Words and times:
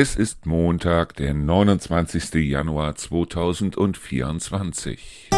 Es 0.00 0.14
ist 0.14 0.46
Montag, 0.46 1.16
der 1.16 1.34
29. 1.34 2.34
Januar 2.34 2.94
2024. 2.94 5.30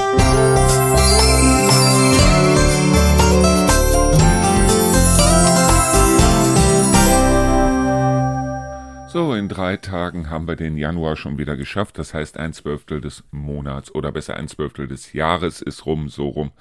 So, 9.08 9.32
in 9.32 9.48
drei 9.48 9.78
Tagen 9.78 10.28
haben 10.28 10.46
wir 10.46 10.56
den 10.56 10.76
Januar 10.76 11.16
schon 11.16 11.38
wieder 11.38 11.56
geschafft. 11.56 11.96
Das 11.96 12.12
heißt, 12.12 12.36
ein 12.36 12.52
Zwölftel 12.52 13.00
des 13.00 13.24
Monats 13.30 13.94
oder 13.94 14.12
besser 14.12 14.36
ein 14.36 14.48
Zwölftel 14.48 14.86
des 14.86 15.14
Jahres 15.14 15.62
ist 15.62 15.86
rum, 15.86 16.10
so 16.10 16.28
rum. 16.28 16.52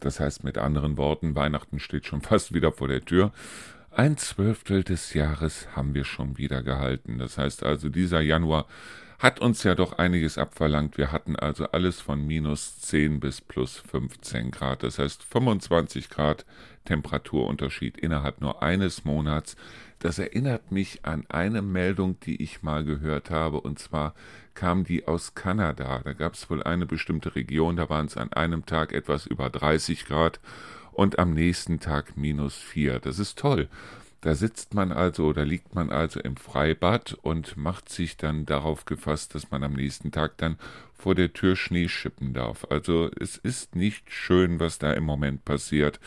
Das 0.00 0.18
heißt 0.18 0.42
mit 0.42 0.58
anderen 0.58 0.96
Worten, 0.96 1.36
Weihnachten 1.36 1.78
steht 1.78 2.06
schon 2.06 2.20
fast 2.22 2.54
wieder 2.54 2.72
vor 2.72 2.88
der 2.88 3.04
Tür. 3.04 3.30
Ein 3.96 4.18
Zwölftel 4.18 4.84
des 4.84 5.14
Jahres 5.14 5.68
haben 5.74 5.94
wir 5.94 6.04
schon 6.04 6.36
wieder 6.36 6.62
gehalten. 6.62 7.16
Das 7.16 7.38
heißt 7.38 7.62
also, 7.62 7.88
dieser 7.88 8.20
Januar 8.20 8.66
hat 9.18 9.40
uns 9.40 9.62
ja 9.62 9.74
doch 9.74 9.94
einiges 9.94 10.36
abverlangt. 10.36 10.98
Wir 10.98 11.12
hatten 11.12 11.34
also 11.34 11.68
alles 11.68 12.02
von 12.02 12.26
minus 12.26 12.78
10 12.80 13.20
bis 13.20 13.40
plus 13.40 13.78
15 13.78 14.50
Grad. 14.50 14.82
Das 14.82 14.98
heißt 14.98 15.22
25 15.22 16.10
Grad 16.10 16.44
Temperaturunterschied 16.84 17.96
innerhalb 17.96 18.42
nur 18.42 18.62
eines 18.62 19.06
Monats. 19.06 19.56
Das 19.98 20.18
erinnert 20.18 20.70
mich 20.70 21.06
an 21.06 21.24
eine 21.30 21.62
Meldung, 21.62 22.20
die 22.20 22.42
ich 22.42 22.62
mal 22.62 22.84
gehört 22.84 23.30
habe, 23.30 23.62
und 23.62 23.78
zwar 23.78 24.14
kam 24.52 24.84
die 24.84 25.08
aus 25.08 25.34
Kanada. 25.34 26.02
Da 26.04 26.12
gab 26.12 26.34
es 26.34 26.50
wohl 26.50 26.62
eine 26.62 26.84
bestimmte 26.84 27.34
Region, 27.34 27.76
da 27.76 27.88
waren 27.88 28.04
es 28.04 28.18
an 28.18 28.30
einem 28.34 28.66
Tag 28.66 28.92
etwas 28.92 29.26
über 29.26 29.48
30 29.48 30.04
Grad 30.04 30.38
und 30.96 31.18
am 31.18 31.34
nächsten 31.34 31.78
Tag 31.78 32.16
minus 32.16 32.56
vier. 32.56 33.00
Das 33.00 33.18
ist 33.18 33.38
toll. 33.38 33.68
Da 34.22 34.34
sitzt 34.34 34.72
man 34.72 34.92
also 34.92 35.26
oder 35.26 35.44
liegt 35.44 35.74
man 35.74 35.90
also 35.90 36.20
im 36.20 36.36
Freibad 36.36 37.16
und 37.20 37.56
macht 37.58 37.90
sich 37.90 38.16
dann 38.16 38.46
darauf 38.46 38.86
gefasst, 38.86 39.34
dass 39.34 39.50
man 39.50 39.62
am 39.62 39.74
nächsten 39.74 40.10
Tag 40.10 40.38
dann 40.38 40.56
vor 40.94 41.14
der 41.14 41.34
Tür 41.34 41.54
Schnee 41.54 41.88
schippen 41.88 42.32
darf. 42.32 42.66
Also 42.70 43.10
es 43.20 43.36
ist 43.36 43.76
nicht 43.76 44.10
schön, 44.10 44.58
was 44.58 44.78
da 44.78 44.94
im 44.94 45.04
Moment 45.04 45.44
passiert. 45.44 46.00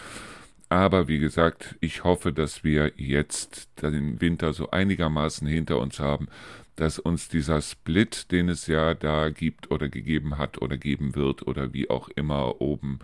Aber 0.69 1.07
wie 1.07 1.19
gesagt, 1.19 1.75
ich 1.81 2.03
hoffe, 2.03 2.33
dass 2.33 2.63
wir 2.63 2.91
jetzt 2.97 3.69
den 3.81 4.19
Winter 4.21 4.53
so 4.53 4.71
einigermaßen 4.71 5.47
hinter 5.47 5.79
uns 5.79 5.99
haben, 5.99 6.27
dass 6.75 6.97
uns 6.97 7.29
dieser 7.29 7.61
Split, 7.61 8.31
den 8.31 8.49
es 8.49 8.65
ja 8.65 8.95
da 8.95 9.29
gibt 9.29 9.69
oder 9.69 9.87
gegeben 9.87 10.37
hat 10.37 10.61
oder 10.61 10.77
geben 10.77 11.15
wird 11.15 11.45
oder 11.45 11.73
wie 11.73 11.89
auch 11.89 12.09
immer 12.09 12.59
oben 12.59 12.99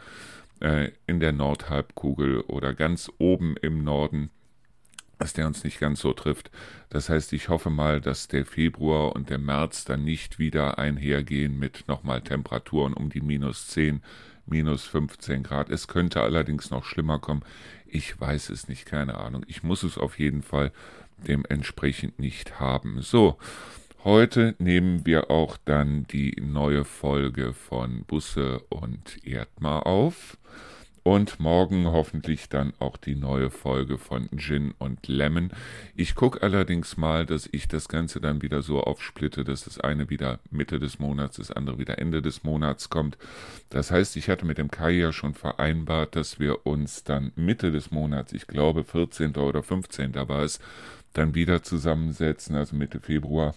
äh, 0.59 0.91
in 1.07 1.19
der 1.19 1.31
Nordhalbkugel 1.31 2.41
oder 2.41 2.73
ganz 2.73 3.11
oben 3.17 3.55
im 3.61 3.83
Norden, 3.83 4.29
dass 5.17 5.33
der 5.33 5.47
uns 5.47 5.63
nicht 5.63 5.79
ganz 5.79 6.01
so 6.01 6.13
trifft. 6.13 6.51
Das 6.89 7.09
heißt, 7.09 7.33
ich 7.33 7.49
hoffe 7.49 7.69
mal, 7.69 8.01
dass 8.01 8.27
der 8.27 8.45
Februar 8.45 9.15
und 9.15 9.29
der 9.29 9.37
März 9.37 9.85
dann 9.85 10.03
nicht 10.03 10.39
wieder 10.39 10.77
einhergehen 10.77 11.57
mit 11.57 11.87
nochmal 11.87 12.21
Temperaturen 12.21 12.93
um 12.93 13.09
die 13.09 13.21
minus 13.21 13.67
10, 13.67 14.01
minus 14.45 14.85
15 14.85 15.43
Grad. 15.43 15.69
Es 15.69 15.87
könnte 15.87 16.21
allerdings 16.21 16.69
noch 16.69 16.85
schlimmer 16.85 17.19
kommen. 17.19 17.43
Ich 17.87 18.19
weiß 18.19 18.49
es 18.49 18.67
nicht, 18.67 18.85
keine 18.85 19.17
Ahnung. 19.17 19.43
Ich 19.47 19.63
muss 19.63 19.83
es 19.83 19.97
auf 19.97 20.19
jeden 20.19 20.41
Fall 20.41 20.71
dementsprechend 21.17 22.19
nicht 22.19 22.59
haben. 22.59 23.01
So, 23.01 23.37
Heute 24.05 24.53
nehmen 24.59 25.07
wir 25.07 25.31
auch 25.31 25.57
dann 25.65 26.05
die 26.05 26.39
neue 26.39 26.85
Folge 26.85 27.53
von 27.53 28.03
Busse 28.05 28.59
und 28.69 29.17
Erdmar 29.25 29.87
auf 29.87 30.37
und 31.01 31.39
morgen 31.39 31.87
hoffentlich 31.87 32.47
dann 32.47 32.71
auch 32.77 32.97
die 32.97 33.15
neue 33.15 33.49
Folge 33.49 33.97
von 33.97 34.29
Gin 34.37 34.75
und 34.77 35.07
Lemon. 35.07 35.49
Ich 35.95 36.13
gucke 36.13 36.43
allerdings 36.43 36.97
mal, 36.97 37.25
dass 37.25 37.49
ich 37.51 37.67
das 37.67 37.87
Ganze 37.89 38.21
dann 38.21 38.43
wieder 38.43 38.61
so 38.61 38.79
aufsplitte, 38.79 39.43
dass 39.43 39.63
das 39.63 39.79
eine 39.79 40.07
wieder 40.07 40.39
Mitte 40.51 40.77
des 40.77 40.99
Monats, 40.99 41.37
das 41.37 41.49
andere 41.49 41.79
wieder 41.79 41.97
Ende 41.97 42.21
des 42.21 42.43
Monats 42.43 42.91
kommt. 42.91 43.17
Das 43.69 43.89
heißt, 43.89 44.17
ich 44.17 44.29
hatte 44.29 44.45
mit 44.45 44.59
dem 44.59 44.69
Kai 44.69 44.91
ja 44.91 45.13
schon 45.13 45.33
vereinbart, 45.33 46.15
dass 46.15 46.39
wir 46.39 46.67
uns 46.67 47.03
dann 47.03 47.31
Mitte 47.35 47.71
des 47.71 47.89
Monats, 47.89 48.33
ich 48.33 48.45
glaube 48.45 48.83
14. 48.83 49.35
oder 49.37 49.63
15. 49.63 50.13
war 50.13 50.43
es, 50.43 50.59
dann 51.13 51.33
wieder 51.33 51.63
zusammensetzen, 51.63 52.55
also 52.55 52.75
Mitte 52.75 52.99
Februar 52.99 53.55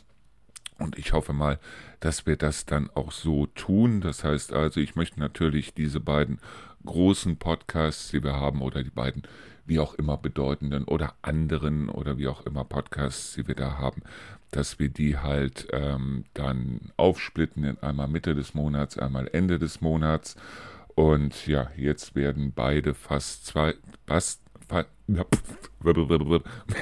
und 0.78 0.96
ich 0.96 1.12
hoffe 1.12 1.32
mal, 1.32 1.58
dass 2.00 2.26
wir 2.26 2.36
das 2.36 2.64
dann 2.64 2.88
auch 2.94 3.12
so 3.12 3.46
tun. 3.46 4.00
Das 4.00 4.24
heißt 4.24 4.52
also, 4.52 4.80
ich 4.80 4.94
möchte 4.94 5.20
natürlich 5.20 5.74
diese 5.74 6.00
beiden 6.00 6.38
großen 6.86 7.36
Podcasts, 7.36 8.10
die 8.10 8.22
wir 8.22 8.34
haben, 8.34 8.62
oder 8.62 8.82
die 8.82 8.90
beiden 8.90 9.22
wie 9.66 9.80
auch 9.80 9.94
immer 9.94 10.16
bedeutenden 10.16 10.84
oder 10.84 11.14
anderen 11.20 11.88
oder 11.90 12.16
wie 12.16 12.28
auch 12.28 12.46
immer 12.46 12.64
Podcasts, 12.64 13.34
die 13.34 13.46
wir 13.46 13.54
da 13.54 13.76
haben, 13.76 14.02
dass 14.50 14.78
wir 14.78 14.88
die 14.88 15.18
halt 15.18 15.68
ähm, 15.72 16.24
dann 16.32 16.92
aufsplitten 16.96 17.64
in 17.64 17.78
einmal 17.82 18.08
Mitte 18.08 18.34
des 18.34 18.54
Monats, 18.54 18.98
einmal 18.98 19.28
Ende 19.32 19.58
des 19.58 19.80
Monats. 19.80 20.36
Und 20.94 21.46
ja, 21.46 21.70
jetzt 21.76 22.14
werden 22.14 22.52
beide 22.54 22.94
fast 22.94 23.46
zwei, 23.46 23.74
fast, 24.06 24.40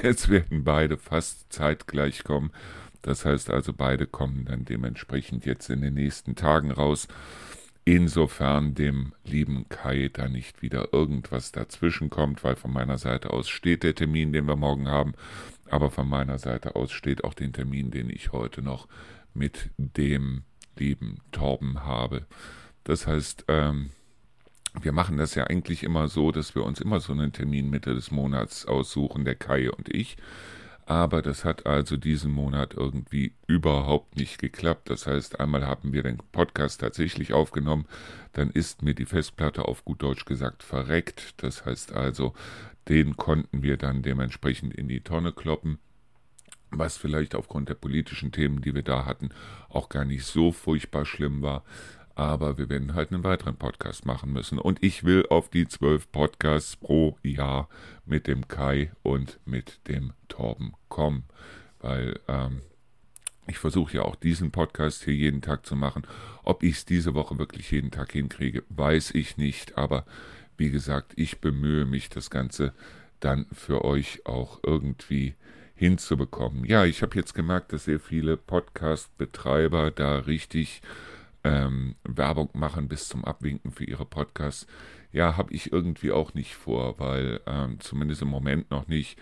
jetzt 0.03 0.29
werden 0.29 0.63
beide 0.63 0.97
fast 0.97 1.51
zeitgleich 1.51 2.23
kommen. 2.23 2.51
Das 3.01 3.25
heißt 3.25 3.49
also, 3.49 3.73
beide 3.73 4.07
kommen 4.07 4.45
dann 4.45 4.65
dementsprechend 4.65 5.45
jetzt 5.45 5.69
in 5.69 5.81
den 5.81 5.93
nächsten 5.93 6.35
Tagen 6.35 6.71
raus. 6.71 7.07
Insofern 7.85 8.75
dem 8.75 9.13
lieben 9.23 9.69
Kai 9.69 10.09
da 10.11 10.27
nicht 10.27 10.61
wieder 10.61 10.93
irgendwas 10.93 11.53
dazwischen 11.53 12.09
kommt, 12.09 12.43
weil 12.43 12.57
von 12.57 12.73
meiner 12.73 12.97
Seite 12.97 13.31
aus 13.31 13.47
steht 13.47 13.83
der 13.83 13.95
Termin, 13.95 14.33
den 14.33 14.45
wir 14.45 14.57
morgen 14.57 14.89
haben, 14.89 15.13
aber 15.69 15.89
von 15.89 16.09
meiner 16.09 16.37
Seite 16.37 16.75
aus 16.75 16.91
steht 16.91 17.23
auch 17.23 17.33
den 17.33 17.53
Termin, 17.53 17.89
den 17.91 18.09
ich 18.09 18.33
heute 18.33 18.61
noch 18.61 18.89
mit 19.33 19.69
dem 19.77 20.43
lieben 20.77 21.19
Torben 21.31 21.85
habe. 21.85 22.25
Das 22.83 23.07
heißt, 23.07 23.45
ähm, 23.47 23.91
wir 24.81 24.91
machen 24.91 25.17
das 25.17 25.35
ja 25.35 25.45
eigentlich 25.45 25.83
immer 25.83 26.07
so, 26.07 26.31
dass 26.31 26.55
wir 26.55 26.63
uns 26.63 26.81
immer 26.81 26.99
so 26.99 27.13
einen 27.13 27.31
Termin 27.31 27.69
Mitte 27.69 27.93
des 27.93 28.11
Monats 28.11 28.65
aussuchen, 28.65 29.25
der 29.25 29.35
Kai 29.35 29.71
und 29.71 29.93
ich 29.93 30.17
aber 30.87 31.21
das 31.21 31.43
hat 31.43 31.65
also 31.65 31.97
diesen 31.97 32.31
Monat 32.31 32.73
irgendwie 32.73 33.33
überhaupt 33.45 34.15
nicht 34.15 34.39
geklappt. 34.39 34.89
Das 34.89 35.05
heißt, 35.05 35.37
einmal 35.37 35.67
haben 35.67 35.91
wir 35.91 36.01
den 36.01 36.17
Podcast 36.31 36.79
tatsächlich 36.79 37.33
aufgenommen, 37.33 37.85
dann 38.31 38.49
ist 38.49 38.83
mir 38.83 38.93
die 38.93 39.05
Festplatte 39.05 39.65
auf 39.65 39.83
gut 39.83 40.01
Deutsch 40.01 40.23
gesagt 40.23 40.63
verreckt. 40.63 41.43
Das 41.43 41.65
heißt 41.65 41.91
also, 41.91 42.33
den 42.87 43.17
konnten 43.17 43.63
wir 43.63 43.75
dann 43.75 44.01
dementsprechend 44.01 44.73
in 44.73 44.87
die 44.87 45.01
Tonne 45.01 45.33
kloppen 45.33 45.77
was 46.69 46.97
vielleicht 46.97 47.33
aufgrund 47.33 47.69
der 47.69 47.75
politischen 47.75 48.33
Themen, 48.33 48.61
die 48.61 48.75
wir 48.75 48.83
da 48.83 49.05
hatten, 49.05 49.29
auch 49.69 49.87
gar 49.87 50.03
nicht 50.03 50.25
so 50.25 50.51
furchtbar 50.51 51.05
schlimm 51.05 51.41
war 51.41 51.63
aber 52.17 52.57
wir 52.57 52.67
werden 52.67 52.95
halt 52.95 53.13
einen 53.13 53.23
weiteren 53.23 53.57
Podcast 53.57 54.07
machen 54.07 54.33
müssen. 54.33 54.57
Und 54.57 54.83
ich 54.83 55.03
will 55.03 55.27
auf 55.29 55.49
die 55.49 55.67
zwölf 55.67 56.11
Podcasts 56.11 56.75
pro 56.75 57.15
Jahr 57.21 57.69
mit 58.07 58.25
dem 58.25 58.47
Kai 58.47 58.91
und 59.03 59.39
mit 59.45 59.87
dem 59.87 60.13
Torben 60.27 60.73
kommen, 60.89 61.25
weil 61.79 62.19
ähm, 62.27 62.61
ich 63.45 63.59
versuche 63.59 63.97
ja 63.97 64.01
auch 64.01 64.15
diesen 64.15 64.49
Podcast 64.49 65.03
hier 65.03 65.13
jeden 65.13 65.43
Tag 65.43 65.63
zu 65.67 65.75
machen. 65.75 66.07
Ob 66.41 66.63
ich 66.63 66.77
es 66.77 66.85
diese 66.85 67.13
Woche 67.13 67.37
wirklich 67.37 67.69
jeden 67.69 67.91
Tag 67.91 68.13
hinkriege, 68.13 68.63
weiß 68.69 69.11
ich 69.11 69.37
nicht, 69.37 69.77
aber 69.77 70.03
wie 70.57 70.71
gesagt, 70.71 71.13
ich 71.17 71.39
bemühe 71.39 71.85
mich, 71.85 72.09
das 72.09 72.31
Ganze 72.31 72.73
dann 73.19 73.45
für 73.51 73.85
euch 73.85 74.25
auch 74.25 74.59
irgendwie 74.63 75.35
hinzubekommen. 75.75 76.65
Ja, 76.65 76.83
ich 76.83 77.03
habe 77.03 77.15
jetzt 77.15 77.35
gemerkt, 77.35 77.73
dass 77.73 77.85
sehr 77.85 77.99
viele 77.99 78.37
Podcast-Betreiber 78.37 79.91
da 79.91 80.17
richtig 80.17 80.81
ähm, 81.43 81.95
Werbung 82.03 82.49
machen 82.53 82.87
bis 82.87 83.07
zum 83.07 83.25
Abwinken 83.25 83.71
für 83.71 83.85
ihre 83.85 84.05
Podcasts. 84.05 84.67
Ja, 85.11 85.37
habe 85.37 85.53
ich 85.53 85.71
irgendwie 85.71 86.11
auch 86.11 86.33
nicht 86.33 86.55
vor, 86.55 86.99
weil 86.99 87.39
ähm, 87.45 87.79
zumindest 87.79 88.21
im 88.21 88.27
Moment 88.27 88.69
noch 88.71 88.87
nicht. 88.87 89.17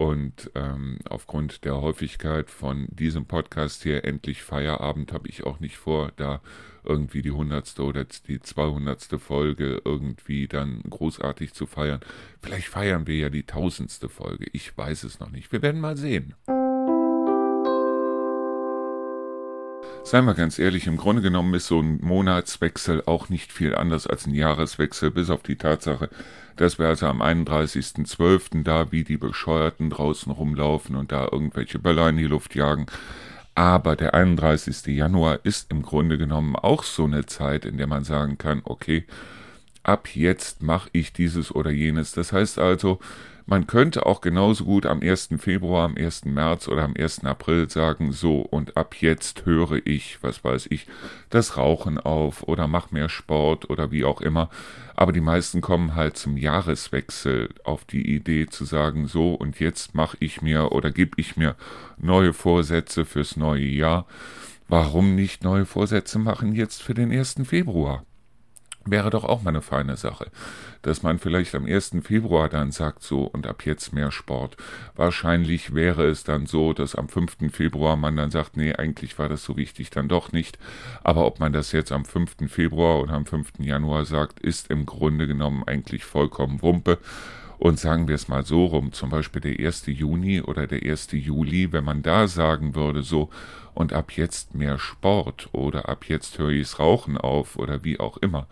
Und 0.00 0.50
ähm, 0.54 0.98
aufgrund 1.10 1.66
der 1.66 1.78
Häufigkeit 1.82 2.48
von 2.48 2.88
diesem 2.88 3.26
Podcast 3.26 3.82
hier 3.82 4.02
endlich 4.06 4.42
Feierabend 4.42 5.12
habe 5.12 5.28
ich 5.28 5.44
auch 5.44 5.60
nicht 5.60 5.76
vor, 5.76 6.10
da 6.16 6.40
irgendwie 6.84 7.20
die 7.20 7.32
hundertste 7.32 7.82
oder 7.82 8.04
die 8.04 8.40
zweihundertste 8.40 9.18
Folge 9.18 9.82
irgendwie 9.84 10.48
dann 10.48 10.80
großartig 10.88 11.52
zu 11.52 11.66
feiern. 11.66 12.00
Vielleicht 12.40 12.68
feiern 12.68 13.06
wir 13.06 13.16
ja 13.16 13.28
die 13.28 13.42
tausendste 13.42 14.08
Folge. 14.08 14.46
Ich 14.54 14.74
weiß 14.74 15.04
es 15.04 15.20
noch 15.20 15.30
nicht. 15.30 15.52
Wir 15.52 15.60
werden 15.60 15.82
mal 15.82 15.98
sehen. 15.98 16.34
Seien 20.10 20.24
wir 20.24 20.34
ganz 20.34 20.58
ehrlich, 20.58 20.88
im 20.88 20.96
Grunde 20.96 21.22
genommen 21.22 21.54
ist 21.54 21.68
so 21.68 21.78
ein 21.78 22.00
Monatswechsel 22.02 23.04
auch 23.06 23.28
nicht 23.28 23.52
viel 23.52 23.76
anders 23.76 24.08
als 24.08 24.26
ein 24.26 24.34
Jahreswechsel, 24.34 25.12
bis 25.12 25.30
auf 25.30 25.44
die 25.44 25.54
Tatsache, 25.54 26.10
dass 26.56 26.80
wir 26.80 26.88
also 26.88 27.06
am 27.06 27.22
31.12. 27.22 28.64
da 28.64 28.90
wie 28.90 29.04
die 29.04 29.18
Bescheuerten 29.18 29.88
draußen 29.88 30.32
rumlaufen 30.32 30.96
und 30.96 31.12
da 31.12 31.28
irgendwelche 31.30 31.78
Böller 31.78 32.08
in 32.08 32.16
die 32.16 32.26
Luft 32.26 32.56
jagen. 32.56 32.86
Aber 33.54 33.94
der 33.94 34.14
31. 34.14 34.84
Januar 34.86 35.38
ist 35.44 35.70
im 35.70 35.82
Grunde 35.82 36.18
genommen 36.18 36.56
auch 36.56 36.82
so 36.82 37.04
eine 37.04 37.26
Zeit, 37.26 37.64
in 37.64 37.78
der 37.78 37.86
man 37.86 38.02
sagen 38.02 38.36
kann, 38.36 38.62
okay, 38.64 39.04
ab 39.84 40.08
jetzt 40.12 40.60
mache 40.60 40.90
ich 40.90 41.12
dieses 41.12 41.54
oder 41.54 41.70
jenes. 41.70 42.10
Das 42.10 42.32
heißt 42.32 42.58
also, 42.58 42.98
Man 43.46 43.66
könnte 43.66 44.06
auch 44.06 44.20
genauso 44.20 44.64
gut 44.64 44.86
am 44.86 45.00
1. 45.00 45.30
Februar, 45.38 45.84
am 45.84 45.96
1. 45.96 46.26
März 46.26 46.68
oder 46.68 46.82
am 46.82 46.94
1. 46.96 47.24
April 47.24 47.68
sagen, 47.68 48.12
so 48.12 48.40
und 48.40 48.76
ab 48.76 48.94
jetzt 49.00 49.46
höre 49.46 49.84
ich, 49.84 50.18
was 50.22 50.44
weiß 50.44 50.68
ich, 50.70 50.86
das 51.30 51.56
Rauchen 51.56 51.98
auf 51.98 52.42
oder 52.44 52.68
mach 52.68 52.90
mehr 52.90 53.08
Sport 53.08 53.70
oder 53.70 53.90
wie 53.90 54.04
auch 54.04 54.20
immer. 54.20 54.50
Aber 54.94 55.12
die 55.12 55.20
meisten 55.20 55.60
kommen 55.60 55.94
halt 55.94 56.16
zum 56.16 56.36
Jahreswechsel 56.36 57.48
auf 57.64 57.84
die 57.84 58.14
Idee 58.14 58.46
zu 58.46 58.64
sagen, 58.64 59.06
so 59.06 59.34
und 59.34 59.58
jetzt 59.58 59.94
mache 59.94 60.16
ich 60.20 60.42
mir 60.42 60.72
oder 60.72 60.90
gebe 60.90 61.12
ich 61.16 61.36
mir 61.36 61.56
neue 61.98 62.32
Vorsätze 62.32 63.04
fürs 63.04 63.36
neue 63.36 63.66
Jahr. 63.66 64.06
Warum 64.68 65.14
nicht 65.16 65.42
neue 65.42 65.66
Vorsätze 65.66 66.18
machen 66.18 66.54
jetzt 66.54 66.82
für 66.82 66.94
den 66.94 67.10
1. 67.10 67.36
Februar? 67.44 68.04
Wäre 68.86 69.10
doch 69.10 69.24
auch 69.24 69.42
mal 69.42 69.50
eine 69.50 69.60
feine 69.60 69.96
Sache, 69.96 70.30
dass 70.80 71.02
man 71.02 71.18
vielleicht 71.18 71.54
am 71.54 71.66
1. 71.66 71.96
Februar 72.02 72.48
dann 72.48 72.72
sagt 72.72 73.02
so 73.02 73.24
und 73.24 73.46
ab 73.46 73.66
jetzt 73.66 73.92
mehr 73.92 74.10
Sport. 74.10 74.56
Wahrscheinlich 74.96 75.74
wäre 75.74 76.06
es 76.06 76.24
dann 76.24 76.46
so, 76.46 76.72
dass 76.72 76.94
am 76.94 77.10
5. 77.10 77.52
Februar 77.52 77.96
man 77.96 78.16
dann 78.16 78.30
sagt, 78.30 78.56
nee, 78.56 78.72
eigentlich 78.72 79.18
war 79.18 79.28
das 79.28 79.44
so 79.44 79.58
wichtig 79.58 79.90
dann 79.90 80.08
doch 80.08 80.32
nicht. 80.32 80.58
Aber 81.04 81.26
ob 81.26 81.40
man 81.40 81.52
das 81.52 81.72
jetzt 81.72 81.92
am 81.92 82.06
5. 82.06 82.48
Februar 82.48 83.00
oder 83.00 83.12
am 83.12 83.26
5. 83.26 83.52
Januar 83.58 84.06
sagt, 84.06 84.40
ist 84.40 84.70
im 84.70 84.86
Grunde 84.86 85.26
genommen 85.26 85.62
eigentlich 85.64 86.04
vollkommen 86.04 86.62
Wumpe. 86.62 86.98
Und 87.60 87.78
sagen 87.78 88.08
wir 88.08 88.14
es 88.14 88.26
mal 88.26 88.46
so 88.46 88.64
rum, 88.64 88.90
zum 88.92 89.10
Beispiel 89.10 89.42
der 89.42 89.66
1. 89.66 89.84
Juni 89.88 90.40
oder 90.40 90.66
der 90.66 90.82
1. 90.82 91.08
Juli, 91.12 91.70
wenn 91.72 91.84
man 91.84 92.00
da 92.00 92.26
sagen 92.26 92.74
würde, 92.74 93.02
so, 93.02 93.28
und 93.74 93.92
ab 93.92 94.12
jetzt 94.12 94.54
mehr 94.54 94.78
Sport 94.78 95.50
oder 95.52 95.86
ab 95.90 96.06
jetzt 96.08 96.38
höre 96.38 96.48
ich's 96.48 96.78
Rauchen 96.78 97.18
auf 97.18 97.56
oder 97.56 97.84
wie 97.84 98.00
auch 98.00 98.16
immer, 98.16 98.46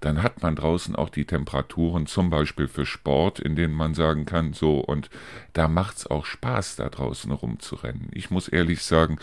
dann 0.00 0.22
hat 0.22 0.40
man 0.42 0.56
draußen 0.56 0.96
auch 0.96 1.10
die 1.10 1.26
Temperaturen 1.26 2.06
zum 2.06 2.30
Beispiel 2.30 2.66
für 2.66 2.86
Sport, 2.86 3.38
in 3.38 3.54
denen 3.54 3.74
man 3.74 3.92
sagen 3.92 4.24
kann, 4.24 4.54
so, 4.54 4.78
und 4.78 5.10
da 5.52 5.68
macht's 5.68 6.06
auch 6.06 6.24
Spaß, 6.24 6.76
da 6.76 6.88
draußen 6.88 7.32
rumzurennen. 7.32 8.08
Ich 8.12 8.30
muss 8.30 8.48
ehrlich 8.48 8.82
sagen, 8.82 9.18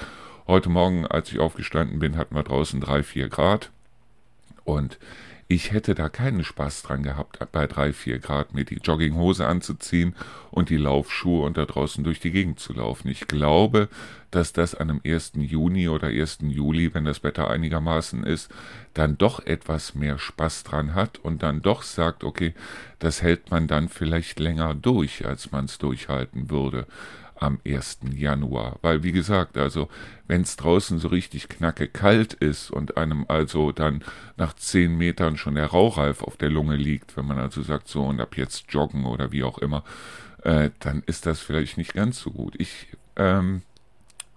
heute 0.45 0.69
Morgen, 0.69 1.07
als 1.07 1.31
ich 1.31 1.39
aufgestanden 1.39 1.97
bin, 1.97 2.15
hatten 2.15 2.35
wir 2.35 2.43
draußen 2.43 2.79
drei, 2.79 3.01
vier 3.01 3.27
Grad 3.27 3.71
und 4.65 4.99
ich 5.51 5.73
hätte 5.73 5.95
da 5.95 6.07
keinen 6.07 6.45
Spaß 6.45 6.81
dran 6.83 7.03
gehabt, 7.03 7.39
bei 7.51 7.67
drei, 7.67 7.91
vier 7.91 8.19
Grad 8.19 8.53
mir 8.53 8.63
die 8.63 8.79
Jogginghose 8.81 9.45
anzuziehen 9.45 10.15
und 10.49 10.69
die 10.69 10.77
Laufschuhe 10.77 11.45
und 11.45 11.57
da 11.57 11.65
draußen 11.65 12.05
durch 12.05 12.21
die 12.21 12.31
Gegend 12.31 12.61
zu 12.61 12.71
laufen. 12.71 13.09
Ich 13.09 13.27
glaube, 13.27 13.89
dass 14.31 14.53
das 14.53 14.75
an 14.75 14.89
einem 14.89 15.01
1. 15.03 15.33
Juni 15.35 15.89
oder 15.89 16.07
1. 16.07 16.37
Juli, 16.43 16.93
wenn 16.93 17.03
das 17.03 17.21
Wetter 17.23 17.49
einigermaßen 17.49 18.23
ist, 18.23 18.49
dann 18.93 19.17
doch 19.17 19.45
etwas 19.45 19.93
mehr 19.93 20.17
Spaß 20.17 20.63
dran 20.63 20.95
hat 20.95 21.19
und 21.19 21.43
dann 21.43 21.61
doch 21.61 21.83
sagt, 21.83 22.23
okay, 22.23 22.53
das 22.99 23.21
hält 23.21 23.51
man 23.51 23.67
dann 23.67 23.89
vielleicht 23.89 24.39
länger 24.39 24.73
durch, 24.73 25.25
als 25.25 25.51
man 25.51 25.65
es 25.65 25.77
durchhalten 25.79 26.49
würde 26.49 26.87
am 27.41 27.59
1. 27.65 27.99
Januar. 28.15 28.77
Weil, 28.81 29.03
wie 29.03 29.11
gesagt, 29.11 29.57
also, 29.57 29.89
wenn 30.27 30.41
es 30.41 30.55
draußen 30.55 30.99
so 30.99 31.09
richtig 31.09 31.49
knacke 31.49 31.87
kalt 31.87 32.33
ist 32.33 32.71
und 32.71 32.97
einem 32.97 33.25
also 33.27 33.71
dann 33.71 34.03
nach 34.37 34.53
zehn 34.53 34.97
Metern 34.97 35.37
schon 35.37 35.55
der 35.55 35.67
Rauchreif 35.67 36.23
auf 36.23 36.37
der 36.37 36.49
Lunge 36.49 36.75
liegt, 36.75 37.17
wenn 37.17 37.25
man 37.25 37.39
also 37.39 37.61
sagt, 37.63 37.87
so 37.87 38.03
und 38.03 38.21
ab 38.21 38.37
jetzt 38.37 38.65
joggen 38.69 39.05
oder 39.05 39.31
wie 39.31 39.43
auch 39.43 39.57
immer, 39.57 39.83
äh, 40.43 40.69
dann 40.79 41.03
ist 41.05 41.25
das 41.25 41.39
vielleicht 41.39 41.77
nicht 41.77 41.93
ganz 41.93 42.19
so 42.19 42.31
gut. 42.31 42.55
Ich 42.59 42.87
ähm, 43.15 43.63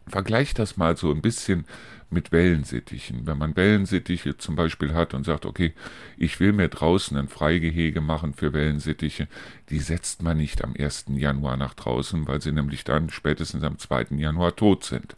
vergleiche 0.09 0.55
das 0.55 0.77
mal 0.77 0.97
so 0.97 1.11
ein 1.11 1.23
bisschen 1.23 1.67
mit 2.15 2.33
Wellensittichen. 2.33 3.27
Wenn 3.27 3.37
man 3.37 3.57
Wellensittiche 3.57 4.39
zum 4.39 4.57
Beispiel 4.57 4.95
hat 4.95 5.13
und 5.13 5.25
sagt, 5.25 5.45
okay, 5.45 5.75
ich 6.17 6.41
will 6.41 6.55
mir 6.55 6.69
draußen 6.69 7.17
ein 7.19 7.29
Freigehege 7.29 8.01
machen 8.01 8.33
für 8.33 8.55
Wellensittiche, 8.55 9.29
die 9.69 9.81
setzt 9.81 10.23
man 10.23 10.39
nicht 10.39 10.65
am 10.65 10.75
1. 10.79 11.07
Januar 11.09 11.59
nach 11.59 11.75
draußen, 11.75 12.27
weil 12.27 12.41
sie 12.41 12.53
nämlich 12.53 12.85
dann 12.85 13.11
spätestens 13.11 13.63
am 13.63 13.79
2. 13.79 14.17
Januar 14.17 14.57
tot 14.57 14.85
sind. 14.85 15.17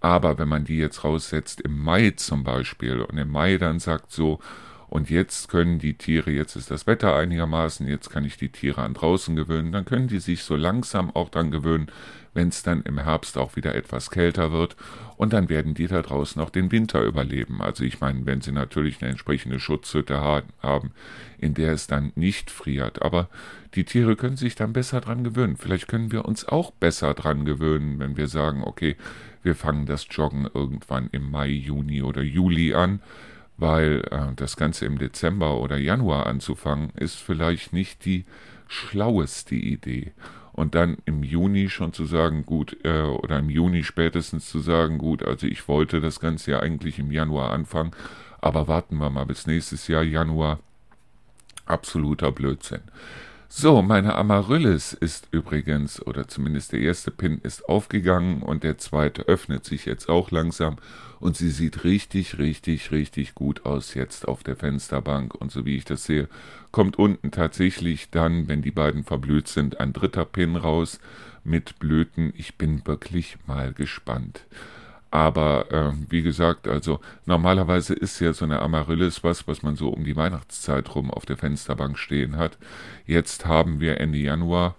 Aber 0.00 0.36
wenn 0.38 0.48
man 0.48 0.64
die 0.64 0.76
jetzt 0.76 1.02
raussetzt 1.02 1.62
im 1.62 1.82
Mai 1.82 2.10
zum 2.10 2.44
Beispiel 2.44 3.00
und 3.00 3.16
im 3.16 3.30
Mai 3.30 3.56
dann 3.56 3.78
sagt 3.78 4.12
so, 4.12 4.40
und 4.94 5.10
jetzt 5.10 5.48
können 5.48 5.80
die 5.80 5.94
Tiere, 5.94 6.30
jetzt 6.30 6.54
ist 6.54 6.70
das 6.70 6.86
Wetter 6.86 7.16
einigermaßen, 7.16 7.88
jetzt 7.88 8.10
kann 8.10 8.24
ich 8.24 8.36
die 8.36 8.50
Tiere 8.50 8.82
an 8.82 8.94
draußen 8.94 9.34
gewöhnen, 9.34 9.72
dann 9.72 9.84
können 9.84 10.06
die 10.06 10.20
sich 10.20 10.44
so 10.44 10.54
langsam 10.54 11.10
auch 11.10 11.30
dran 11.30 11.50
gewöhnen, 11.50 11.88
wenn 12.32 12.50
es 12.50 12.62
dann 12.62 12.80
im 12.82 13.00
Herbst 13.00 13.36
auch 13.36 13.56
wieder 13.56 13.74
etwas 13.74 14.12
kälter 14.12 14.52
wird 14.52 14.76
und 15.16 15.32
dann 15.32 15.48
werden 15.48 15.74
die 15.74 15.88
da 15.88 16.00
draußen 16.00 16.40
auch 16.40 16.48
den 16.48 16.70
Winter 16.70 17.02
überleben. 17.02 17.60
Also 17.60 17.82
ich 17.82 18.00
meine, 18.00 18.24
wenn 18.24 18.40
sie 18.40 18.52
natürlich 18.52 19.02
eine 19.02 19.10
entsprechende 19.10 19.58
Schutzhütte 19.58 20.20
haben, 20.20 20.92
in 21.38 21.54
der 21.54 21.72
es 21.72 21.88
dann 21.88 22.12
nicht 22.14 22.52
friert. 22.52 23.02
Aber 23.02 23.28
die 23.74 23.84
Tiere 23.84 24.14
können 24.14 24.36
sich 24.36 24.54
dann 24.54 24.72
besser 24.72 25.00
dran 25.00 25.24
gewöhnen. 25.24 25.56
Vielleicht 25.56 25.88
können 25.88 26.12
wir 26.12 26.24
uns 26.24 26.46
auch 26.46 26.70
besser 26.70 27.14
dran 27.14 27.44
gewöhnen, 27.44 27.98
wenn 27.98 28.16
wir 28.16 28.28
sagen, 28.28 28.62
okay, 28.62 28.94
wir 29.42 29.56
fangen 29.56 29.86
das 29.86 30.06
Joggen 30.08 30.48
irgendwann 30.54 31.08
im 31.10 31.32
Mai, 31.32 31.48
Juni 31.48 32.02
oder 32.02 32.22
Juli 32.22 32.74
an, 32.74 33.00
weil 33.56 34.02
äh, 34.10 34.34
das 34.36 34.56
Ganze 34.56 34.86
im 34.86 34.98
Dezember 34.98 35.58
oder 35.60 35.76
Januar 35.76 36.26
anzufangen, 36.26 36.90
ist 36.96 37.16
vielleicht 37.16 37.72
nicht 37.72 38.04
die 38.04 38.24
schlaueste 38.68 39.54
Idee 39.54 40.12
und 40.54 40.76
dann 40.76 40.98
im 41.04 41.24
Juni 41.24 41.68
schon 41.68 41.92
zu 41.92 42.06
sagen, 42.06 42.46
gut, 42.46 42.76
äh, 42.84 43.02
oder 43.02 43.40
im 43.40 43.50
Juni 43.50 43.82
spätestens 43.82 44.48
zu 44.48 44.60
sagen, 44.60 44.98
gut, 44.98 45.24
also 45.24 45.48
ich 45.48 45.66
wollte 45.66 46.00
das 46.00 46.20
Ganze 46.20 46.52
ja 46.52 46.60
eigentlich 46.60 47.00
im 47.00 47.10
Januar 47.10 47.50
anfangen, 47.50 47.90
aber 48.40 48.68
warten 48.68 48.96
wir 48.98 49.10
mal 49.10 49.26
bis 49.26 49.48
nächstes 49.48 49.88
Jahr 49.88 50.04
Januar. 50.04 50.60
Absoluter 51.66 52.30
Blödsinn. 52.30 52.82
So, 53.48 53.82
meine 53.82 54.14
Amaryllis 54.14 54.92
ist 54.92 55.28
übrigens, 55.32 56.04
oder 56.04 56.28
zumindest 56.28 56.72
der 56.72 56.80
erste 56.80 57.10
Pin 57.10 57.40
ist 57.42 57.68
aufgegangen 57.68 58.42
und 58.42 58.62
der 58.62 58.78
zweite 58.78 59.22
öffnet 59.22 59.64
sich 59.64 59.86
jetzt 59.86 60.08
auch 60.08 60.30
langsam 60.30 60.76
und 61.24 61.38
sie 61.38 61.48
sieht 61.48 61.84
richtig, 61.84 62.36
richtig, 62.36 62.90
richtig 62.90 63.34
gut 63.34 63.64
aus 63.64 63.94
jetzt 63.94 64.28
auf 64.28 64.42
der 64.42 64.56
Fensterbank 64.56 65.34
und 65.34 65.50
so 65.50 65.64
wie 65.64 65.74
ich 65.74 65.86
das 65.86 66.04
sehe, 66.04 66.28
kommt 66.70 66.98
unten 66.98 67.30
tatsächlich 67.30 68.10
dann, 68.10 68.46
wenn 68.46 68.60
die 68.60 68.70
beiden 68.70 69.04
verblüht 69.04 69.48
sind, 69.48 69.80
ein 69.80 69.94
dritter 69.94 70.26
Pin 70.26 70.54
raus 70.54 71.00
mit 71.42 71.78
Blüten. 71.78 72.34
Ich 72.36 72.56
bin 72.56 72.86
wirklich 72.86 73.38
mal 73.46 73.72
gespannt. 73.72 74.44
Aber 75.10 75.72
äh, 75.72 75.92
wie 76.10 76.20
gesagt, 76.20 76.68
also 76.68 77.00
normalerweise 77.24 77.94
ist 77.94 78.20
ja 78.20 78.34
so 78.34 78.44
eine 78.44 78.60
Amaryllis 78.60 79.24
was, 79.24 79.48
was 79.48 79.62
man 79.62 79.76
so 79.76 79.88
um 79.88 80.04
die 80.04 80.16
Weihnachtszeit 80.16 80.94
rum 80.94 81.10
auf 81.10 81.24
der 81.24 81.38
Fensterbank 81.38 81.98
stehen 81.98 82.36
hat. 82.36 82.58
Jetzt 83.06 83.46
haben 83.46 83.80
wir 83.80 83.98
Ende 83.98 84.18
Januar, 84.18 84.74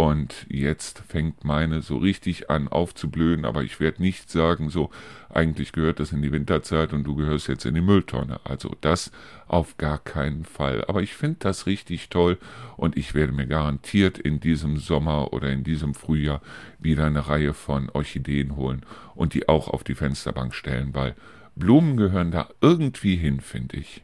und 0.00 0.46
jetzt 0.48 1.02
fängt 1.08 1.44
meine 1.44 1.82
so 1.82 1.98
richtig 1.98 2.48
an 2.48 2.68
aufzublühen, 2.68 3.44
aber 3.44 3.64
ich 3.64 3.80
werde 3.80 4.00
nicht 4.00 4.30
sagen, 4.30 4.70
so, 4.70 4.88
eigentlich 5.28 5.72
gehört 5.72 6.00
das 6.00 6.12
in 6.12 6.22
die 6.22 6.32
Winterzeit 6.32 6.94
und 6.94 7.04
du 7.04 7.16
gehörst 7.16 7.48
jetzt 7.48 7.66
in 7.66 7.74
die 7.74 7.82
Mülltonne. 7.82 8.40
Also 8.44 8.74
das 8.80 9.12
auf 9.46 9.76
gar 9.76 9.98
keinen 9.98 10.46
Fall. 10.46 10.86
Aber 10.88 11.02
ich 11.02 11.12
finde 11.12 11.36
das 11.40 11.66
richtig 11.66 12.08
toll 12.08 12.38
und 12.78 12.96
ich 12.96 13.12
werde 13.12 13.34
mir 13.34 13.46
garantiert 13.46 14.18
in 14.18 14.40
diesem 14.40 14.78
Sommer 14.78 15.34
oder 15.34 15.50
in 15.50 15.64
diesem 15.64 15.92
Frühjahr 15.92 16.40
wieder 16.78 17.04
eine 17.04 17.28
Reihe 17.28 17.52
von 17.52 17.90
Orchideen 17.90 18.56
holen 18.56 18.86
und 19.14 19.34
die 19.34 19.50
auch 19.50 19.68
auf 19.68 19.84
die 19.84 19.94
Fensterbank 19.94 20.54
stellen, 20.54 20.94
weil 20.94 21.14
Blumen 21.56 21.98
gehören 21.98 22.30
da 22.30 22.48
irgendwie 22.62 23.16
hin, 23.16 23.42
finde 23.42 23.76
ich. 23.76 24.02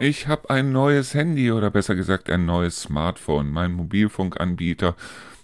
Ich 0.00 0.26
habe 0.26 0.50
ein 0.50 0.72
neues 0.72 1.14
Handy 1.14 1.52
oder 1.52 1.70
besser 1.70 1.94
gesagt 1.94 2.28
ein 2.28 2.44
neues 2.44 2.82
Smartphone. 2.82 3.50
Mein 3.50 3.72
Mobilfunkanbieter 3.72 4.96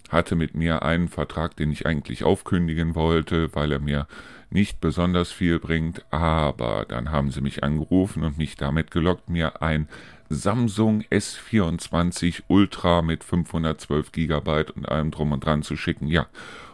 hatte 0.09 0.35
mit 0.35 0.57
mir 0.57 0.83
einen 0.83 1.09
Vertrag, 1.09 1.55
den 1.55 1.71
ich 1.71 1.87
eigentlich 1.87 2.25
aufkündigen 2.25 2.97
wollte, 2.97 3.55
weil 3.55 3.71
er 3.71 3.79
mir 3.79 4.09
nicht 4.51 4.81
besonders 4.81 5.31
viel 5.31 5.61
bringt, 5.61 6.05
aber 6.11 6.85
dann 6.89 7.13
haben 7.13 7.31
sie 7.31 7.41
mich 7.41 7.63
angerufen 7.63 8.25
und 8.25 8.39
mich 8.39 8.57
damit 8.57 8.91
gelockt, 8.91 9.31
mir 9.31 9.63
ein 9.63 9.89
Samsung 10.29 11.03
S24 11.03 12.43
Ultra 12.49 13.03
mit 13.03 13.23
512 13.23 14.11
GB 14.11 14.65
und 14.75 14.89
allem 14.89 15.13
drum 15.13 15.31
und 15.31 15.45
dran 15.45 15.63
zu 15.63 15.77
schicken. 15.77 16.09
Ja, 16.09 16.27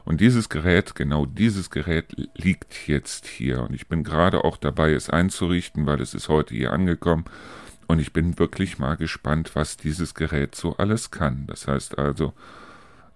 und 0.07 0.23
dieses 0.23 0.49
Gerät, 0.49 0.95
genau 0.95 1.27
dieses 1.27 1.71
Gerät 1.71 2.17
liegt 2.35 2.89
jetzt 2.89 3.27
hier 3.27 3.61
und 3.61 3.75
ich 3.75 3.87
bin 3.87 4.03
gerade 4.03 4.45
auch 4.45 4.57
dabei, 4.57 4.93
es 4.93 5.11
einzurichten, 5.11 5.85
weil 5.85 6.01
es 6.01 6.15
ist 6.15 6.31
heute 6.31 6.55
hier 6.55 6.73
angekommen 6.73 7.27
und 7.87 7.99
ich 7.99 8.13
bin 8.13 8.39
wirklich 8.39 8.79
mal 8.79 8.97
gespannt, 8.97 9.53
was 9.55 9.77
dieses 9.77 10.15
Gerät 10.15 10.55
so 10.55 10.77
alles 10.77 11.11
kann. 11.11 11.47
Das 11.47 11.69
heißt 11.69 11.99
also, 11.99 12.33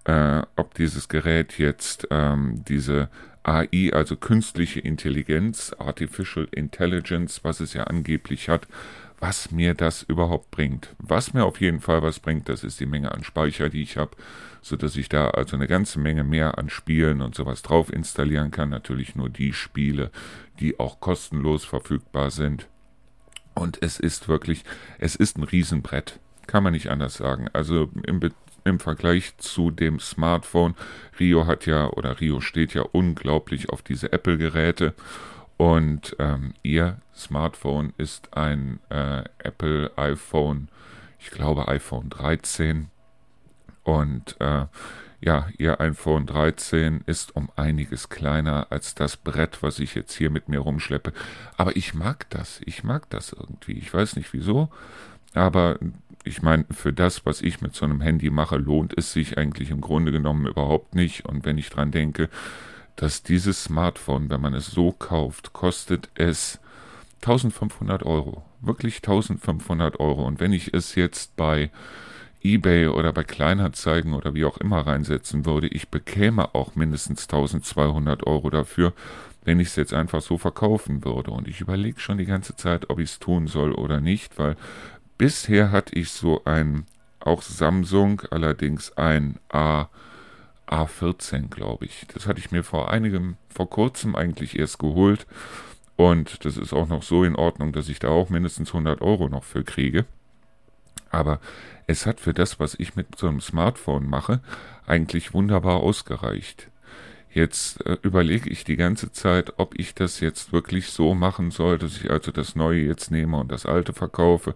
äh, 0.04 0.42
ob 0.56 0.74
dieses 0.74 1.08
Gerät 1.08 1.58
jetzt 1.58 2.08
ähm, 2.10 2.64
diese 2.68 3.08
AI, 3.42 3.90
also 3.92 4.16
künstliche 4.16 4.80
Intelligenz, 4.80 5.74
Artificial 5.78 6.46
Intelligence, 6.50 7.42
was 7.42 7.60
es 7.60 7.74
ja 7.74 7.84
angeblich 7.84 8.48
hat, 8.48 8.66
was 9.18 9.50
mir 9.50 9.74
das 9.74 10.02
überhaupt 10.02 10.50
bringt. 10.50 10.94
Was 10.98 11.34
mir 11.34 11.44
auf 11.44 11.60
jeden 11.60 11.80
Fall 11.80 12.02
was 12.02 12.20
bringt, 12.20 12.48
das 12.48 12.64
ist 12.64 12.80
die 12.80 12.86
Menge 12.86 13.12
an 13.12 13.22
Speicher, 13.22 13.68
die 13.68 13.82
ich 13.82 13.96
habe, 13.98 14.16
so 14.62 14.76
dass 14.76 14.96
ich 14.96 15.08
da 15.08 15.30
also 15.30 15.56
eine 15.56 15.66
ganze 15.66 15.98
Menge 16.00 16.24
mehr 16.24 16.58
an 16.58 16.70
Spielen 16.70 17.20
und 17.20 17.34
sowas 17.34 17.62
drauf 17.62 17.92
installieren 17.92 18.50
kann. 18.50 18.70
Natürlich 18.70 19.14
nur 19.14 19.28
die 19.28 19.52
Spiele, 19.52 20.10
die 20.58 20.78
auch 20.80 21.00
kostenlos 21.00 21.64
verfügbar 21.64 22.30
sind. 22.30 22.66
Und 23.60 23.82
es 23.82 24.00
ist 24.00 24.26
wirklich, 24.26 24.64
es 24.98 25.14
ist 25.16 25.36
ein 25.36 25.44
Riesenbrett. 25.44 26.18
Kann 26.46 26.62
man 26.62 26.72
nicht 26.72 26.88
anders 26.88 27.14
sagen. 27.14 27.48
Also 27.52 27.90
im, 28.06 28.20
im 28.64 28.80
Vergleich 28.80 29.36
zu 29.36 29.70
dem 29.70 30.00
Smartphone, 30.00 30.74
Rio 31.18 31.46
hat 31.46 31.66
ja, 31.66 31.90
oder 31.90 32.22
Rio 32.22 32.40
steht 32.40 32.72
ja 32.72 32.80
unglaublich 32.80 33.68
auf 33.68 33.82
diese 33.82 34.14
Apple-Geräte. 34.14 34.94
Und 35.58 36.16
ähm, 36.18 36.54
ihr 36.62 37.02
Smartphone 37.14 37.92
ist 37.98 38.34
ein 38.34 38.80
äh, 38.88 39.24
Apple 39.36 39.92
iPhone, 39.96 40.68
ich 41.18 41.30
glaube 41.30 41.68
iPhone 41.68 42.08
13. 42.08 42.88
Und 43.82 44.40
äh, 44.40 44.64
ja, 45.20 45.48
Ihr 45.58 45.80
iPhone 45.80 46.26
13 46.26 47.02
ist 47.06 47.36
um 47.36 47.50
einiges 47.54 48.08
kleiner 48.08 48.68
als 48.70 48.94
das 48.94 49.16
Brett, 49.16 49.62
was 49.62 49.78
ich 49.78 49.94
jetzt 49.94 50.14
hier 50.14 50.30
mit 50.30 50.48
mir 50.48 50.60
rumschleppe. 50.60 51.12
Aber 51.56 51.76
ich 51.76 51.94
mag 51.94 52.28
das. 52.30 52.60
Ich 52.64 52.84
mag 52.84 53.08
das 53.10 53.32
irgendwie. 53.32 53.72
Ich 53.72 53.92
weiß 53.92 54.16
nicht 54.16 54.32
wieso. 54.32 54.70
Aber 55.34 55.78
ich 56.24 56.42
meine, 56.42 56.64
für 56.70 56.92
das, 56.92 57.26
was 57.26 57.42
ich 57.42 57.60
mit 57.60 57.74
so 57.74 57.84
einem 57.84 58.00
Handy 58.00 58.30
mache, 58.30 58.56
lohnt 58.56 58.96
es 58.96 59.12
sich 59.12 59.36
eigentlich 59.36 59.70
im 59.70 59.80
Grunde 59.80 60.10
genommen 60.10 60.46
überhaupt 60.46 60.94
nicht. 60.94 61.26
Und 61.26 61.44
wenn 61.44 61.58
ich 61.58 61.68
dran 61.68 61.90
denke, 61.90 62.30
dass 62.96 63.22
dieses 63.22 63.64
Smartphone, 63.64 64.30
wenn 64.30 64.40
man 64.40 64.54
es 64.54 64.66
so 64.66 64.92
kauft, 64.92 65.52
kostet 65.52 66.08
es 66.14 66.60
1500 67.22 68.04
Euro. 68.04 68.42
Wirklich 68.62 68.96
1500 68.96 70.00
Euro. 70.00 70.26
Und 70.26 70.40
wenn 70.40 70.52
ich 70.52 70.72
es 70.72 70.94
jetzt 70.94 71.36
bei 71.36 71.70
eBay 72.42 72.88
oder 72.88 73.12
bei 73.12 73.24
Kleinanzeigen 73.24 74.14
oder 74.14 74.34
wie 74.34 74.44
auch 74.44 74.58
immer 74.58 74.86
reinsetzen 74.86 75.44
würde, 75.46 75.68
ich 75.68 75.88
bekäme 75.88 76.54
auch 76.54 76.74
mindestens 76.74 77.24
1200 77.24 78.26
Euro 78.26 78.50
dafür, 78.50 78.92
wenn 79.44 79.60
ich 79.60 79.68
es 79.68 79.76
jetzt 79.76 79.94
einfach 79.94 80.22
so 80.22 80.38
verkaufen 80.38 81.04
würde. 81.04 81.30
Und 81.30 81.48
ich 81.48 81.60
überlege 81.60 82.00
schon 82.00 82.18
die 82.18 82.26
ganze 82.26 82.56
Zeit, 82.56 82.90
ob 82.90 82.98
ich 82.98 83.10
es 83.10 83.18
tun 83.18 83.46
soll 83.46 83.72
oder 83.72 84.00
nicht, 84.00 84.38
weil 84.38 84.56
bisher 85.18 85.70
hatte 85.70 85.94
ich 85.98 86.10
so 86.10 86.44
ein, 86.44 86.86
auch 87.20 87.42
Samsung, 87.42 88.22
allerdings 88.30 88.96
ein 88.96 89.38
A, 89.50 89.88
A14, 90.66 91.48
glaube 91.48 91.86
ich. 91.86 92.06
Das 92.14 92.26
hatte 92.26 92.38
ich 92.38 92.52
mir 92.52 92.62
vor 92.62 92.90
einigem, 92.90 93.36
vor 93.52 93.68
kurzem 93.68 94.14
eigentlich 94.14 94.58
erst 94.58 94.78
geholt. 94.78 95.26
Und 95.96 96.44
das 96.46 96.56
ist 96.56 96.72
auch 96.72 96.88
noch 96.88 97.02
so 97.02 97.24
in 97.24 97.36
Ordnung, 97.36 97.72
dass 97.72 97.88
ich 97.88 97.98
da 97.98 98.08
auch 98.08 98.30
mindestens 98.30 98.68
100 98.70 99.02
Euro 99.02 99.28
noch 99.28 99.44
für 99.44 99.64
kriege. 99.64 100.06
Aber 101.10 101.40
es 101.90 102.06
hat 102.06 102.20
für 102.20 102.32
das, 102.32 102.60
was 102.60 102.76
ich 102.78 102.94
mit 102.94 103.18
so 103.18 103.26
einem 103.26 103.40
Smartphone 103.40 104.08
mache, 104.08 104.40
eigentlich 104.86 105.34
wunderbar 105.34 105.80
ausgereicht. 105.80 106.68
Jetzt 107.32 107.84
äh, 107.84 107.96
überlege 108.02 108.48
ich 108.48 108.62
die 108.62 108.76
ganze 108.76 109.10
Zeit, 109.10 109.54
ob 109.58 109.76
ich 109.76 109.94
das 109.94 110.20
jetzt 110.20 110.52
wirklich 110.52 110.90
so 110.90 111.14
machen 111.14 111.50
soll, 111.50 111.78
dass 111.78 111.96
ich 111.96 112.08
also 112.08 112.30
das 112.30 112.54
Neue 112.54 112.82
jetzt 112.82 113.10
nehme 113.10 113.36
und 113.38 113.50
das 113.50 113.66
Alte 113.66 113.92
verkaufe. 113.92 114.54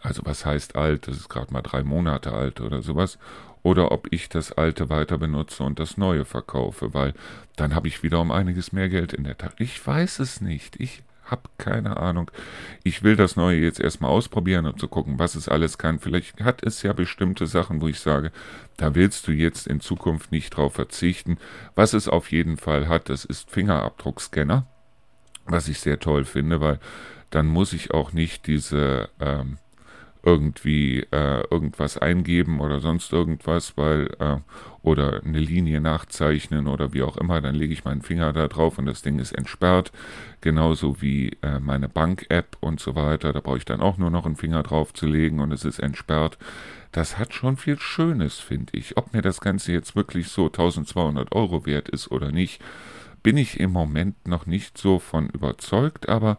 Also 0.00 0.22
was 0.24 0.44
heißt 0.44 0.74
alt? 0.74 1.06
Das 1.06 1.16
ist 1.16 1.28
gerade 1.28 1.52
mal 1.52 1.62
drei 1.62 1.84
Monate 1.84 2.32
alt 2.32 2.60
oder 2.60 2.82
sowas. 2.82 3.18
Oder 3.62 3.92
ob 3.92 4.12
ich 4.12 4.28
das 4.28 4.50
Alte 4.52 4.90
weiter 4.90 5.18
benutze 5.18 5.62
und 5.62 5.78
das 5.78 5.96
Neue 5.96 6.24
verkaufe, 6.24 6.94
weil 6.94 7.14
dann 7.54 7.76
habe 7.76 7.86
ich 7.86 8.02
wieder 8.02 8.20
um 8.20 8.32
einiges 8.32 8.72
mehr 8.72 8.88
Geld 8.88 9.12
in 9.12 9.22
der 9.22 9.38
Tasche. 9.38 9.54
Ich 9.58 9.84
weiß 9.84 10.18
es 10.18 10.40
nicht. 10.40 10.80
Ich 10.80 11.02
hab 11.30 11.58
keine 11.58 11.96
Ahnung. 11.96 12.30
Ich 12.84 13.02
will 13.02 13.16
das 13.16 13.36
Neue 13.36 13.58
jetzt 13.58 13.80
erstmal 13.80 14.10
ausprobieren 14.10 14.66
und 14.66 14.78
zu 14.78 14.88
gucken, 14.88 15.18
was 15.18 15.34
es 15.34 15.48
alles 15.48 15.76
kann. 15.76 15.98
Vielleicht 15.98 16.40
hat 16.40 16.62
es 16.64 16.82
ja 16.82 16.92
bestimmte 16.92 17.46
Sachen, 17.46 17.80
wo 17.80 17.88
ich 17.88 18.00
sage, 18.00 18.32
da 18.76 18.94
willst 18.94 19.26
du 19.26 19.32
jetzt 19.32 19.66
in 19.66 19.80
Zukunft 19.80 20.32
nicht 20.32 20.50
drauf 20.50 20.74
verzichten. 20.74 21.38
Was 21.74 21.92
es 21.92 22.08
auf 22.08 22.30
jeden 22.30 22.56
Fall 22.56 22.88
hat, 22.88 23.08
das 23.08 23.24
ist 23.24 23.50
Fingerabdruckscanner, 23.50 24.66
was 25.46 25.68
ich 25.68 25.80
sehr 25.80 25.98
toll 25.98 26.24
finde, 26.24 26.60
weil 26.60 26.78
dann 27.30 27.46
muss 27.46 27.72
ich 27.72 27.92
auch 27.92 28.12
nicht 28.12 28.46
diese 28.46 29.08
ähm, 29.20 29.58
irgendwie 30.26 31.06
äh, 31.12 31.44
irgendwas 31.50 31.96
eingeben 31.96 32.58
oder 32.58 32.80
sonst 32.80 33.12
irgendwas, 33.12 33.76
weil 33.76 34.10
äh, 34.18 34.38
oder 34.82 35.22
eine 35.24 35.38
Linie 35.38 35.80
nachzeichnen 35.80 36.66
oder 36.66 36.92
wie 36.92 37.02
auch 37.02 37.16
immer, 37.16 37.40
dann 37.40 37.54
lege 37.54 37.72
ich 37.72 37.84
meinen 37.84 38.02
Finger 38.02 38.32
da 38.32 38.48
drauf 38.48 38.76
und 38.78 38.86
das 38.86 39.02
Ding 39.02 39.20
ist 39.20 39.32
entsperrt, 39.32 39.92
genauso 40.40 41.00
wie 41.00 41.36
äh, 41.42 41.60
meine 41.60 41.88
Bank-App 41.88 42.56
und 42.60 42.80
so 42.80 42.96
weiter. 42.96 43.32
Da 43.32 43.40
brauche 43.40 43.58
ich 43.58 43.64
dann 43.64 43.80
auch 43.80 43.98
nur 43.98 44.10
noch 44.10 44.26
einen 44.26 44.36
Finger 44.36 44.64
drauf 44.64 44.92
zu 44.92 45.06
legen 45.06 45.38
und 45.38 45.52
es 45.52 45.64
ist 45.64 45.78
entsperrt. 45.78 46.38
Das 46.90 47.18
hat 47.18 47.32
schon 47.32 47.56
viel 47.56 47.78
Schönes, 47.78 48.40
finde 48.40 48.76
ich. 48.76 48.96
Ob 48.96 49.12
mir 49.12 49.22
das 49.22 49.40
Ganze 49.40 49.72
jetzt 49.72 49.94
wirklich 49.94 50.28
so 50.28 50.46
1200 50.46 51.32
Euro 51.36 51.66
wert 51.66 51.88
ist 51.88 52.10
oder 52.10 52.32
nicht, 52.32 52.60
bin 53.22 53.36
ich 53.36 53.60
im 53.60 53.70
Moment 53.70 54.26
noch 54.26 54.46
nicht 54.46 54.76
so 54.76 54.98
von 54.98 55.28
überzeugt, 55.28 56.08
aber 56.08 56.38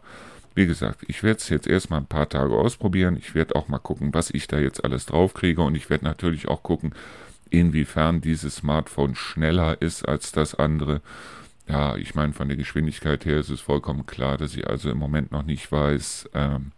wie 0.58 0.66
gesagt, 0.66 1.04
ich 1.06 1.22
werde 1.22 1.38
es 1.38 1.48
jetzt 1.50 1.68
erstmal 1.68 2.00
ein 2.00 2.06
paar 2.06 2.28
Tage 2.28 2.52
ausprobieren. 2.52 3.16
Ich 3.16 3.32
werde 3.36 3.54
auch 3.54 3.68
mal 3.68 3.78
gucken, 3.78 4.12
was 4.12 4.30
ich 4.30 4.48
da 4.48 4.58
jetzt 4.58 4.82
alles 4.82 5.06
draufkriege. 5.06 5.62
Und 5.62 5.76
ich 5.76 5.88
werde 5.88 6.04
natürlich 6.04 6.48
auch 6.48 6.64
gucken, 6.64 6.94
inwiefern 7.48 8.20
dieses 8.20 8.56
Smartphone 8.56 9.14
schneller 9.14 9.80
ist 9.80 10.08
als 10.08 10.32
das 10.32 10.56
andere. 10.56 11.00
Ja, 11.68 11.94
ich 11.96 12.16
meine, 12.16 12.32
von 12.32 12.48
der 12.48 12.56
Geschwindigkeit 12.56 13.24
her 13.24 13.38
ist 13.38 13.50
es 13.50 13.60
vollkommen 13.60 14.04
klar, 14.06 14.36
dass 14.36 14.56
ich 14.56 14.68
also 14.68 14.90
im 14.90 14.98
Moment 14.98 15.30
noch 15.30 15.44
nicht 15.44 15.70
weiß, 15.70 16.30
ähm, 16.34 16.72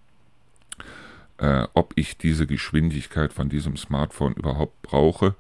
äh, 1.38 1.66
ob 1.72 1.94
ich 1.96 2.18
diese 2.18 2.46
Geschwindigkeit 2.46 3.32
von 3.32 3.48
diesem 3.48 3.78
Smartphone 3.78 4.34
überhaupt 4.34 4.82
brauche. 4.82 5.36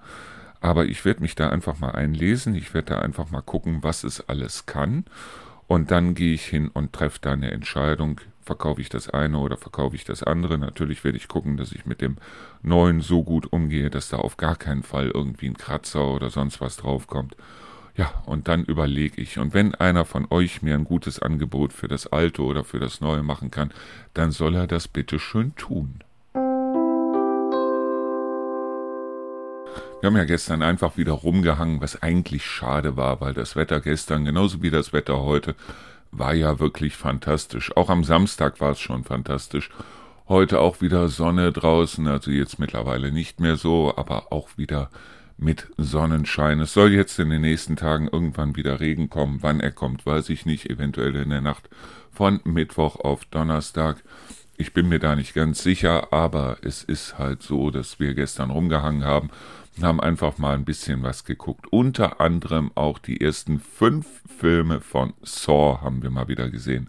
Aber 0.62 0.86
ich 0.86 1.04
werde 1.04 1.20
mich 1.20 1.34
da 1.34 1.50
einfach 1.50 1.78
mal 1.78 1.90
einlesen. 1.90 2.54
Ich 2.54 2.72
werde 2.72 2.94
da 2.94 3.00
einfach 3.00 3.30
mal 3.30 3.42
gucken, 3.42 3.82
was 3.82 4.02
es 4.02 4.26
alles 4.30 4.64
kann. 4.64 5.04
Und 5.66 5.90
dann 5.90 6.14
gehe 6.14 6.34
ich 6.34 6.46
hin 6.46 6.68
und 6.68 6.92
treffe 6.94 7.18
da 7.20 7.32
eine 7.32 7.50
Entscheidung, 7.52 8.20
verkaufe 8.42 8.80
ich 8.80 8.88
das 8.88 9.08
eine 9.08 9.38
oder 9.38 9.56
verkaufe 9.56 9.96
ich 9.96 10.04
das 10.04 10.22
andere. 10.22 10.58
Natürlich 10.58 11.04
werde 11.04 11.18
ich 11.18 11.28
gucken, 11.28 11.56
dass 11.56 11.72
ich 11.72 11.86
mit 11.86 12.00
dem 12.00 12.16
neuen 12.62 13.00
so 13.00 13.22
gut 13.22 13.52
umgehe, 13.52 13.90
dass 13.90 14.08
da 14.08 14.18
auf 14.18 14.36
gar 14.36 14.56
keinen 14.56 14.82
Fall 14.82 15.10
irgendwie 15.12 15.46
ein 15.48 15.56
Kratzer 15.56 16.08
oder 16.08 16.30
sonst 16.30 16.60
was 16.60 16.76
draufkommt. 16.76 17.36
Ja, 17.96 18.22
und 18.24 18.48
dann 18.48 18.64
überlege 18.64 19.20
ich. 19.20 19.38
Und 19.38 19.52
wenn 19.52 19.74
einer 19.74 20.04
von 20.04 20.26
euch 20.30 20.62
mir 20.62 20.74
ein 20.74 20.84
gutes 20.84 21.20
Angebot 21.20 21.72
für 21.72 21.88
das 21.88 22.06
alte 22.06 22.42
oder 22.42 22.64
für 22.64 22.78
das 22.78 23.00
neue 23.00 23.22
machen 23.22 23.50
kann, 23.50 23.72
dann 24.14 24.30
soll 24.30 24.54
er 24.54 24.66
das 24.66 24.88
bitte 24.88 25.18
schön 25.18 25.54
tun. 25.56 26.00
Wir 30.00 30.06
haben 30.06 30.16
ja 30.16 30.24
gestern 30.24 30.62
einfach 30.62 30.96
wieder 30.96 31.12
rumgehangen, 31.12 31.82
was 31.82 32.02
eigentlich 32.02 32.46
schade 32.46 32.96
war, 32.96 33.20
weil 33.20 33.34
das 33.34 33.54
Wetter 33.54 33.80
gestern, 33.82 34.24
genauso 34.24 34.62
wie 34.62 34.70
das 34.70 34.94
Wetter 34.94 35.20
heute, 35.20 35.54
war 36.12 36.34
ja 36.34 36.58
wirklich 36.58 36.96
fantastisch. 36.96 37.76
Auch 37.76 37.90
am 37.90 38.04
Samstag 38.04 38.60
war 38.60 38.72
es 38.72 38.80
schon 38.80 39.04
fantastisch. 39.04 39.70
Heute 40.28 40.60
auch 40.60 40.80
wieder 40.80 41.08
Sonne 41.08 41.52
draußen, 41.52 42.06
also 42.06 42.30
jetzt 42.30 42.58
mittlerweile 42.58 43.10
nicht 43.10 43.40
mehr 43.40 43.56
so, 43.56 43.94
aber 43.96 44.32
auch 44.32 44.48
wieder 44.56 44.90
mit 45.36 45.68
Sonnenschein. 45.76 46.60
Es 46.60 46.74
soll 46.74 46.92
jetzt 46.92 47.18
in 47.18 47.30
den 47.30 47.40
nächsten 47.40 47.76
Tagen 47.76 48.08
irgendwann 48.08 48.56
wieder 48.56 48.78
Regen 48.78 49.08
kommen. 49.08 49.38
Wann 49.40 49.60
er 49.60 49.72
kommt, 49.72 50.04
weiß 50.04 50.28
ich 50.28 50.46
nicht. 50.46 50.68
Eventuell 50.68 51.16
in 51.16 51.30
der 51.30 51.40
Nacht 51.40 51.68
von 52.12 52.40
Mittwoch 52.44 52.96
auf 52.96 53.24
Donnerstag. 53.24 54.02
Ich 54.56 54.74
bin 54.74 54.88
mir 54.90 54.98
da 54.98 55.16
nicht 55.16 55.32
ganz 55.32 55.62
sicher, 55.62 56.12
aber 56.12 56.58
es 56.60 56.84
ist 56.84 57.18
halt 57.18 57.42
so, 57.42 57.70
dass 57.70 57.98
wir 57.98 58.12
gestern 58.14 58.50
rumgehangen 58.50 59.04
haben 59.04 59.30
haben 59.80 60.00
einfach 60.00 60.38
mal 60.38 60.54
ein 60.54 60.64
bisschen 60.64 61.02
was 61.02 61.24
geguckt. 61.24 61.66
Unter 61.70 62.20
anderem 62.20 62.70
auch 62.74 62.98
die 62.98 63.20
ersten 63.20 63.60
fünf 63.60 64.06
Filme 64.38 64.80
von 64.80 65.14
Saw 65.22 65.78
haben 65.80 66.02
wir 66.02 66.10
mal 66.10 66.28
wieder 66.28 66.50
gesehen. 66.50 66.88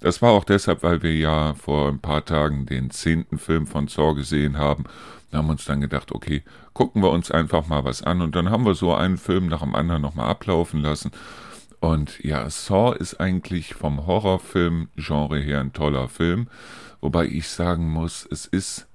Das 0.00 0.20
war 0.20 0.32
auch 0.32 0.44
deshalb, 0.44 0.82
weil 0.82 1.02
wir 1.02 1.14
ja 1.14 1.54
vor 1.54 1.88
ein 1.88 2.00
paar 2.00 2.24
Tagen 2.24 2.66
den 2.66 2.90
zehnten 2.90 3.38
Film 3.38 3.66
von 3.66 3.86
Saw 3.86 4.14
gesehen 4.14 4.56
haben. 4.56 4.84
Wir 5.30 5.38
haben 5.38 5.50
uns 5.50 5.64
dann 5.64 5.80
gedacht, 5.80 6.12
okay, 6.12 6.42
gucken 6.72 7.02
wir 7.02 7.10
uns 7.10 7.30
einfach 7.30 7.66
mal 7.66 7.84
was 7.84 8.02
an. 8.02 8.20
Und 8.20 8.34
dann 8.34 8.50
haben 8.50 8.66
wir 8.66 8.74
so 8.74 8.94
einen 8.94 9.16
Film 9.16 9.46
nach 9.46 9.62
dem 9.62 9.74
anderen 9.74 10.02
nochmal 10.02 10.28
ablaufen 10.28 10.80
lassen. 10.80 11.10
Und 11.80 12.22
ja, 12.22 12.48
Saw 12.50 12.96
ist 12.96 13.20
eigentlich 13.20 13.74
vom 13.74 14.06
Horrorfilm-Genre 14.06 15.38
her 15.38 15.60
ein 15.60 15.72
toller 15.72 16.08
Film. 16.08 16.48
Wobei 17.00 17.26
ich 17.26 17.48
sagen 17.48 17.88
muss, 17.90 18.26
es 18.30 18.46
ist 18.46 18.86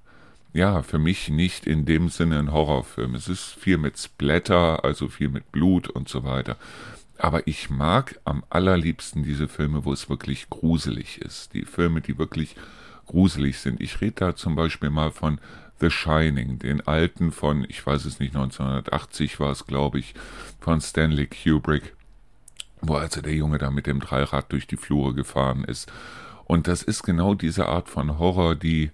ja, 0.52 0.82
für 0.82 0.98
mich 0.98 1.28
nicht 1.28 1.66
in 1.66 1.84
dem 1.84 2.08
Sinne 2.08 2.38
ein 2.38 2.52
Horrorfilm. 2.52 3.14
Es 3.14 3.28
ist 3.28 3.54
viel 3.54 3.78
mit 3.78 3.98
Splatter, 3.98 4.84
also 4.84 5.08
viel 5.08 5.28
mit 5.28 5.52
Blut 5.52 5.88
und 5.88 6.08
so 6.08 6.24
weiter. 6.24 6.56
Aber 7.18 7.46
ich 7.46 7.68
mag 7.68 8.18
am 8.24 8.44
allerliebsten 8.48 9.22
diese 9.24 9.48
Filme, 9.48 9.84
wo 9.84 9.92
es 9.92 10.08
wirklich 10.08 10.48
gruselig 10.50 11.20
ist. 11.20 11.52
Die 11.52 11.64
Filme, 11.64 12.00
die 12.00 12.16
wirklich 12.16 12.54
gruselig 13.06 13.58
sind. 13.58 13.80
Ich 13.80 14.00
rede 14.00 14.12
da 14.12 14.36
zum 14.36 14.54
Beispiel 14.54 14.90
mal 14.90 15.10
von 15.10 15.40
The 15.80 15.90
Shining, 15.90 16.58
den 16.58 16.86
alten 16.86 17.32
von, 17.32 17.64
ich 17.68 17.84
weiß 17.84 18.04
es 18.04 18.20
nicht, 18.20 18.34
1980 18.34 19.38
war 19.40 19.50
es, 19.50 19.66
glaube 19.66 19.98
ich, 19.98 20.14
von 20.60 20.80
Stanley 20.80 21.28
Kubrick, 21.28 21.94
wo 22.80 22.94
also 22.94 23.20
der 23.20 23.34
Junge 23.34 23.58
da 23.58 23.70
mit 23.70 23.86
dem 23.86 24.00
Dreirad 24.00 24.52
durch 24.52 24.66
die 24.66 24.76
Flure 24.76 25.14
gefahren 25.14 25.64
ist. 25.64 25.90
Und 26.44 26.66
das 26.66 26.82
ist 26.82 27.02
genau 27.02 27.34
diese 27.34 27.66
Art 27.66 27.88
von 27.88 28.18
Horror, 28.18 28.54
die 28.54 28.90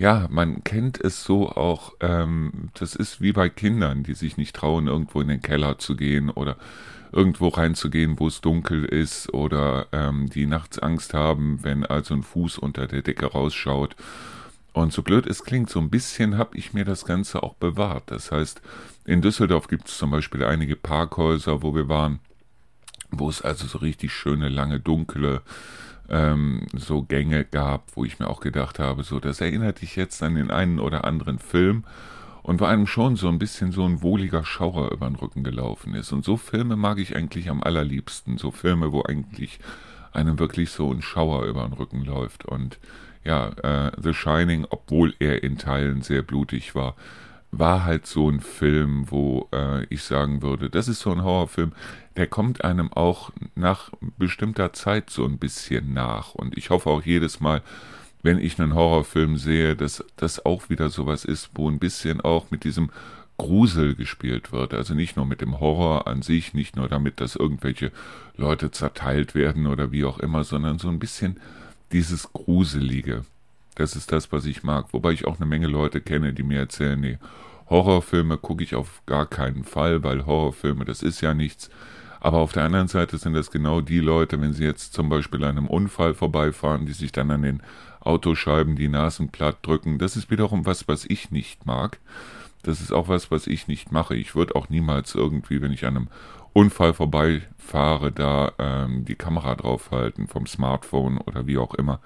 ja, 0.00 0.26
man 0.30 0.64
kennt 0.64 0.98
es 0.98 1.24
so 1.24 1.50
auch, 1.50 1.92
ähm, 2.00 2.70
das 2.72 2.96
ist 2.96 3.20
wie 3.20 3.32
bei 3.32 3.50
Kindern, 3.50 4.02
die 4.02 4.14
sich 4.14 4.38
nicht 4.38 4.56
trauen, 4.56 4.86
irgendwo 4.86 5.20
in 5.20 5.28
den 5.28 5.42
Keller 5.42 5.78
zu 5.78 5.94
gehen 5.94 6.30
oder 6.30 6.56
irgendwo 7.12 7.48
reinzugehen, 7.48 8.18
wo 8.18 8.28
es 8.28 8.40
dunkel 8.40 8.86
ist 8.86 9.34
oder 9.34 9.88
ähm, 9.92 10.30
die 10.30 10.46
nachts 10.46 10.78
Angst 10.78 11.12
haben, 11.12 11.62
wenn 11.64 11.84
also 11.84 12.14
ein 12.14 12.22
Fuß 12.22 12.56
unter 12.56 12.86
der 12.86 13.02
Decke 13.02 13.26
rausschaut. 13.26 13.94
Und 14.72 14.94
so 14.94 15.02
blöd 15.02 15.26
es 15.26 15.44
klingt, 15.44 15.68
so 15.68 15.80
ein 15.80 15.90
bisschen 15.90 16.38
habe 16.38 16.56
ich 16.56 16.72
mir 16.72 16.86
das 16.86 17.04
Ganze 17.04 17.42
auch 17.42 17.56
bewahrt. 17.56 18.04
Das 18.06 18.32
heißt, 18.32 18.62
in 19.04 19.20
Düsseldorf 19.20 19.68
gibt 19.68 19.88
es 19.88 19.98
zum 19.98 20.12
Beispiel 20.12 20.44
einige 20.44 20.76
Parkhäuser, 20.76 21.62
wo 21.62 21.74
wir 21.74 21.90
waren, 21.90 22.20
wo 23.10 23.28
es 23.28 23.42
also 23.42 23.66
so 23.66 23.76
richtig 23.76 24.14
schöne, 24.14 24.48
lange, 24.48 24.80
dunkle 24.80 25.42
ähm, 26.10 26.66
so 26.74 27.02
Gänge 27.02 27.44
gab, 27.44 27.84
wo 27.94 28.04
ich 28.04 28.18
mir 28.18 28.28
auch 28.28 28.40
gedacht 28.40 28.78
habe, 28.78 29.02
so, 29.02 29.20
das 29.20 29.40
erinnert 29.40 29.80
dich 29.80 29.96
jetzt 29.96 30.22
an 30.22 30.34
den 30.34 30.50
einen 30.50 30.80
oder 30.80 31.04
anderen 31.04 31.38
Film 31.38 31.84
und 32.42 32.60
wo 32.60 32.64
einem 32.64 32.86
schon 32.86 33.16
so 33.16 33.28
ein 33.28 33.38
bisschen 33.38 33.72
so 33.72 33.84
ein 33.84 34.02
wohliger 34.02 34.44
Schauer 34.44 34.90
über 34.92 35.06
den 35.06 35.16
Rücken 35.16 35.44
gelaufen 35.44 35.94
ist. 35.94 36.12
Und 36.12 36.24
so 36.24 36.36
Filme 36.36 36.76
mag 36.76 36.98
ich 36.98 37.14
eigentlich 37.14 37.48
am 37.50 37.62
allerliebsten. 37.62 38.38
So 38.38 38.50
Filme, 38.50 38.92
wo 38.92 39.02
eigentlich 39.02 39.60
einem 40.12 40.38
wirklich 40.38 40.70
so 40.70 40.90
ein 40.92 41.02
Schauer 41.02 41.44
über 41.44 41.62
den 41.62 41.74
Rücken 41.74 42.04
läuft. 42.04 42.44
Und 42.44 42.78
ja, 43.24 43.50
äh, 43.62 43.92
The 44.00 44.14
Shining, 44.14 44.66
obwohl 44.68 45.14
er 45.18 45.42
in 45.42 45.58
Teilen 45.58 46.02
sehr 46.02 46.22
blutig 46.22 46.74
war, 46.74 46.96
war 47.52 47.84
halt 47.84 48.06
so 48.06 48.28
ein 48.30 48.40
Film, 48.40 49.10
wo 49.10 49.48
äh, 49.52 49.84
ich 49.86 50.02
sagen 50.02 50.42
würde, 50.42 50.70
das 50.70 50.88
ist 50.88 51.00
so 51.00 51.10
ein 51.10 51.24
Horrorfilm, 51.24 51.72
der 52.16 52.26
kommt 52.26 52.64
einem 52.64 52.92
auch 52.92 53.30
nach 53.54 53.90
bestimmter 54.18 54.72
Zeit 54.72 55.10
so 55.10 55.24
ein 55.24 55.38
bisschen 55.38 55.92
nach. 55.92 56.34
Und 56.34 56.56
ich 56.56 56.70
hoffe 56.70 56.90
auch 56.90 57.02
jedes 57.02 57.40
Mal, 57.40 57.62
wenn 58.22 58.38
ich 58.38 58.60
einen 58.60 58.74
Horrorfilm 58.74 59.36
sehe, 59.36 59.76
dass 59.76 60.04
das 60.16 60.44
auch 60.44 60.68
wieder 60.68 60.90
sowas 60.90 61.24
ist, 61.24 61.50
wo 61.54 61.68
ein 61.68 61.78
bisschen 61.78 62.20
auch 62.20 62.50
mit 62.50 62.64
diesem 62.64 62.90
Grusel 63.38 63.94
gespielt 63.94 64.52
wird. 64.52 64.74
Also 64.74 64.94
nicht 64.94 65.16
nur 65.16 65.24
mit 65.24 65.40
dem 65.40 65.60
Horror 65.60 66.06
an 66.06 66.22
sich, 66.22 66.52
nicht 66.52 66.76
nur 66.76 66.88
damit, 66.88 67.20
dass 67.20 67.36
irgendwelche 67.36 67.90
Leute 68.36 68.70
zerteilt 68.70 69.34
werden 69.34 69.66
oder 69.66 69.92
wie 69.92 70.04
auch 70.04 70.18
immer, 70.18 70.44
sondern 70.44 70.78
so 70.78 70.88
ein 70.88 70.98
bisschen 70.98 71.40
dieses 71.90 72.32
Gruselige. 72.32 73.24
Das 73.74 73.96
ist 73.96 74.12
das, 74.12 74.32
was 74.32 74.46
ich 74.46 74.62
mag. 74.62 74.86
Wobei 74.92 75.12
ich 75.12 75.26
auch 75.26 75.36
eine 75.36 75.46
Menge 75.46 75.66
Leute 75.66 76.00
kenne, 76.00 76.32
die 76.32 76.42
mir 76.42 76.58
erzählen, 76.58 77.00
nee, 77.00 77.18
Horrorfilme 77.68 78.36
gucke 78.36 78.64
ich 78.64 78.74
auf 78.74 79.02
gar 79.06 79.26
keinen 79.26 79.64
Fall, 79.64 80.02
weil 80.02 80.26
Horrorfilme, 80.26 80.84
das 80.84 81.02
ist 81.02 81.20
ja 81.20 81.34
nichts. 81.34 81.70
Aber 82.20 82.38
auf 82.38 82.52
der 82.52 82.64
anderen 82.64 82.88
Seite 82.88 83.16
sind 83.16 83.32
das 83.32 83.50
genau 83.50 83.80
die 83.80 84.00
Leute, 84.00 84.40
wenn 84.40 84.52
sie 84.52 84.64
jetzt 84.64 84.92
zum 84.92 85.08
Beispiel 85.08 85.42
an 85.44 85.56
einem 85.56 85.68
Unfall 85.68 86.12
vorbeifahren, 86.12 86.84
die 86.84 86.92
sich 86.92 87.12
dann 87.12 87.30
an 87.30 87.42
den 87.42 87.62
Autoscheiben 88.00 88.76
die 88.76 88.88
Nasen 88.88 89.28
platt 89.30 89.58
drücken. 89.62 89.98
Das 89.98 90.16
ist 90.16 90.30
wiederum 90.30 90.66
was, 90.66 90.86
was 90.86 91.06
ich 91.06 91.30
nicht 91.30 91.64
mag. 91.64 91.98
Das 92.62 92.80
ist 92.82 92.92
auch 92.92 93.08
was, 93.08 93.30
was 93.30 93.46
ich 93.46 93.68
nicht 93.68 93.90
mache. 93.90 94.14
Ich 94.14 94.34
würde 94.34 94.54
auch 94.54 94.68
niemals 94.68 95.14
irgendwie, 95.14 95.62
wenn 95.62 95.72
ich 95.72 95.86
an 95.86 95.96
einem 95.96 96.08
Unfall 96.52 96.92
vorbeifahre, 96.92 98.12
da 98.12 98.52
ähm, 98.58 99.04
die 99.04 99.14
Kamera 99.14 99.54
draufhalten 99.54 100.26
vom 100.26 100.46
Smartphone 100.46 101.18
oder 101.18 101.46
wie 101.46 101.56
auch 101.56 101.74
immer. 101.74 102.00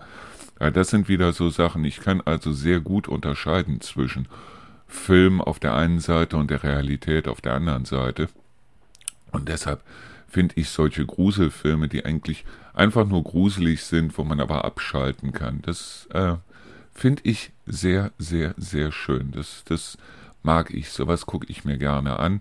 Äh, 0.58 0.72
das 0.72 0.90
sind 0.90 1.08
wieder 1.08 1.32
so 1.32 1.50
Sachen. 1.50 1.84
Ich 1.84 2.00
kann 2.00 2.20
also 2.20 2.52
sehr 2.52 2.80
gut 2.80 3.08
unterscheiden 3.08 3.80
zwischen 3.80 4.28
Film 4.86 5.40
auf 5.40 5.58
der 5.58 5.74
einen 5.74 6.00
Seite 6.00 6.36
und 6.36 6.50
der 6.50 6.62
Realität 6.62 7.28
auf 7.28 7.40
der 7.40 7.54
anderen 7.54 7.84
Seite. 7.84 8.28
Und 9.32 9.48
deshalb 9.48 9.82
finde 10.28 10.54
ich 10.56 10.68
solche 10.68 11.06
Gruselfilme, 11.06 11.88
die 11.88 12.04
eigentlich 12.04 12.44
einfach 12.72 13.06
nur 13.06 13.22
gruselig 13.22 13.84
sind, 13.84 14.16
wo 14.18 14.24
man 14.24 14.40
aber 14.40 14.64
abschalten 14.64 15.32
kann, 15.32 15.62
das 15.62 16.08
äh, 16.12 16.34
finde 16.92 17.22
ich 17.24 17.52
sehr, 17.66 18.12
sehr, 18.18 18.54
sehr 18.56 18.92
schön. 18.92 19.30
Das, 19.32 19.62
das 19.64 19.98
mag 20.42 20.72
ich. 20.72 20.90
Sowas 20.90 21.26
gucke 21.26 21.46
ich 21.48 21.64
mir 21.64 21.78
gerne 21.78 22.18
an. 22.18 22.40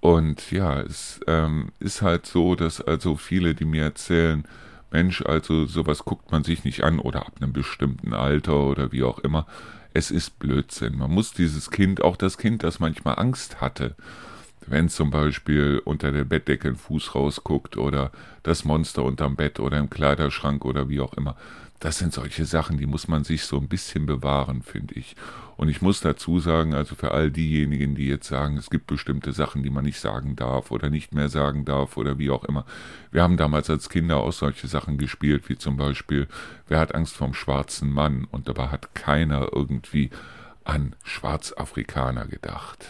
Und 0.00 0.50
ja, 0.50 0.80
es 0.80 1.20
ähm, 1.26 1.72
ist 1.78 2.02
halt 2.02 2.26
so, 2.26 2.54
dass 2.54 2.80
also 2.80 3.16
viele, 3.16 3.54
die 3.54 3.64
mir 3.64 3.84
erzählen, 3.84 4.44
Mensch, 4.96 5.20
also 5.20 5.66
sowas 5.66 6.06
guckt 6.06 6.32
man 6.32 6.42
sich 6.42 6.64
nicht 6.64 6.82
an 6.82 7.00
oder 7.00 7.26
ab 7.26 7.34
einem 7.38 7.52
bestimmten 7.52 8.14
Alter 8.14 8.60
oder 8.60 8.92
wie 8.92 9.02
auch 9.02 9.18
immer. 9.18 9.46
Es 9.92 10.10
ist 10.10 10.38
Blödsinn. 10.38 10.96
Man 10.96 11.10
muss 11.10 11.34
dieses 11.34 11.70
Kind, 11.70 12.00
auch 12.00 12.16
das 12.16 12.38
Kind, 12.38 12.62
das 12.62 12.80
manchmal 12.80 13.18
Angst 13.18 13.60
hatte, 13.60 13.94
wenn 14.66 14.88
zum 14.88 15.10
Beispiel 15.10 15.80
unter 15.84 16.12
der 16.12 16.24
Bettdecke 16.24 16.68
ein 16.68 16.76
Fuß 16.76 17.14
rausguckt 17.14 17.76
oder 17.76 18.10
das 18.42 18.64
Monster 18.64 19.04
unterm 19.04 19.36
Bett 19.36 19.60
oder 19.60 19.78
im 19.78 19.90
Kleiderschrank 19.90 20.64
oder 20.64 20.88
wie 20.88 21.00
auch 21.00 21.14
immer. 21.14 21.36
Das 21.78 21.98
sind 21.98 22.14
solche 22.14 22.46
Sachen, 22.46 22.78
die 22.78 22.86
muss 22.86 23.06
man 23.06 23.24
sich 23.24 23.44
so 23.44 23.58
ein 23.58 23.68
bisschen 23.68 24.06
bewahren, 24.06 24.62
finde 24.62 24.94
ich. 24.94 25.14
Und 25.58 25.68
ich 25.68 25.82
muss 25.82 26.00
dazu 26.00 26.38
sagen, 26.38 26.74
also 26.74 26.94
für 26.94 27.12
all 27.12 27.30
diejenigen, 27.30 27.94
die 27.94 28.08
jetzt 28.08 28.28
sagen, 28.28 28.56
es 28.56 28.70
gibt 28.70 28.86
bestimmte 28.86 29.32
Sachen, 29.32 29.62
die 29.62 29.70
man 29.70 29.84
nicht 29.84 30.00
sagen 30.00 30.36
darf 30.36 30.70
oder 30.70 30.88
nicht 30.88 31.14
mehr 31.14 31.28
sagen 31.28 31.64
darf 31.64 31.96
oder 31.96 32.18
wie 32.18 32.30
auch 32.30 32.44
immer. 32.44 32.64
Wir 33.10 33.22
haben 33.22 33.36
damals 33.36 33.68
als 33.68 33.90
Kinder 33.90 34.18
auch 34.18 34.32
solche 34.32 34.68
Sachen 34.68 34.96
gespielt, 34.96 35.48
wie 35.48 35.58
zum 35.58 35.76
Beispiel, 35.76 36.28
wer 36.68 36.80
hat 36.80 36.94
Angst 36.94 37.14
vom 37.14 37.34
schwarzen 37.34 37.92
Mann? 37.92 38.26
Und 38.30 38.48
dabei 38.48 38.68
hat 38.68 38.94
keiner 38.94 39.50
irgendwie 39.52 40.10
an 40.64 40.94
Schwarzafrikaner 41.04 42.26
gedacht. 42.26 42.86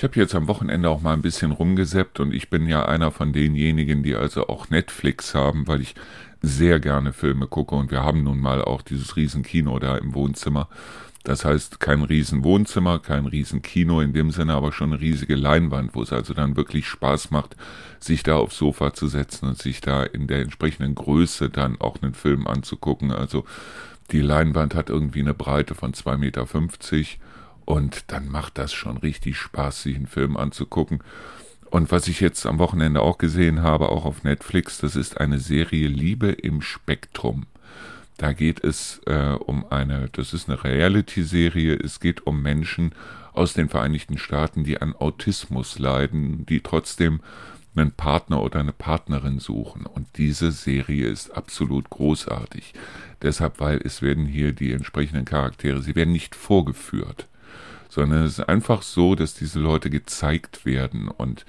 Ich 0.00 0.04
habe 0.04 0.18
jetzt 0.18 0.34
am 0.34 0.48
Wochenende 0.48 0.88
auch 0.88 1.02
mal 1.02 1.12
ein 1.12 1.20
bisschen 1.20 1.52
rumgeseppt 1.52 2.20
und 2.20 2.32
ich 2.32 2.48
bin 2.48 2.66
ja 2.66 2.86
einer 2.86 3.10
von 3.10 3.34
denjenigen, 3.34 4.02
die 4.02 4.14
also 4.14 4.48
auch 4.48 4.70
Netflix 4.70 5.34
haben, 5.34 5.68
weil 5.68 5.82
ich 5.82 5.94
sehr 6.40 6.80
gerne 6.80 7.12
Filme 7.12 7.46
gucke 7.46 7.74
und 7.74 7.90
wir 7.90 8.02
haben 8.02 8.22
nun 8.22 8.40
mal 8.40 8.62
auch 8.62 8.80
dieses 8.80 9.16
Riesenkino 9.16 9.78
da 9.78 9.98
im 9.98 10.14
Wohnzimmer. 10.14 10.68
Das 11.22 11.44
heißt, 11.44 11.80
kein 11.80 12.02
Riesenwohnzimmer, 12.02 12.98
kein 13.00 13.26
Riesenkino 13.26 14.00
in 14.00 14.14
dem 14.14 14.30
Sinne, 14.30 14.54
aber 14.54 14.72
schon 14.72 14.94
eine 14.94 15.02
riesige 15.02 15.34
Leinwand, 15.34 15.94
wo 15.94 16.00
es 16.00 16.14
also 16.14 16.32
dann 16.32 16.56
wirklich 16.56 16.86
Spaß 16.88 17.30
macht, 17.30 17.54
sich 17.98 18.22
da 18.22 18.36
aufs 18.36 18.56
Sofa 18.56 18.94
zu 18.94 19.06
setzen 19.06 19.48
und 19.48 19.58
sich 19.58 19.82
da 19.82 20.02
in 20.02 20.28
der 20.28 20.40
entsprechenden 20.40 20.94
Größe 20.94 21.50
dann 21.50 21.78
auch 21.78 22.00
einen 22.00 22.14
Film 22.14 22.46
anzugucken. 22.46 23.12
Also 23.12 23.44
die 24.12 24.22
Leinwand 24.22 24.74
hat 24.74 24.88
irgendwie 24.88 25.20
eine 25.20 25.34
Breite 25.34 25.74
von 25.74 25.92
2,50 25.92 26.16
Meter 26.16 26.46
und 27.70 28.10
dann 28.10 28.28
macht 28.28 28.58
das 28.58 28.72
schon 28.72 28.96
richtig 28.96 29.36
Spaß, 29.36 29.84
sich 29.84 29.94
einen 29.94 30.08
Film 30.08 30.36
anzugucken. 30.36 31.04
Und 31.70 31.92
was 31.92 32.08
ich 32.08 32.18
jetzt 32.18 32.44
am 32.44 32.58
Wochenende 32.58 33.00
auch 33.00 33.16
gesehen 33.16 33.62
habe, 33.62 33.90
auch 33.90 34.04
auf 34.04 34.24
Netflix, 34.24 34.78
das 34.78 34.96
ist 34.96 35.20
eine 35.20 35.38
Serie 35.38 35.86
Liebe 35.86 36.32
im 36.32 36.62
Spektrum. 36.62 37.46
Da 38.16 38.32
geht 38.32 38.64
es 38.64 39.00
äh, 39.06 39.36
um 39.38 39.64
eine, 39.70 40.08
das 40.10 40.34
ist 40.34 40.48
eine 40.48 40.64
Reality-Serie, 40.64 41.76
es 41.76 42.00
geht 42.00 42.26
um 42.26 42.42
Menschen 42.42 42.92
aus 43.34 43.52
den 43.52 43.68
Vereinigten 43.68 44.18
Staaten, 44.18 44.64
die 44.64 44.82
an 44.82 44.96
Autismus 44.96 45.78
leiden, 45.78 46.44
die 46.46 46.62
trotzdem 46.62 47.20
einen 47.76 47.92
Partner 47.92 48.42
oder 48.42 48.58
eine 48.58 48.72
Partnerin 48.72 49.38
suchen. 49.38 49.86
Und 49.86 50.08
diese 50.16 50.50
Serie 50.50 51.06
ist 51.06 51.30
absolut 51.36 51.88
großartig. 51.88 52.74
Deshalb, 53.22 53.60
weil 53.60 53.80
es 53.84 54.02
werden 54.02 54.26
hier 54.26 54.52
die 54.52 54.72
entsprechenden 54.72 55.24
Charaktere, 55.24 55.80
sie 55.82 55.94
werden 55.94 56.10
nicht 56.12 56.34
vorgeführt 56.34 57.28
sondern 57.90 58.24
es 58.24 58.38
ist 58.38 58.48
einfach 58.48 58.82
so, 58.82 59.14
dass 59.14 59.34
diese 59.34 59.58
Leute 59.58 59.90
gezeigt 59.90 60.64
werden. 60.64 61.08
Und 61.08 61.44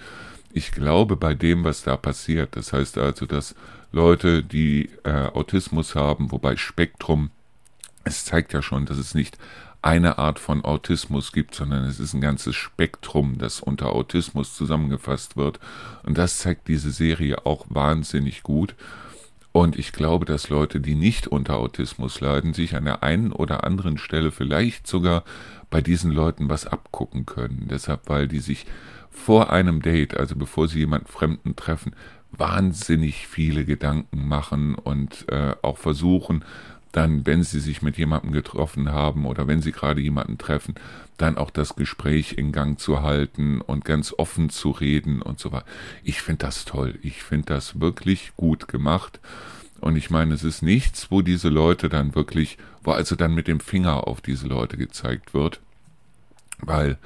ich 0.51 0.71
glaube 0.71 1.15
bei 1.15 1.33
dem, 1.33 1.63
was 1.63 1.83
da 1.83 1.95
passiert, 1.95 2.55
das 2.57 2.73
heißt 2.73 2.97
also, 2.97 3.25
dass 3.25 3.55
Leute, 3.93 4.43
die 4.43 4.89
äh, 5.03 5.27
Autismus 5.27 5.95
haben, 5.95 6.31
wobei 6.31 6.57
Spektrum, 6.57 7.29
es 8.03 8.25
zeigt 8.25 8.53
ja 8.53 8.61
schon, 8.61 8.85
dass 8.85 8.97
es 8.97 9.13
nicht 9.13 9.37
eine 9.81 10.17
Art 10.17 10.39
von 10.39 10.63
Autismus 10.63 11.31
gibt, 11.31 11.55
sondern 11.55 11.85
es 11.85 11.99
ist 11.99 12.13
ein 12.13 12.21
ganzes 12.21 12.55
Spektrum, 12.55 13.37
das 13.37 13.61
unter 13.61 13.93
Autismus 13.93 14.55
zusammengefasst 14.55 15.37
wird. 15.37 15.59
Und 16.03 16.17
das 16.17 16.37
zeigt 16.37 16.67
diese 16.67 16.91
Serie 16.91 17.45
auch 17.45 17.65
wahnsinnig 17.69 18.43
gut. 18.43 18.75
Und 19.51 19.77
ich 19.77 19.91
glaube, 19.91 20.25
dass 20.25 20.49
Leute, 20.49 20.79
die 20.79 20.95
nicht 20.95 21.27
unter 21.27 21.57
Autismus 21.57 22.21
leiden, 22.21 22.53
sich 22.53 22.75
an 22.75 22.85
der 22.85 23.03
einen 23.03 23.33
oder 23.33 23.65
anderen 23.65 23.97
Stelle 23.97 24.31
vielleicht 24.31 24.87
sogar 24.87 25.23
bei 25.69 25.81
diesen 25.81 26.11
Leuten 26.11 26.49
was 26.49 26.65
abgucken 26.67 27.25
können. 27.25 27.67
Deshalb, 27.69 28.07
weil 28.07 28.27
die 28.27 28.39
sich 28.39 28.65
vor 29.09 29.51
einem 29.51 29.81
Date, 29.81 30.15
also 30.15 30.35
bevor 30.35 30.69
sie 30.69 30.79
jemanden 30.79 31.07
Fremden 31.07 31.55
treffen, 31.57 31.93
wahnsinnig 32.31 33.27
viele 33.27 33.65
Gedanken 33.65 34.25
machen 34.27 34.75
und 34.75 35.25
äh, 35.29 35.53
auch 35.61 35.77
versuchen, 35.77 36.45
dann, 36.91 37.25
wenn 37.25 37.43
sie 37.43 37.59
sich 37.59 37.81
mit 37.81 37.97
jemandem 37.97 38.31
getroffen 38.31 38.91
haben 38.91 39.25
oder 39.25 39.47
wenn 39.47 39.61
sie 39.61 39.71
gerade 39.71 40.01
jemanden 40.01 40.37
treffen, 40.37 40.75
dann 41.17 41.37
auch 41.37 41.49
das 41.49 41.75
Gespräch 41.75 42.33
in 42.33 42.51
Gang 42.51 42.79
zu 42.79 43.01
halten 43.01 43.61
und 43.61 43.85
ganz 43.85 44.13
offen 44.17 44.49
zu 44.49 44.71
reden 44.71 45.21
und 45.21 45.39
so 45.39 45.51
weiter. 45.51 45.65
Ich 46.03 46.21
finde 46.21 46.45
das 46.45 46.65
toll. 46.65 46.97
Ich 47.01 47.23
finde 47.23 47.53
das 47.53 47.79
wirklich 47.79 48.33
gut 48.35 48.67
gemacht. 48.67 49.19
Und 49.79 49.95
ich 49.95 50.09
meine, 50.09 50.33
es 50.33 50.43
ist 50.43 50.61
nichts, 50.61 51.09
wo 51.09 51.21
diese 51.21 51.49
Leute 51.49 51.89
dann 51.89 52.15
wirklich, 52.15 52.57
wo 52.83 52.91
also 52.91 53.15
dann 53.15 53.33
mit 53.33 53.47
dem 53.47 53.59
Finger 53.59 54.07
auf 54.07 54.21
diese 54.21 54.47
Leute 54.47 54.77
gezeigt 54.77 55.33
wird, 55.33 55.59
weil 56.59 56.97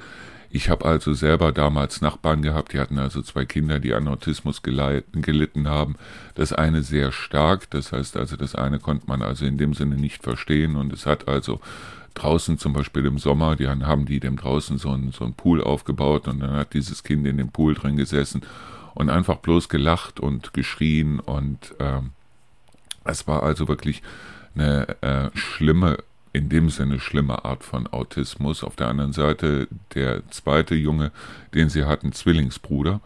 ich 0.50 0.70
habe 0.70 0.84
also 0.84 1.12
selber 1.12 1.52
damals 1.52 2.00
Nachbarn 2.00 2.42
gehabt, 2.42 2.72
die 2.72 2.78
hatten 2.78 2.98
also 2.98 3.22
zwei 3.22 3.44
Kinder, 3.44 3.78
die 3.78 3.94
an 3.94 4.08
Autismus 4.08 4.62
gelitten 4.62 5.68
haben. 5.68 5.96
Das 6.34 6.52
eine 6.52 6.82
sehr 6.82 7.12
stark, 7.12 7.70
das 7.70 7.92
heißt 7.92 8.16
also, 8.16 8.36
das 8.36 8.54
eine 8.54 8.78
konnte 8.78 9.06
man 9.06 9.22
also 9.22 9.44
in 9.44 9.58
dem 9.58 9.74
Sinne 9.74 9.96
nicht 9.96 10.22
verstehen 10.22 10.76
und 10.76 10.92
es 10.92 11.06
hat 11.06 11.28
also 11.28 11.60
draußen 12.14 12.58
zum 12.58 12.72
Beispiel 12.72 13.04
im 13.06 13.18
Sommer, 13.18 13.56
die 13.56 13.68
haben 13.68 14.06
die 14.06 14.20
dem 14.20 14.36
draußen 14.36 14.78
so 14.78 14.90
einen, 14.90 15.12
so 15.12 15.24
einen 15.24 15.34
Pool 15.34 15.62
aufgebaut 15.62 16.28
und 16.28 16.40
dann 16.40 16.52
hat 16.52 16.72
dieses 16.72 17.04
Kind 17.04 17.26
in 17.26 17.36
dem 17.36 17.50
Pool 17.50 17.74
drin 17.74 17.96
gesessen 17.96 18.42
und 18.94 19.10
einfach 19.10 19.36
bloß 19.36 19.68
gelacht 19.68 20.20
und 20.20 20.54
geschrien 20.54 21.20
und 21.20 21.74
ähm, 21.78 22.10
es 23.04 23.28
war 23.28 23.42
also 23.42 23.68
wirklich 23.68 24.02
eine 24.54 24.96
äh, 25.02 25.30
schlimme, 25.36 25.98
in 26.36 26.50
dem 26.50 26.68
Sinne 26.68 27.00
schlimme 27.00 27.46
Art 27.46 27.64
von 27.64 27.86
Autismus. 27.86 28.62
Auf 28.62 28.76
der 28.76 28.88
anderen 28.88 29.14
Seite 29.14 29.68
der 29.94 30.20
zweite 30.28 30.74
Junge, 30.74 31.10
den 31.54 31.70
sie 31.70 31.84
hatten, 31.84 32.12
Zwillingsbruder, 32.12 33.00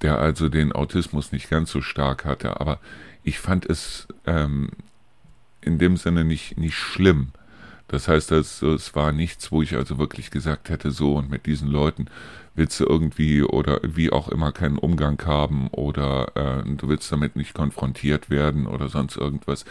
der 0.00 0.20
also 0.20 0.48
den 0.48 0.70
Autismus 0.70 1.32
nicht 1.32 1.50
ganz 1.50 1.72
so 1.72 1.80
stark 1.80 2.24
hatte, 2.24 2.60
aber 2.60 2.78
ich 3.24 3.40
fand 3.40 3.66
es 3.66 4.06
ähm, 4.26 4.70
in 5.60 5.80
dem 5.80 5.96
Sinne 5.96 6.24
nicht, 6.24 6.56
nicht 6.56 6.76
schlimm. 6.76 7.32
Das 7.88 8.06
heißt, 8.06 8.32
es, 8.32 8.62
es 8.62 8.94
war 8.94 9.12
nichts, 9.12 9.50
wo 9.50 9.62
ich 9.62 9.74
also 9.74 9.98
wirklich 9.98 10.30
gesagt 10.30 10.68
hätte, 10.68 10.90
so 10.90 11.16
und 11.16 11.30
mit 11.30 11.46
diesen 11.46 11.68
Leuten 11.68 12.06
willst 12.54 12.78
du 12.80 12.84
irgendwie 12.84 13.42
oder 13.42 13.80
wie 13.82 14.10
auch 14.10 14.28
immer 14.28 14.52
keinen 14.52 14.78
Umgang 14.78 15.20
haben 15.24 15.68
oder 15.68 16.36
äh, 16.36 16.76
du 16.76 16.88
willst 16.88 17.10
damit 17.10 17.36
nicht 17.36 17.54
konfrontiert 17.54 18.30
werden 18.30 18.66
oder 18.66 18.88
sonst 18.88 19.16
irgendwas. 19.16 19.64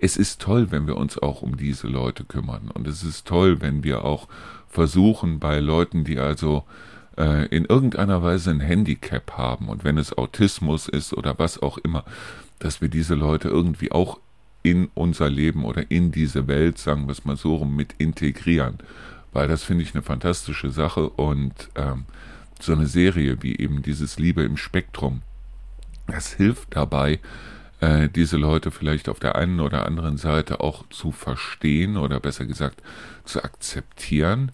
Es 0.00 0.16
ist 0.16 0.40
toll, 0.42 0.70
wenn 0.70 0.86
wir 0.86 0.96
uns 0.96 1.18
auch 1.18 1.40
um 1.40 1.56
diese 1.56 1.86
Leute 1.86 2.24
kümmern 2.24 2.70
und 2.72 2.86
es 2.86 3.04
ist 3.04 3.26
toll, 3.26 3.60
wenn 3.60 3.84
wir 3.84 4.04
auch 4.04 4.28
versuchen 4.68 5.38
bei 5.38 5.60
Leuten, 5.60 6.04
die 6.04 6.18
also 6.18 6.64
äh, 7.16 7.46
in 7.46 7.64
irgendeiner 7.64 8.22
Weise 8.22 8.50
ein 8.50 8.60
Handicap 8.60 9.32
haben 9.38 9.68
und 9.68 9.84
wenn 9.84 9.96
es 9.96 10.16
Autismus 10.16 10.88
ist 10.88 11.14
oder 11.14 11.38
was 11.38 11.62
auch 11.62 11.78
immer, 11.78 12.04
dass 12.58 12.80
wir 12.80 12.88
diese 12.88 13.14
Leute 13.14 13.48
irgendwie 13.48 13.92
auch 13.92 14.18
in 14.62 14.88
unser 14.94 15.28
Leben 15.28 15.64
oder 15.64 15.90
in 15.90 16.12
diese 16.12 16.46
Welt, 16.48 16.78
sagen 16.78 17.06
wir 17.06 17.12
es 17.12 17.24
mal 17.24 17.36
so 17.36 17.56
rum, 17.56 17.74
mit 17.74 17.94
integrieren. 17.98 18.78
Weil 19.32 19.48
das 19.48 19.64
finde 19.64 19.82
ich 19.82 19.94
eine 19.94 20.02
fantastische 20.02 20.70
Sache 20.70 21.08
und 21.08 21.70
ähm, 21.74 22.04
so 22.60 22.72
eine 22.72 22.86
Serie 22.86 23.42
wie 23.42 23.56
eben 23.56 23.82
dieses 23.82 24.18
Liebe 24.18 24.42
im 24.42 24.56
Spektrum, 24.56 25.22
das 26.06 26.32
hilft 26.32 26.76
dabei, 26.76 27.18
äh, 27.80 28.08
diese 28.08 28.36
Leute 28.36 28.70
vielleicht 28.70 29.08
auf 29.08 29.18
der 29.18 29.36
einen 29.36 29.60
oder 29.60 29.86
anderen 29.86 30.16
Seite 30.16 30.60
auch 30.60 30.88
zu 30.88 31.10
verstehen 31.12 31.96
oder 31.96 32.20
besser 32.20 32.46
gesagt 32.46 32.82
zu 33.24 33.42
akzeptieren. 33.42 34.52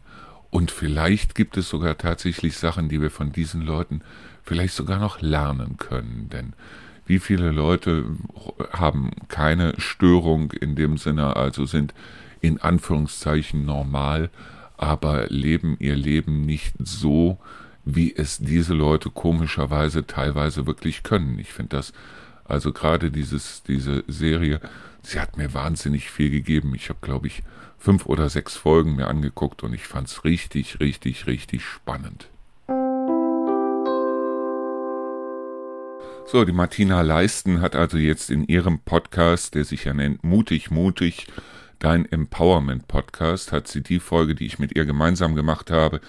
Und 0.50 0.70
vielleicht 0.70 1.34
gibt 1.34 1.58
es 1.58 1.68
sogar 1.68 1.98
tatsächlich 1.98 2.56
Sachen, 2.56 2.88
die 2.88 3.02
wir 3.02 3.10
von 3.10 3.32
diesen 3.32 3.60
Leuten 3.60 4.00
vielleicht 4.42 4.74
sogar 4.74 4.98
noch 4.98 5.20
lernen 5.20 5.76
können. 5.76 6.30
Denn 6.30 6.54
wie 7.08 7.18
viele 7.18 7.50
Leute 7.50 8.04
haben 8.70 9.10
keine 9.28 9.74
Störung 9.80 10.52
in 10.52 10.76
dem 10.76 10.98
Sinne, 10.98 11.36
also 11.36 11.64
sind 11.64 11.94
in 12.40 12.60
Anführungszeichen 12.60 13.64
normal, 13.64 14.30
aber 14.76 15.26
leben 15.28 15.76
ihr 15.80 15.96
Leben 15.96 16.42
nicht 16.42 16.74
so, 16.78 17.38
wie 17.84 18.14
es 18.14 18.38
diese 18.38 18.74
Leute 18.74 19.10
komischerweise 19.10 20.06
teilweise 20.06 20.66
wirklich 20.66 21.02
können. 21.02 21.38
Ich 21.38 21.52
finde 21.52 21.76
das, 21.76 21.92
also 22.44 22.72
gerade 22.72 23.10
dieses, 23.10 23.62
diese 23.62 24.04
Serie, 24.06 24.60
sie 25.02 25.18
hat 25.18 25.38
mir 25.38 25.54
wahnsinnig 25.54 26.10
viel 26.10 26.30
gegeben. 26.30 26.74
Ich 26.74 26.90
habe, 26.90 26.98
glaube 27.00 27.26
ich, 27.26 27.42
fünf 27.78 28.06
oder 28.06 28.28
sechs 28.28 28.56
Folgen 28.56 28.96
mir 28.96 29.08
angeguckt 29.08 29.62
und 29.62 29.72
ich 29.72 29.84
fand 29.84 30.08
es 30.08 30.24
richtig, 30.24 30.80
richtig, 30.80 31.26
richtig 31.26 31.64
spannend. 31.64 32.28
So, 36.30 36.44
die 36.44 36.52
Martina 36.52 37.00
Leisten 37.00 37.62
hat 37.62 37.74
also 37.74 37.96
jetzt 37.96 38.28
in 38.28 38.44
ihrem 38.44 38.80
Podcast, 38.80 39.54
der 39.54 39.64
sich 39.64 39.84
ja 39.84 39.94
nennt 39.94 40.24
Mutig, 40.24 40.70
Mutig, 40.70 41.26
dein 41.78 42.04
Empowerment 42.04 42.86
Podcast, 42.86 43.50
hat 43.50 43.66
sie 43.66 43.82
die 43.82 43.98
Folge, 43.98 44.34
die 44.34 44.44
ich 44.44 44.58
mit 44.58 44.76
ihr 44.76 44.84
gemeinsam 44.84 45.34
gemacht 45.34 45.70
habe, 45.70 46.02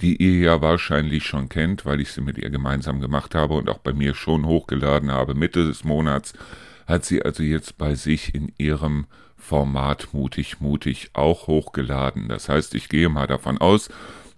die 0.00 0.14
ihr 0.22 0.38
ja 0.38 0.62
wahrscheinlich 0.62 1.24
schon 1.24 1.48
kennt, 1.48 1.84
weil 1.84 2.00
ich 2.00 2.12
sie 2.12 2.20
mit 2.20 2.38
ihr 2.38 2.50
gemeinsam 2.50 3.00
gemacht 3.00 3.34
habe 3.34 3.54
und 3.54 3.68
auch 3.68 3.78
bei 3.78 3.92
mir 3.92 4.14
schon 4.14 4.46
hochgeladen 4.46 5.10
habe, 5.10 5.34
Mitte 5.34 5.66
des 5.66 5.82
Monats, 5.82 6.34
hat 6.86 7.04
sie 7.04 7.24
also 7.24 7.42
jetzt 7.42 7.76
bei 7.76 7.96
sich 7.96 8.32
in 8.32 8.52
ihrem 8.58 9.06
Format 9.36 10.06
Mutig, 10.12 10.60
Mutig 10.60 11.10
auch 11.14 11.48
hochgeladen. 11.48 12.28
Das 12.28 12.48
heißt, 12.48 12.76
ich 12.76 12.88
gehe 12.88 13.08
mal 13.08 13.26
davon 13.26 13.58
aus, 13.58 13.88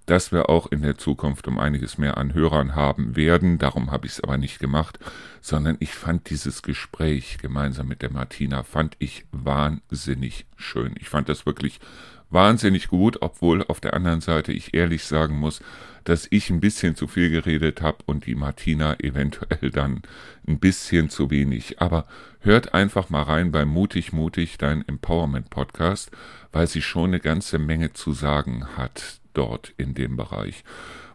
dass 0.07 0.33
wir 0.33 0.49
auch 0.49 0.66
in 0.69 0.83
der 0.83 0.97
Zukunft 0.97 1.49
um 1.49 1.59
einiges 1.59 1.99
mehr 1.99 2.16
an 2.16 2.33
Hörern 2.33 2.75
haben 2.75 3.16
werden. 3.16 3.59
Darum 3.59 3.90
habe 3.90 4.07
ich 4.07 4.12
es 4.12 4.21
aber 4.21 4.38
nicht 4.38 4.61
gemacht, 4.61 4.99
sondern 5.40 5.77
ich 5.81 5.92
fand 5.92 6.31
dieses 6.31 6.62
Gespräch 6.62 7.38
gemeinsam 7.38 7.88
mit 7.88 8.03
der 8.03 8.12
Martina, 8.12 8.62
fand 8.62 8.97
ich 8.99 9.27
wahnsinnig 9.33 10.47
schön. 10.57 10.95
Ich 10.99 11.09
fand 11.09 11.29
das 11.29 11.45
wirklich 11.45 11.81
wahnsinnig 12.30 12.88
gut, 12.88 13.22
obwohl 13.22 13.62
auf 13.64 13.80
der 13.80 13.94
anderen 13.94 14.20
Seite 14.20 14.52
ich 14.52 14.74
ehrlich 14.74 15.04
sagen 15.04 15.36
muss, 15.36 15.60
dass 16.04 16.28
ich 16.30 16.50
ein 16.50 16.60
bisschen 16.60 16.94
zu 16.94 17.08
viel 17.08 17.30
geredet 17.30 17.82
habe 17.82 17.98
und 18.06 18.26
die 18.26 18.36
Martina 18.36 18.98
eventuell 19.00 19.70
dann 19.70 20.02
ein 20.46 20.58
bisschen 20.60 21.10
zu 21.10 21.30
wenig. 21.30 21.80
Aber 21.80 22.06
hört 22.40 22.74
einfach 22.74 23.10
mal 23.10 23.22
rein 23.22 23.50
bei 23.50 23.64
Mutig 23.64 24.12
Mutig, 24.12 24.56
dein 24.58 24.86
Empowerment 24.86 25.50
Podcast, 25.50 26.10
weil 26.52 26.68
sie 26.68 26.82
schon 26.82 27.10
eine 27.10 27.20
ganze 27.20 27.58
Menge 27.58 27.92
zu 27.92 28.12
sagen 28.12 28.66
hat 28.76 29.20
dort 29.34 29.72
in 29.76 29.94
dem 29.94 30.16
Bereich. 30.16 30.64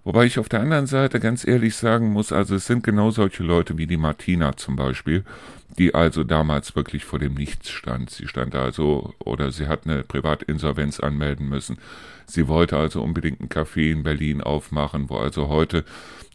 Wobei 0.03 0.25
ich 0.25 0.39
auf 0.39 0.49
der 0.49 0.61
anderen 0.61 0.87
Seite 0.87 1.19
ganz 1.19 1.45
ehrlich 1.45 1.75
sagen 1.75 2.11
muss, 2.11 2.31
also 2.31 2.55
es 2.55 2.65
sind 2.65 2.83
genau 2.83 3.11
solche 3.11 3.43
Leute 3.43 3.77
wie 3.77 3.85
die 3.85 3.97
Martina 3.97 4.57
zum 4.57 4.75
Beispiel, 4.75 5.23
die 5.77 5.93
also 5.93 6.23
damals 6.23 6.75
wirklich 6.75 7.05
vor 7.05 7.19
dem 7.19 7.35
Nichts 7.35 7.69
stand. 7.69 8.09
Sie 8.09 8.27
stand 8.27 8.55
also, 8.55 9.13
oder 9.19 9.51
sie 9.51 9.67
hat 9.67 9.85
eine 9.85 10.03
Privatinsolvenz 10.03 10.99
anmelden 10.99 11.47
müssen. 11.47 11.77
Sie 12.25 12.47
wollte 12.47 12.77
also 12.77 13.01
unbedingt 13.03 13.41
ein 13.41 13.49
Café 13.49 13.91
in 13.91 14.03
Berlin 14.03 14.41
aufmachen, 14.41 15.09
wo 15.09 15.17
also 15.17 15.49
heute, 15.49 15.85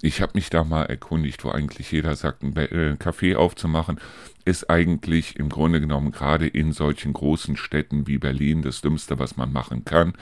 ich 0.00 0.20
habe 0.20 0.32
mich 0.34 0.48
da 0.48 0.62
mal 0.62 0.84
erkundigt, 0.84 1.44
wo 1.44 1.50
eigentlich 1.50 1.90
jeder 1.90 2.14
sagt, 2.14 2.42
ein 2.42 2.56
äh, 2.56 2.96
Café 2.98 3.34
aufzumachen, 3.34 3.98
ist 4.44 4.70
eigentlich 4.70 5.36
im 5.40 5.48
Grunde 5.48 5.80
genommen 5.80 6.12
gerade 6.12 6.46
in 6.46 6.72
solchen 6.72 7.12
großen 7.12 7.56
Städten 7.56 8.06
wie 8.06 8.18
Berlin 8.18 8.62
das 8.62 8.80
Dümmste, 8.80 9.18
was 9.18 9.36
man 9.36 9.52
machen 9.52 9.84
kann. 9.84 10.14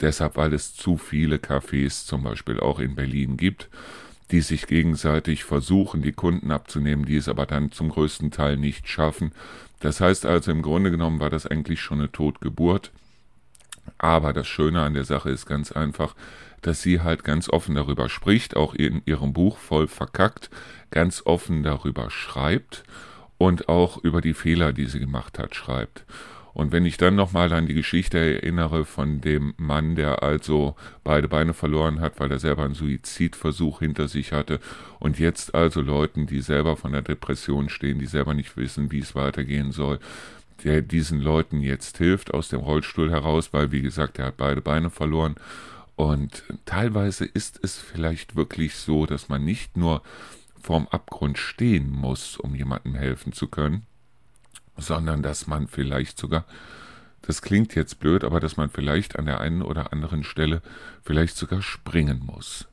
Deshalb, 0.00 0.36
weil 0.36 0.52
es 0.52 0.74
zu 0.74 0.96
viele 0.96 1.36
Cafés 1.36 2.06
zum 2.06 2.22
Beispiel 2.22 2.60
auch 2.60 2.80
in 2.80 2.94
Berlin 2.94 3.36
gibt, 3.36 3.68
die 4.30 4.40
sich 4.40 4.66
gegenseitig 4.66 5.44
versuchen, 5.44 6.02
die 6.02 6.12
Kunden 6.12 6.50
abzunehmen, 6.50 7.04
die 7.04 7.16
es 7.16 7.28
aber 7.28 7.46
dann 7.46 7.70
zum 7.70 7.90
größten 7.90 8.30
Teil 8.30 8.56
nicht 8.56 8.88
schaffen. 8.88 9.32
Das 9.80 10.00
heißt 10.00 10.26
also, 10.26 10.50
im 10.50 10.62
Grunde 10.62 10.90
genommen 10.90 11.20
war 11.20 11.30
das 11.30 11.46
eigentlich 11.46 11.80
schon 11.80 11.98
eine 12.00 12.10
Totgeburt. 12.10 12.90
Aber 13.98 14.32
das 14.32 14.46
Schöne 14.48 14.80
an 14.82 14.94
der 14.94 15.04
Sache 15.04 15.30
ist 15.30 15.46
ganz 15.46 15.70
einfach, 15.70 16.14
dass 16.62 16.80
sie 16.80 17.00
halt 17.02 17.24
ganz 17.24 17.50
offen 17.50 17.74
darüber 17.74 18.08
spricht, 18.08 18.56
auch 18.56 18.74
in 18.74 19.02
ihrem 19.04 19.34
Buch 19.34 19.58
voll 19.58 19.86
verkackt, 19.86 20.50
ganz 20.90 21.22
offen 21.26 21.62
darüber 21.62 22.10
schreibt 22.10 22.84
und 23.36 23.68
auch 23.68 24.02
über 24.02 24.22
die 24.22 24.32
Fehler, 24.32 24.72
die 24.72 24.86
sie 24.86 25.00
gemacht 25.00 25.38
hat, 25.38 25.54
schreibt. 25.54 26.04
Und 26.54 26.70
wenn 26.70 26.86
ich 26.86 26.96
dann 26.96 27.16
nochmal 27.16 27.52
an 27.52 27.66
die 27.66 27.74
Geschichte 27.74 28.16
erinnere 28.18 28.84
von 28.84 29.20
dem 29.20 29.54
Mann, 29.56 29.96
der 29.96 30.22
also 30.22 30.76
beide 31.02 31.26
Beine 31.26 31.52
verloren 31.52 32.00
hat, 32.00 32.20
weil 32.20 32.30
er 32.30 32.38
selber 32.38 32.64
einen 32.64 32.74
Suizidversuch 32.74 33.80
hinter 33.80 34.06
sich 34.06 34.32
hatte 34.32 34.60
und 35.00 35.18
jetzt 35.18 35.54
also 35.54 35.80
Leuten, 35.80 36.26
die 36.26 36.40
selber 36.40 36.76
von 36.76 36.92
der 36.92 37.02
Depression 37.02 37.68
stehen, 37.68 37.98
die 37.98 38.06
selber 38.06 38.34
nicht 38.34 38.56
wissen, 38.56 38.92
wie 38.92 39.00
es 39.00 39.16
weitergehen 39.16 39.72
soll, 39.72 39.98
der 40.62 40.80
diesen 40.80 41.20
Leuten 41.20 41.60
jetzt 41.60 41.98
hilft 41.98 42.32
aus 42.32 42.48
dem 42.48 42.60
Rollstuhl 42.60 43.10
heraus, 43.10 43.52
weil 43.52 43.72
wie 43.72 43.82
gesagt, 43.82 44.20
er 44.20 44.26
hat 44.26 44.36
beide 44.36 44.60
Beine 44.60 44.90
verloren. 44.90 45.34
Und 45.96 46.44
teilweise 46.66 47.24
ist 47.24 47.58
es 47.62 47.78
vielleicht 47.78 48.36
wirklich 48.36 48.76
so, 48.76 49.06
dass 49.06 49.28
man 49.28 49.44
nicht 49.44 49.76
nur 49.76 50.02
vorm 50.62 50.88
Abgrund 50.88 51.36
stehen 51.36 51.90
muss, 51.90 52.36
um 52.36 52.54
jemandem 52.54 52.94
helfen 52.94 53.32
zu 53.32 53.48
können, 53.48 53.86
sondern 54.76 55.22
dass 55.22 55.46
man 55.46 55.68
vielleicht 55.68 56.18
sogar, 56.18 56.44
das 57.22 57.42
klingt 57.42 57.74
jetzt 57.74 58.00
blöd, 58.00 58.24
aber 58.24 58.40
dass 58.40 58.56
man 58.56 58.70
vielleicht 58.70 59.18
an 59.18 59.26
der 59.26 59.40
einen 59.40 59.62
oder 59.62 59.92
anderen 59.92 60.24
Stelle 60.24 60.62
vielleicht 61.02 61.36
sogar 61.36 61.62
springen 61.62 62.22
muss. 62.24 62.66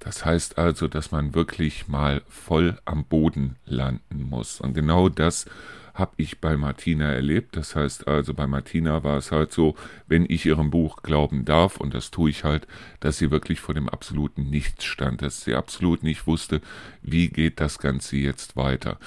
Das 0.00 0.24
heißt 0.24 0.58
also, 0.58 0.88
dass 0.88 1.10
man 1.10 1.34
wirklich 1.34 1.86
mal 1.86 2.22
voll 2.28 2.78
am 2.86 3.04
Boden 3.04 3.56
landen 3.66 4.22
muss. 4.22 4.60
Und 4.60 4.72
genau 4.72 5.08
das 5.10 5.46
habe 5.94 6.12
ich 6.16 6.40
bei 6.40 6.56
Martina 6.56 7.12
erlebt. 7.12 7.56
Das 7.56 7.76
heißt 7.76 8.08
also, 8.08 8.32
bei 8.32 8.46
Martina 8.46 9.04
war 9.04 9.18
es 9.18 9.30
halt 9.30 9.52
so, 9.52 9.76
wenn 10.06 10.24
ich 10.28 10.46
ihrem 10.46 10.70
Buch 10.70 11.02
glauben 11.02 11.44
darf, 11.44 11.76
und 11.76 11.92
das 11.92 12.10
tue 12.10 12.30
ich 12.30 12.44
halt, 12.44 12.66
dass 13.00 13.18
sie 13.18 13.30
wirklich 13.30 13.60
vor 13.60 13.74
dem 13.74 13.88
absoluten 13.88 14.48
Nichts 14.48 14.84
stand, 14.84 15.20
dass 15.22 15.44
sie 15.44 15.54
absolut 15.54 16.02
nicht 16.02 16.26
wusste, 16.26 16.62
wie 17.02 17.28
geht 17.28 17.60
das 17.60 17.78
Ganze 17.78 18.16
jetzt 18.16 18.56
weiter. 18.56 18.98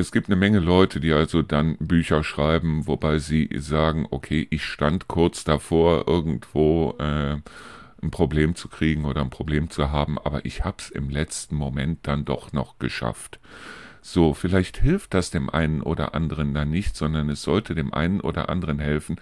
Es 0.00 0.12
gibt 0.12 0.28
eine 0.28 0.36
Menge 0.36 0.60
Leute, 0.60 0.98
die 0.98 1.12
also 1.12 1.42
dann 1.42 1.76
Bücher 1.76 2.24
schreiben, 2.24 2.86
wobei 2.86 3.18
sie 3.18 3.50
sagen, 3.58 4.06
okay, 4.10 4.46
ich 4.50 4.64
stand 4.64 5.08
kurz 5.08 5.44
davor, 5.44 6.08
irgendwo 6.08 6.94
äh, 6.98 7.36
ein 8.02 8.10
Problem 8.10 8.54
zu 8.54 8.68
kriegen 8.68 9.04
oder 9.04 9.20
ein 9.20 9.28
Problem 9.28 9.68
zu 9.68 9.90
haben, 9.90 10.18
aber 10.18 10.46
ich 10.46 10.64
habe 10.64 10.78
es 10.78 10.88
im 10.88 11.10
letzten 11.10 11.54
Moment 11.54 12.06
dann 12.08 12.24
doch 12.24 12.54
noch 12.54 12.78
geschafft. 12.78 13.40
So, 14.00 14.32
vielleicht 14.32 14.78
hilft 14.78 15.12
das 15.12 15.30
dem 15.30 15.50
einen 15.50 15.82
oder 15.82 16.14
anderen 16.14 16.54
dann 16.54 16.70
nicht, 16.70 16.96
sondern 16.96 17.28
es 17.28 17.42
sollte 17.42 17.74
dem 17.74 17.92
einen 17.92 18.22
oder 18.22 18.48
anderen 18.48 18.78
helfen, 18.78 19.16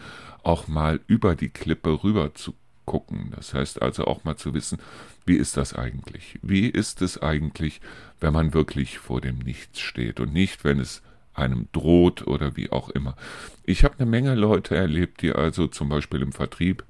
auch 0.44 0.68
mal 0.68 1.00
über 1.08 1.34
die 1.34 1.48
Klippe 1.48 2.04
rüber 2.04 2.34
zu 2.34 2.54
gucken. 2.88 3.32
Das 3.36 3.54
heißt 3.54 3.82
also 3.82 4.06
auch 4.06 4.24
mal 4.24 4.36
zu 4.36 4.54
wissen, 4.54 4.78
wie 5.26 5.36
ist 5.36 5.56
das 5.56 5.74
eigentlich? 5.74 6.38
Wie 6.42 6.66
ist 6.66 7.02
es 7.02 7.20
eigentlich, 7.22 7.80
wenn 8.18 8.32
man 8.32 8.54
wirklich 8.54 8.98
vor 8.98 9.20
dem 9.20 9.38
Nichts 9.38 9.78
steht 9.80 10.18
und 10.18 10.32
nicht, 10.32 10.64
wenn 10.64 10.80
es 10.80 11.02
einem 11.34 11.68
droht 11.70 12.26
oder 12.26 12.56
wie 12.56 12.72
auch 12.72 12.88
immer. 12.88 13.14
Ich 13.62 13.84
habe 13.84 13.94
eine 13.98 14.10
Menge 14.10 14.34
Leute 14.34 14.74
erlebt, 14.74 15.22
die 15.22 15.30
also 15.30 15.68
zum 15.68 15.88
Beispiel 15.88 16.20
im 16.20 16.32
Vertrieb 16.32 16.84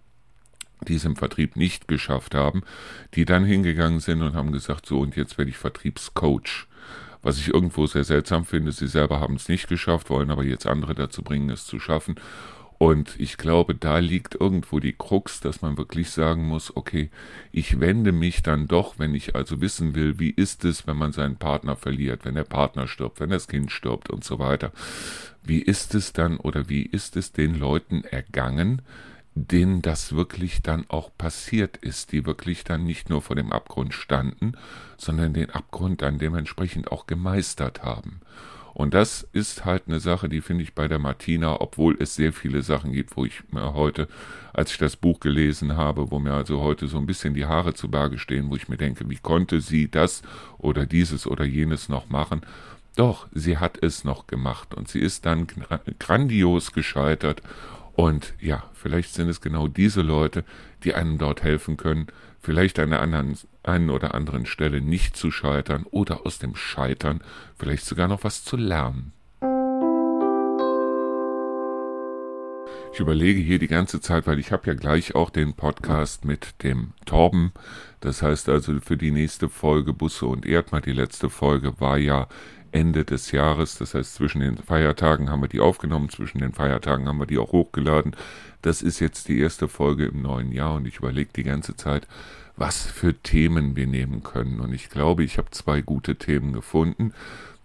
die 0.87 0.95
es 0.95 1.05
im 1.05 1.17
Vertrieb 1.17 1.57
nicht 1.57 1.89
geschafft 1.89 2.35
haben, 2.35 2.63
die 3.15 3.25
dann 3.25 3.45
hingegangen 3.45 4.01
sind 4.01 4.23
und 4.23 4.35
haben 4.35 4.53
gesagt, 4.53 4.87
so 4.87 5.01
und 5.01 5.17
jetzt 5.17 5.39
werde 5.39 5.51
ich 5.51 5.57
Vertriebscoach. 5.57 6.67
Was 7.21 7.39
ich 7.39 7.53
irgendwo 7.53 7.87
sehr 7.87 8.05
seltsam 8.05 8.45
finde, 8.45 8.71
sie 8.71 8.87
selber 8.87 9.19
haben 9.19 9.35
es 9.35 9.49
nicht 9.49 9.69
geschafft, 9.69 10.09
wollen 10.09 10.31
aber 10.31 10.45
jetzt 10.45 10.67
andere 10.67 10.95
dazu 10.95 11.23
bringen, 11.23 11.51
es 11.51 11.67
zu 11.67 11.81
schaffen. 11.81 12.15
Und 12.79 13.19
ich 13.19 13.37
glaube, 13.37 13.75
da 13.75 13.99
liegt 13.99 14.37
irgendwo 14.37 14.79
die 14.79 14.93
Krux, 14.93 15.41
dass 15.41 15.63
man 15.63 15.77
wirklich 15.77 16.11
sagen 16.11 16.47
muss, 16.47 16.77
okay, 16.77 17.11
ich 17.51 17.81
wende 17.81 18.13
mich 18.13 18.45
dann 18.45 18.69
doch, 18.69 19.01
wenn 19.01 19.17
ich 19.17 19.35
also 19.35 19.61
wissen 19.61 19.97
will, 19.97 20.21
wie 20.21 20.31
ist 20.31 20.65
es, 20.65 20.87
wenn 20.87 20.97
man 20.97 21.13
seinen 21.13 21.37
Partner 21.37 21.75
verliert, 21.75 22.25
wenn 22.25 22.37
der 22.37 22.45
Partner 22.45 22.87
stirbt, 22.87 23.19
wenn 23.19 23.31
das 23.31 23.49
Kind 23.49 23.73
stirbt 23.73 24.11
und 24.11 24.23
so 24.23 24.39
weiter. 24.39 24.71
Wie 25.43 25.61
ist 25.61 25.97
es 25.97 26.13
dann 26.13 26.37
oder 26.37 26.69
wie 26.69 26.83
ist 26.83 27.17
es 27.17 27.33
den 27.33 27.59
Leuten 27.59 28.05
ergangen, 28.05 28.83
denen 29.35 29.83
das 29.83 30.15
wirklich 30.15 30.63
dann 30.63 30.85
auch 30.89 31.11
passiert 31.19 31.79
ist, 31.79 32.13
die 32.13 32.27
wirklich 32.27 32.63
dann 32.63 32.85
nicht 32.85 33.11
nur 33.11 33.23
vor 33.23 33.35
dem 33.35 33.53
Abgrund 33.53 33.93
standen, 33.93 34.53
sondern 34.97 35.35
den 35.35 35.51
Abgrund 35.51 36.03
dann 36.03 36.19
dementsprechend 36.19 36.93
auch 36.93 37.07
gemeistert 37.07 37.83
haben. 37.83 38.21
Und 38.79 38.95
das 38.95 39.27
ist 39.33 39.65
halt 39.65 39.89
eine 39.89 39.99
Sache, 39.99 40.29
die 40.29 40.41
finde 40.41 40.63
ich 40.63 40.73
bei 40.73 40.87
der 40.87 41.01
Martina, 41.01 41.61
obwohl 41.61 41.97
es 41.99 42.15
sehr 42.15 42.33
viele 42.33 42.63
Sachen 42.63 42.93
gibt, 42.93 43.17
wo 43.17 43.25
ich 43.25 43.43
mir 43.51 43.75
heute, 43.75 44.07
als 44.53 44.71
ich 44.71 44.79
das 44.79 44.95
Buch 44.95 45.19
gelesen 45.19 45.77
habe, 45.77 46.13
wo 46.13 46.21
mir 46.21 46.35
also 46.35 46.61
heute 46.61 46.87
so 46.87 46.97
ein 46.97 47.05
bisschen 47.05 47.35
die 47.35 47.47
Haare 47.47 47.75
zu 47.75 47.91
Berge 47.91 48.19
stehen, 48.19 48.51
wo 48.51 48.55
ich 48.55 48.69
mir 48.69 48.77
denke, 48.77 49.11
wie 49.11 49.17
konnte 49.17 49.61
sie 49.61 49.91
das 49.91 50.23
oder 50.59 50.87
dieses 50.87 51.27
oder 51.27 51.45
jenes 51.45 51.89
noch 51.89 52.09
machen? 52.09 52.43
Doch, 52.95 53.27
sie 53.33 53.59
hat 53.59 53.83
es 53.83 54.05
noch 54.05 54.29
gemacht 54.29 54.73
und 54.75 54.87
sie 54.87 55.01
ist 55.01 55.27
dann 55.27 55.49
grandios 55.99 56.71
gescheitert. 56.71 57.43
Und 57.95 58.33
ja, 58.39 58.63
vielleicht 58.75 59.13
sind 59.13 59.29
es 59.29 59.41
genau 59.41 59.67
diese 59.67 60.03
Leute, 60.03 60.45
die 60.85 60.95
einem 60.95 61.19
dort 61.19 61.43
helfen 61.43 61.77
können, 61.77 62.07
vielleicht 62.41 62.79
an 62.79 62.91
der 62.91 63.03
anderen, 63.03 63.37
einen 63.69 63.91
oder 63.91 64.15
anderen 64.15 64.47
Stelle 64.47 64.81
nicht 64.81 65.17
zu 65.17 65.31
scheitern 65.31 65.85
oder 65.91 66.27
aus 66.27 66.39
dem 66.39 66.57
Scheitern 66.57 67.21
vielleicht 67.59 67.85
sogar 67.85 68.09
noch 68.09 68.25
was 68.25 68.45
zu 68.45 68.57
lernen. 68.57 69.13
Ich 72.93 73.01
überlege 73.01 73.41
hier 73.41 73.59
die 73.59 73.69
ganze 73.69 74.01
Zeit, 74.01 74.27
weil 74.27 74.39
ich 74.39 74.51
habe 74.51 74.67
ja 74.67 74.75
gleich 74.75 75.15
auch 75.15 75.31
den 75.31 75.55
Podcast 75.55 76.25
mit 76.25 76.63
dem 76.65 76.95
Torben. 77.05 77.53
Das 78.01 78.23
heißt 78.23 78.49
also 78.49 78.81
für 78.81 78.97
die 78.97 79.13
nächste 79.13 79.49
Folge 79.49 79.93
Busse 79.93 80.27
und 80.27 80.47
Erdmann, 80.47 80.83
die 80.83 80.93
letzte 80.93 81.31
Folge 81.31 81.81
war 81.81 81.99
ja 81.99 82.27
Ende 82.73 83.05
des 83.05 83.31
Jahres. 83.31 83.79
Das 83.79 83.95
heißt, 83.95 84.15
zwischen 84.15 84.41
den 84.41 84.57
Feiertagen 84.57 85.31
haben 85.31 85.43
wir 85.43 85.49
die 85.49 85.61
aufgenommen, 85.61 86.09
zwischen 86.09 86.39
den 86.39 86.53
Feiertagen 86.53 87.07
haben 87.07 87.19
wir 87.19 87.27
die 87.27 87.39
auch 87.39 87.53
hochgeladen. 87.53 88.17
Das 88.63 88.83
ist 88.83 89.01
jetzt 89.01 89.29
die 89.29 89.39
erste 89.39 89.69
Folge 89.69 90.07
im 90.07 90.23
neuen 90.23 90.51
Jahr 90.51 90.75
und 90.75 90.87
ich 90.87 90.97
überlege 90.97 91.31
die 91.37 91.45
ganze 91.45 91.77
Zeit, 91.77 92.09
was 92.59 92.87
für 92.87 93.15
Themen 93.15 93.77
wir 93.77 93.87
nehmen 93.87 94.23
können. 94.23 94.61
Und 94.61 94.73
ich 94.73 94.91
glaube, 94.91 95.25
ich 95.25 95.39
habe 95.39 95.51
zwei 95.51 95.81
gute 95.81 96.17
Themen 96.17 96.53
gefunden. 96.53 97.13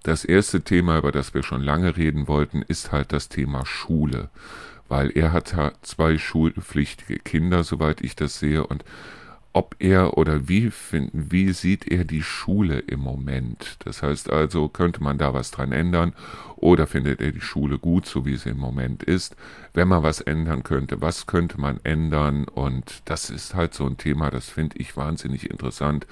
Das 0.03 0.25
erste 0.25 0.61
Thema, 0.61 0.97
über 0.97 1.11
das 1.11 1.33
wir 1.33 1.43
schon 1.43 1.61
lange 1.61 1.97
reden 1.97 2.27
wollten, 2.27 2.61
ist 2.61 2.91
halt 2.91 3.11
das 3.11 3.29
Thema 3.29 3.65
Schule. 3.65 4.29
Weil 4.89 5.11
er 5.15 5.31
hat 5.31 5.55
zwei 5.81 6.17
schulpflichtige 6.17 7.19
Kinder, 7.19 7.63
soweit 7.63 8.01
ich 8.01 8.15
das 8.15 8.39
sehe, 8.39 8.67
und 8.67 8.83
ob 9.53 9.75
er 9.79 10.17
oder 10.17 10.47
wie 10.49 10.71
wie 10.91 11.53
sieht 11.53 11.87
er 11.87 12.05
die 12.05 12.23
Schule 12.23 12.79
im 12.79 12.99
Moment? 12.99 13.77
Das 13.85 14.01
heißt 14.01 14.31
also, 14.31 14.67
könnte 14.67 15.03
man 15.03 15.19
da 15.19 15.33
was 15.33 15.51
dran 15.51 15.71
ändern 15.71 16.13
oder 16.55 16.87
findet 16.87 17.21
er 17.21 17.31
die 17.31 17.41
Schule 17.41 17.77
gut, 17.77 18.07
so 18.07 18.25
wie 18.25 18.35
sie 18.35 18.49
im 18.49 18.57
Moment 18.57 19.03
ist? 19.03 19.35
Wenn 19.73 19.87
man 19.87 20.01
was 20.01 20.21
ändern 20.21 20.63
könnte, 20.63 21.01
was 21.01 21.27
könnte 21.27 21.61
man 21.61 21.79
ändern? 21.83 22.45
Und 22.45 23.03
das 23.05 23.29
ist 23.29 23.53
halt 23.53 23.73
so 23.73 23.85
ein 23.85 23.97
Thema, 23.97 24.31
das 24.31 24.49
finde 24.49 24.77
ich 24.79 24.97
wahnsinnig 24.97 25.49
interessant, 25.51 26.07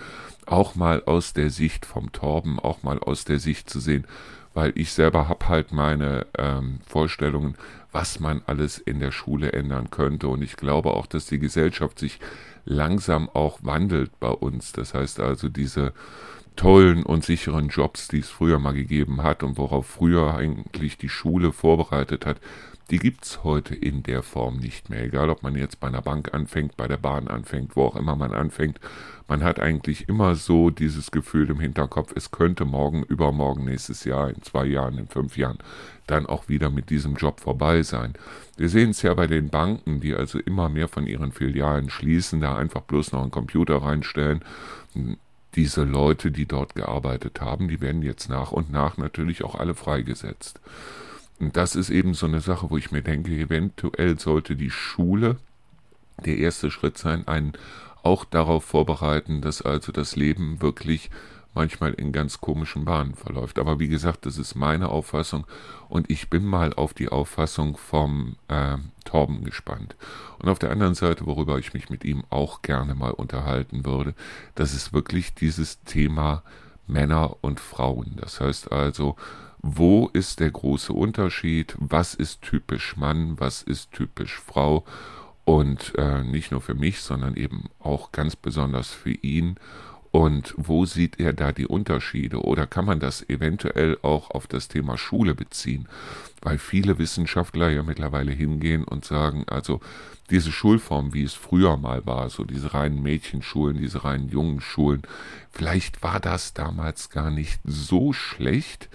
auch 0.45 0.75
mal 0.75 1.03
aus 1.05 1.33
der 1.33 1.49
Sicht 1.49 1.85
vom 1.85 2.11
Torben, 2.11 2.59
auch 2.59 2.83
mal 2.83 2.99
aus 2.99 3.25
der 3.25 3.39
Sicht 3.39 3.69
zu 3.69 3.79
sehen, 3.79 4.05
weil 4.53 4.73
ich 4.75 4.91
selber 4.91 5.29
habe 5.29 5.47
halt 5.47 5.71
meine 5.71 6.27
ähm, 6.37 6.79
Vorstellungen, 6.85 7.55
was 7.91 8.19
man 8.19 8.41
alles 8.45 8.77
in 8.77 8.99
der 8.99 9.11
Schule 9.11 9.53
ändern 9.53 9.89
könnte. 9.89 10.27
Und 10.27 10.41
ich 10.41 10.57
glaube 10.57 10.91
auch, 10.91 11.05
dass 11.05 11.25
die 11.25 11.39
Gesellschaft 11.39 11.99
sich 11.99 12.19
langsam 12.65 13.29
auch 13.29 13.59
wandelt 13.61 14.19
bei 14.19 14.29
uns. 14.29 14.71
Das 14.71 14.93
heißt 14.93 15.19
also, 15.19 15.49
diese 15.49 15.93
tollen 16.55 17.03
und 17.03 17.23
sicheren 17.23 17.69
Jobs, 17.69 18.07
die 18.07 18.19
es 18.19 18.29
früher 18.29 18.59
mal 18.59 18.73
gegeben 18.73 19.23
hat 19.23 19.43
und 19.43 19.57
worauf 19.57 19.87
früher 19.87 20.35
eigentlich 20.35 20.97
die 20.97 21.09
Schule 21.09 21.51
vorbereitet 21.51 22.25
hat, 22.25 22.37
die 22.91 22.99
gibt 22.99 23.23
es 23.23 23.43
heute 23.45 23.73
in 23.73 24.03
der 24.03 24.21
Form 24.21 24.57
nicht 24.57 24.89
mehr. 24.89 25.03
Egal, 25.05 25.29
ob 25.29 25.43
man 25.43 25.55
jetzt 25.55 25.79
bei 25.79 25.87
einer 25.87 26.01
Bank 26.01 26.33
anfängt, 26.33 26.75
bei 26.75 26.89
der 26.89 26.97
Bahn 26.97 27.29
anfängt, 27.29 27.77
wo 27.77 27.85
auch 27.85 27.95
immer 27.95 28.17
man 28.17 28.33
anfängt. 28.33 28.81
Man 29.29 29.45
hat 29.45 29.61
eigentlich 29.61 30.09
immer 30.09 30.35
so 30.35 30.69
dieses 30.69 31.09
Gefühl 31.09 31.49
im 31.49 31.61
Hinterkopf, 31.61 32.11
es 32.15 32.31
könnte 32.31 32.65
morgen, 32.65 33.03
übermorgen, 33.03 33.63
nächstes 33.63 34.03
Jahr, 34.03 34.29
in 34.29 34.41
zwei 34.41 34.65
Jahren, 34.65 34.97
in 34.97 35.07
fünf 35.07 35.37
Jahren 35.37 35.59
dann 36.05 36.25
auch 36.25 36.49
wieder 36.49 36.69
mit 36.69 36.89
diesem 36.89 37.15
Job 37.15 37.39
vorbei 37.39 37.83
sein. 37.83 38.13
Wir 38.57 38.67
sehen 38.67 38.89
es 38.89 39.01
ja 39.01 39.13
bei 39.13 39.27
den 39.27 39.47
Banken, 39.47 40.01
die 40.01 40.13
also 40.13 40.39
immer 40.39 40.67
mehr 40.67 40.89
von 40.89 41.07
ihren 41.07 41.31
Filialen 41.31 41.89
schließen, 41.89 42.41
da 42.41 42.57
einfach 42.57 42.81
bloß 42.81 43.13
noch 43.13 43.21
einen 43.21 43.31
Computer 43.31 43.77
reinstellen. 43.77 44.43
Diese 45.55 45.83
Leute, 45.85 46.31
die 46.31 46.45
dort 46.45 46.75
gearbeitet 46.75 47.39
haben, 47.39 47.69
die 47.69 47.79
werden 47.79 48.01
jetzt 48.01 48.29
nach 48.29 48.51
und 48.51 48.69
nach 48.69 48.97
natürlich 48.97 49.45
auch 49.45 49.55
alle 49.55 49.75
freigesetzt. 49.75 50.59
Und 51.41 51.57
das 51.57 51.75
ist 51.75 51.89
eben 51.89 52.13
so 52.13 52.27
eine 52.27 52.39
Sache, 52.39 52.69
wo 52.69 52.77
ich 52.77 52.91
mir 52.91 53.01
denke, 53.01 53.31
eventuell 53.31 54.19
sollte 54.19 54.55
die 54.55 54.69
Schule 54.69 55.37
der 56.23 56.37
erste 56.37 56.69
Schritt 56.69 56.99
sein, 56.99 57.27
einen 57.27 57.53
auch 58.03 58.25
darauf 58.25 58.63
vorbereiten, 58.63 59.41
dass 59.41 59.63
also 59.63 59.91
das 59.91 60.15
Leben 60.15 60.61
wirklich 60.61 61.09
manchmal 61.55 61.93
in 61.93 62.11
ganz 62.11 62.41
komischen 62.41 62.85
Bahnen 62.85 63.15
verläuft. 63.15 63.57
Aber 63.57 63.79
wie 63.79 63.87
gesagt, 63.87 64.25
das 64.27 64.37
ist 64.37 64.55
meine 64.55 64.89
Auffassung 64.89 65.45
und 65.89 66.11
ich 66.11 66.29
bin 66.29 66.45
mal 66.45 66.73
auf 66.73 66.93
die 66.93 67.09
Auffassung 67.09 67.75
vom 67.75 68.35
äh, 68.47 68.77
Torben 69.03 69.43
gespannt. 69.43 69.95
Und 70.37 70.47
auf 70.47 70.59
der 70.59 70.69
anderen 70.69 70.93
Seite, 70.93 71.25
worüber 71.25 71.57
ich 71.57 71.73
mich 71.73 71.89
mit 71.89 72.05
ihm 72.05 72.23
auch 72.29 72.61
gerne 72.61 72.93
mal 72.93 73.11
unterhalten 73.11 73.83
würde, 73.83 74.13
das 74.53 74.73
ist 74.73 74.93
wirklich 74.93 75.33
dieses 75.33 75.83
Thema 75.83 76.43
Männer 76.87 77.35
und 77.41 77.59
Frauen. 77.59 78.13
Das 78.17 78.39
heißt 78.39 78.71
also, 78.71 79.15
wo 79.61 80.09
ist 80.13 80.39
der 80.39 80.51
große 80.51 80.91
Unterschied, 80.91 81.75
was 81.79 82.13
ist 82.15 82.41
typisch 82.41 82.97
Mann, 82.97 83.39
was 83.39 83.61
ist 83.61 83.91
typisch 83.91 84.39
Frau 84.39 84.83
und 85.45 85.93
äh, 85.97 86.23
nicht 86.23 86.51
nur 86.51 86.61
für 86.61 86.75
mich, 86.75 87.01
sondern 87.01 87.35
eben 87.35 87.65
auch 87.79 88.11
ganz 88.11 88.35
besonders 88.35 88.91
für 88.91 89.11
ihn. 89.11 89.57
Und 90.11 90.53
wo 90.57 90.85
sieht 90.85 91.21
er 91.21 91.31
da 91.31 91.53
die 91.53 91.67
Unterschiede? 91.67 92.41
Oder 92.41 92.67
kann 92.67 92.85
man 92.85 92.99
das 92.99 93.27
eventuell 93.29 93.97
auch 94.01 94.31
auf 94.31 94.45
das 94.45 94.67
Thema 94.67 94.97
Schule 94.97 95.35
beziehen? 95.35 95.87
Weil 96.41 96.57
viele 96.57 96.97
Wissenschaftler 96.97 97.69
ja 97.69 97.81
mittlerweile 97.81 98.33
hingehen 98.33 98.83
und 98.83 99.05
sagen, 99.05 99.45
also 99.47 99.79
diese 100.29 100.51
Schulform, 100.51 101.13
wie 101.13 101.23
es 101.23 101.33
früher 101.33 101.77
mal 101.77 102.05
war, 102.05 102.29
so 102.29 102.43
diese 102.43 102.73
reinen 102.73 103.01
Mädchenschulen, 103.01 103.77
diese 103.77 104.03
reinen 104.03 104.27
Jungenschulen, 104.27 105.03
vielleicht 105.49 106.03
war 106.03 106.19
das 106.19 106.53
damals 106.53 107.09
gar 107.09 107.31
nicht 107.31 107.61
so 107.63 108.11
schlecht, 108.11 108.89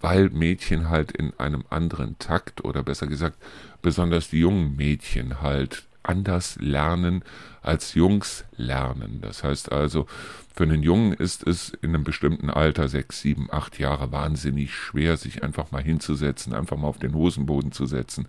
weil 0.00 0.30
Mädchen 0.30 0.88
halt 0.88 1.12
in 1.12 1.32
einem 1.38 1.64
anderen 1.70 2.18
Takt 2.18 2.64
oder 2.64 2.82
besser 2.82 3.06
gesagt, 3.06 3.36
besonders 3.82 4.30
die 4.30 4.40
jungen 4.40 4.76
Mädchen 4.76 5.42
halt 5.42 5.86
anders 6.02 6.56
lernen 6.60 7.22
als 7.62 7.94
Jungs 7.94 8.44
lernen. 8.56 9.20
Das 9.20 9.44
heißt 9.44 9.72
also, 9.72 10.06
für 10.54 10.64
einen 10.64 10.82
Jungen 10.82 11.12
ist 11.12 11.46
es 11.46 11.70
in 11.82 11.90
einem 11.90 12.04
bestimmten 12.04 12.50
Alter, 12.50 12.88
sechs, 12.88 13.20
sieben, 13.20 13.48
acht 13.52 13.78
Jahre, 13.78 14.10
wahnsinnig 14.10 14.74
schwer, 14.74 15.16
sich 15.16 15.42
einfach 15.42 15.70
mal 15.70 15.82
hinzusetzen, 15.82 16.54
einfach 16.54 16.76
mal 16.76 16.88
auf 16.88 16.98
den 16.98 17.14
Hosenboden 17.14 17.72
zu 17.72 17.86
setzen 17.86 18.26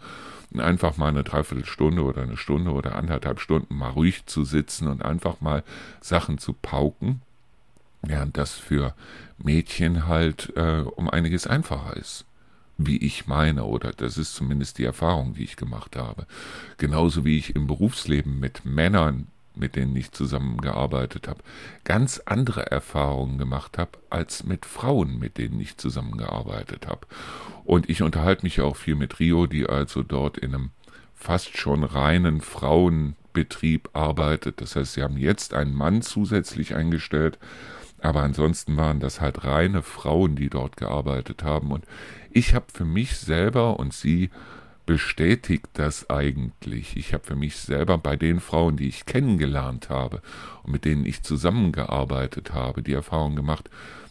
und 0.52 0.60
einfach 0.60 0.98
mal 0.98 1.08
eine 1.08 1.24
Dreiviertelstunde 1.24 2.04
oder 2.04 2.24
eine 2.24 2.38
Stunde 2.38 2.72
oder 2.72 2.96
anderthalb 2.96 3.40
Stunden 3.40 3.76
mal 3.76 3.90
ruhig 3.90 4.26
zu 4.26 4.44
sitzen 4.44 4.88
und 4.88 5.04
einfach 5.04 5.42
mal 5.42 5.64
Sachen 6.02 6.38
zu 6.38 6.54
pauken 6.54 7.22
während 8.02 8.38
das 8.38 8.54
für 8.54 8.94
Mädchen 9.38 10.08
halt 10.08 10.54
äh, 10.56 10.82
um 10.82 11.10
einiges 11.10 11.48
einfacher 11.48 11.96
ist. 11.98 12.26
Wie 12.78 12.98
ich 12.98 13.28
meine, 13.28 13.66
oder 13.66 13.92
das 13.92 14.18
ist 14.18 14.34
zumindest 14.36 14.78
die 14.78 14.86
Erfahrung, 14.86 15.34
die 15.34 15.44
ich 15.44 15.58
gemacht 15.58 15.98
habe. 15.98 16.26
Genauso 16.78 17.26
wie 17.26 17.38
ich 17.38 17.56
im 17.56 17.68
Berufsleben 17.68 18.40
mit 18.40 18.64
Männern 18.64 19.28
mit 19.60 19.76
denen 19.76 19.96
ich 19.96 20.12
zusammengearbeitet 20.12 21.28
habe, 21.28 21.42
ganz 21.84 22.22
andere 22.26 22.72
Erfahrungen 22.72 23.38
gemacht 23.38 23.78
habe 23.78 23.92
als 24.10 24.44
mit 24.44 24.66
Frauen, 24.66 25.20
mit 25.20 25.38
denen 25.38 25.60
ich 25.60 25.78
zusammengearbeitet 25.78 26.88
habe. 26.88 27.06
Und 27.66 27.90
ich 27.90 28.02
unterhalte 28.02 28.44
mich 28.44 28.62
auch 28.62 28.76
viel 28.76 28.96
mit 28.96 29.20
Rio, 29.20 29.46
die 29.46 29.68
also 29.68 30.02
dort 30.02 30.38
in 30.38 30.56
einem 30.56 30.70
fast 31.14 31.58
schon 31.58 31.84
reinen 31.84 32.42
Frauenbetrieb 32.42 33.90
arbeitet. 33.94 34.62
Das 34.62 34.76
heißt, 34.76 34.94
sie 34.94 35.04
haben 35.04 35.18
jetzt 35.18 35.54
einen 35.54 35.74
Mann 35.74 36.02
zusätzlich 36.02 36.76
eingestellt, 36.76 37.38
aber 38.02 38.22
ansonsten 38.22 38.78
waren 38.78 39.00
das 39.00 39.22
halt 39.22 39.44
reine 39.44 39.82
Frauen, 39.82 40.36
die 40.36 40.50
dort 40.50 40.78
gearbeitet 40.78 41.44
haben. 41.44 41.72
Und 41.72 41.86
ich 42.32 42.54
habe 42.54 42.66
für 42.74 42.86
mich 42.86 43.18
selber 43.18 43.80
und 43.80 43.94
sie 43.94 44.30
bestätigt 44.86 45.68
das 45.74 46.10
eigentlich. 46.10 46.98
Ich 46.98 47.14
habe 47.14 47.24
für 47.24 47.36
mich 47.36 47.58
selber 47.58 47.98
bei 47.98 48.16
den 48.16 48.40
Frauen, 48.40 48.76
die 48.76 48.88
ich 48.88 49.06
kennengelernt 49.06 49.90
habe 49.90 50.22
und 50.64 50.72
mit 50.72 50.86
denen 50.86 51.06
ich 51.06 51.22
zusammengearbeitet 51.22 52.54
habe, 52.54 52.82
die 52.82 52.94
Erfahrung 52.94 53.36
gemacht, 53.36 53.70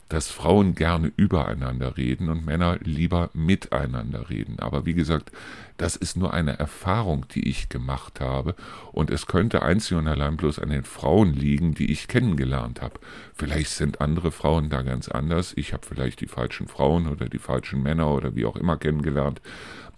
dass 0.09 0.31
Frauen 0.31 0.75
gerne 0.75 1.13
übereinander 1.17 1.97
reden 1.97 2.29
und 2.29 2.47
Männer 2.47 2.79
lieber 2.83 3.31
miteinander 3.35 4.31
reden. 4.31 4.59
Aber 4.59 4.87
wie 4.87 4.95
gesagt, 4.95 5.31
das 5.77 5.97
ist 5.97 6.17
nur 6.17 6.33
eine 6.33 6.59
Erfahrung, 6.59 7.27
die 7.35 7.49
ich 7.49 7.69
gemacht 7.69 8.21
habe 8.21 8.55
und 8.93 9.11
es 9.11 9.27
könnte 9.27 9.63
einzig 9.63 9.97
und 9.97 10.09
allein 10.09 10.37
bloß 10.37 10.59
an 10.59 10.71
den 10.71 10.85
Frauen 10.85 11.35
liegen, 11.35 11.75
die 11.75 11.93
ich 11.93 12.09
kennengelernt 12.09 12.81
habe. 12.83 12.99
Vielleicht 13.35 13.71
sind 13.71 14.01
andere 14.01 14.33
Frauen 14.33 14.71
da 14.71 14.83
ganz 14.83 15.09
anders. 15.09 15.53
Ich 15.57 15.73
habe 15.73 15.87
vielleicht 15.87 16.21
die 16.21 16.27
falschen 16.27 16.69
Frauen 16.69 17.07
oder 17.07 17.29
die 17.29 17.39
falschen 17.39 17.83
Männer 17.83 18.11
oder 18.11 18.35
wie 18.35 18.47
auch 18.47 18.57
immer 18.57 18.77
kennengelernt. 18.77 19.41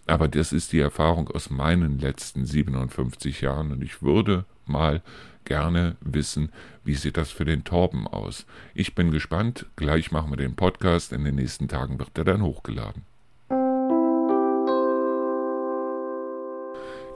Aber 0.06 0.26
das 0.26 0.52
ist 0.52 0.72
die 0.72 0.80
Erfahrung 0.80 1.28
aus 1.28 1.50
meinen 1.50 1.98
letzten 2.00 2.44
57 2.44 3.42
Jahren 3.42 3.70
und 3.70 3.82
ich 3.82 4.02
würde 4.02 4.44
mal 4.66 5.02
gerne 5.44 5.96
wissen, 6.00 6.50
wie 6.84 6.94
sieht 6.94 7.16
das 7.16 7.30
für 7.30 7.44
den 7.44 7.64
Torben 7.64 8.06
aus. 8.06 8.46
Ich 8.74 8.94
bin 8.94 9.10
gespannt, 9.10 9.66
gleich 9.76 10.10
machen 10.10 10.30
wir 10.30 10.36
den 10.36 10.56
Podcast, 10.56 11.12
in 11.12 11.24
den 11.24 11.36
nächsten 11.36 11.68
Tagen 11.68 11.98
wird 11.98 12.16
er 12.16 12.24
dann 12.24 12.42
hochgeladen. 12.42 13.02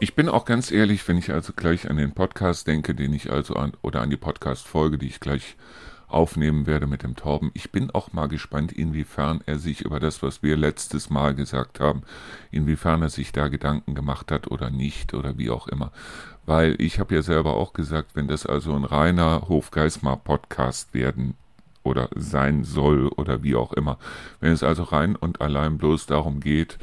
Ich 0.00 0.14
bin 0.14 0.28
auch 0.28 0.44
ganz 0.44 0.70
ehrlich, 0.70 1.06
wenn 1.08 1.16
ich 1.16 1.32
also 1.32 1.52
gleich 1.54 1.88
an 1.88 1.96
den 1.96 2.12
Podcast 2.12 2.66
denke, 2.66 2.94
den 2.94 3.12
ich 3.12 3.30
also 3.30 3.54
an, 3.54 3.72
oder 3.80 4.02
an 4.02 4.10
die 4.10 4.16
Podcast-Folge, 4.16 4.98
die 4.98 5.06
ich 5.06 5.20
gleich 5.20 5.56
aufnehmen 6.08 6.66
werde 6.66 6.86
mit 6.86 7.02
dem 7.02 7.16
Torben. 7.16 7.50
Ich 7.54 7.72
bin 7.72 7.90
auch 7.90 8.12
mal 8.12 8.28
gespannt, 8.28 8.72
inwiefern 8.72 9.40
er 9.46 9.58
sich 9.58 9.82
über 9.82 10.00
das, 10.00 10.22
was 10.22 10.42
wir 10.42 10.56
letztes 10.56 11.10
Mal 11.10 11.34
gesagt 11.34 11.80
haben, 11.80 12.02
inwiefern 12.50 13.02
er 13.02 13.08
sich 13.08 13.32
da 13.32 13.48
Gedanken 13.48 13.94
gemacht 13.94 14.30
hat 14.30 14.50
oder 14.50 14.70
nicht 14.70 15.14
oder 15.14 15.38
wie 15.38 15.50
auch 15.50 15.68
immer. 15.68 15.92
Weil 16.46 16.76
ich 16.78 16.98
habe 16.98 17.14
ja 17.14 17.22
selber 17.22 17.54
auch 17.54 17.72
gesagt, 17.72 18.10
wenn 18.14 18.28
das 18.28 18.46
also 18.46 18.74
ein 18.74 18.84
reiner 18.84 19.48
Hofgeismar-Podcast 19.48 20.92
werden 20.92 21.34
oder 21.82 22.08
sein 22.14 22.64
soll 22.64 23.08
oder 23.08 23.42
wie 23.42 23.54
auch 23.54 23.72
immer, 23.72 23.98
wenn 24.40 24.52
es 24.52 24.62
also 24.62 24.82
rein 24.82 25.16
und 25.16 25.40
allein 25.40 25.78
bloß 25.78 26.06
darum 26.06 26.40
geht, 26.40 26.78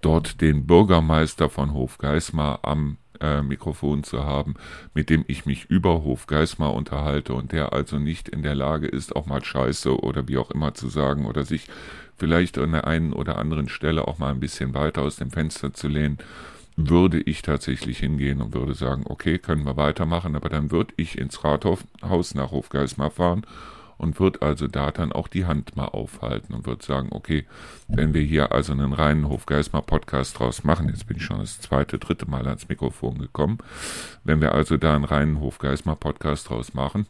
dort 0.00 0.40
den 0.40 0.66
Bürgermeister 0.66 1.48
von 1.48 1.72
Hofgeismar 1.72 2.60
am 2.62 2.98
äh, 3.20 3.40
Mikrofon 3.40 4.02
zu 4.02 4.24
haben, 4.24 4.54
mit 4.94 5.08
dem 5.08 5.24
ich 5.28 5.46
mich 5.46 5.66
über 5.66 6.02
Hofgeismar 6.02 6.74
unterhalte 6.74 7.34
und 7.34 7.52
der 7.52 7.72
also 7.72 7.98
nicht 7.98 8.28
in 8.28 8.42
der 8.42 8.54
Lage 8.54 8.88
ist, 8.88 9.16
auch 9.16 9.26
mal 9.26 9.42
Scheiße 9.42 10.00
oder 10.00 10.28
wie 10.28 10.38
auch 10.38 10.50
immer 10.50 10.74
zu 10.74 10.88
sagen 10.88 11.26
oder 11.26 11.44
sich 11.44 11.68
vielleicht 12.16 12.58
an 12.58 12.72
der 12.72 12.86
einen 12.86 13.12
oder 13.12 13.38
anderen 13.38 13.68
Stelle 13.68 14.06
auch 14.06 14.18
mal 14.18 14.30
ein 14.30 14.40
bisschen 14.40 14.74
weiter 14.74 15.02
aus 15.02 15.16
dem 15.16 15.30
Fenster 15.30 15.72
zu 15.72 15.88
lehnen, 15.88 16.18
würde 16.76 17.20
ich 17.20 17.42
tatsächlich 17.42 17.98
hingehen 17.98 18.40
und 18.40 18.54
würde 18.54 18.74
sagen, 18.74 19.04
okay, 19.06 19.38
können 19.38 19.64
wir 19.64 19.76
weitermachen, 19.76 20.36
aber 20.36 20.48
dann 20.48 20.70
würde 20.70 20.94
ich 20.96 21.18
ins 21.18 21.44
Rathaus 21.44 21.84
nach 22.34 22.50
Hofgeismar 22.50 23.10
fahren 23.10 23.46
und 23.98 24.18
wird 24.18 24.42
also 24.42 24.66
da 24.66 24.90
dann 24.90 25.12
auch 25.12 25.28
die 25.28 25.44
Hand 25.44 25.76
mal 25.76 25.86
aufhalten 25.86 26.54
und 26.54 26.66
wird 26.66 26.82
sagen, 26.82 27.08
okay, 27.12 27.46
wenn 27.88 28.14
wir 28.14 28.22
hier 28.22 28.50
also 28.52 28.72
einen 28.72 28.92
reinen 28.92 29.28
Hofgeismar-Podcast 29.28 30.38
draus 30.38 30.64
machen, 30.64 30.88
jetzt 30.88 31.06
bin 31.06 31.18
ich 31.18 31.24
schon 31.24 31.38
das 31.38 31.60
zweite, 31.60 31.98
dritte 31.98 32.28
Mal 32.28 32.46
ans 32.48 32.68
Mikrofon 32.68 33.18
gekommen, 33.18 33.58
wenn 34.24 34.40
wir 34.40 34.54
also 34.54 34.76
da 34.76 34.96
einen 34.96 35.04
reinen 35.04 35.40
Hofgeismar-Podcast 35.40 36.50
draus 36.50 36.74
machen, 36.74 37.06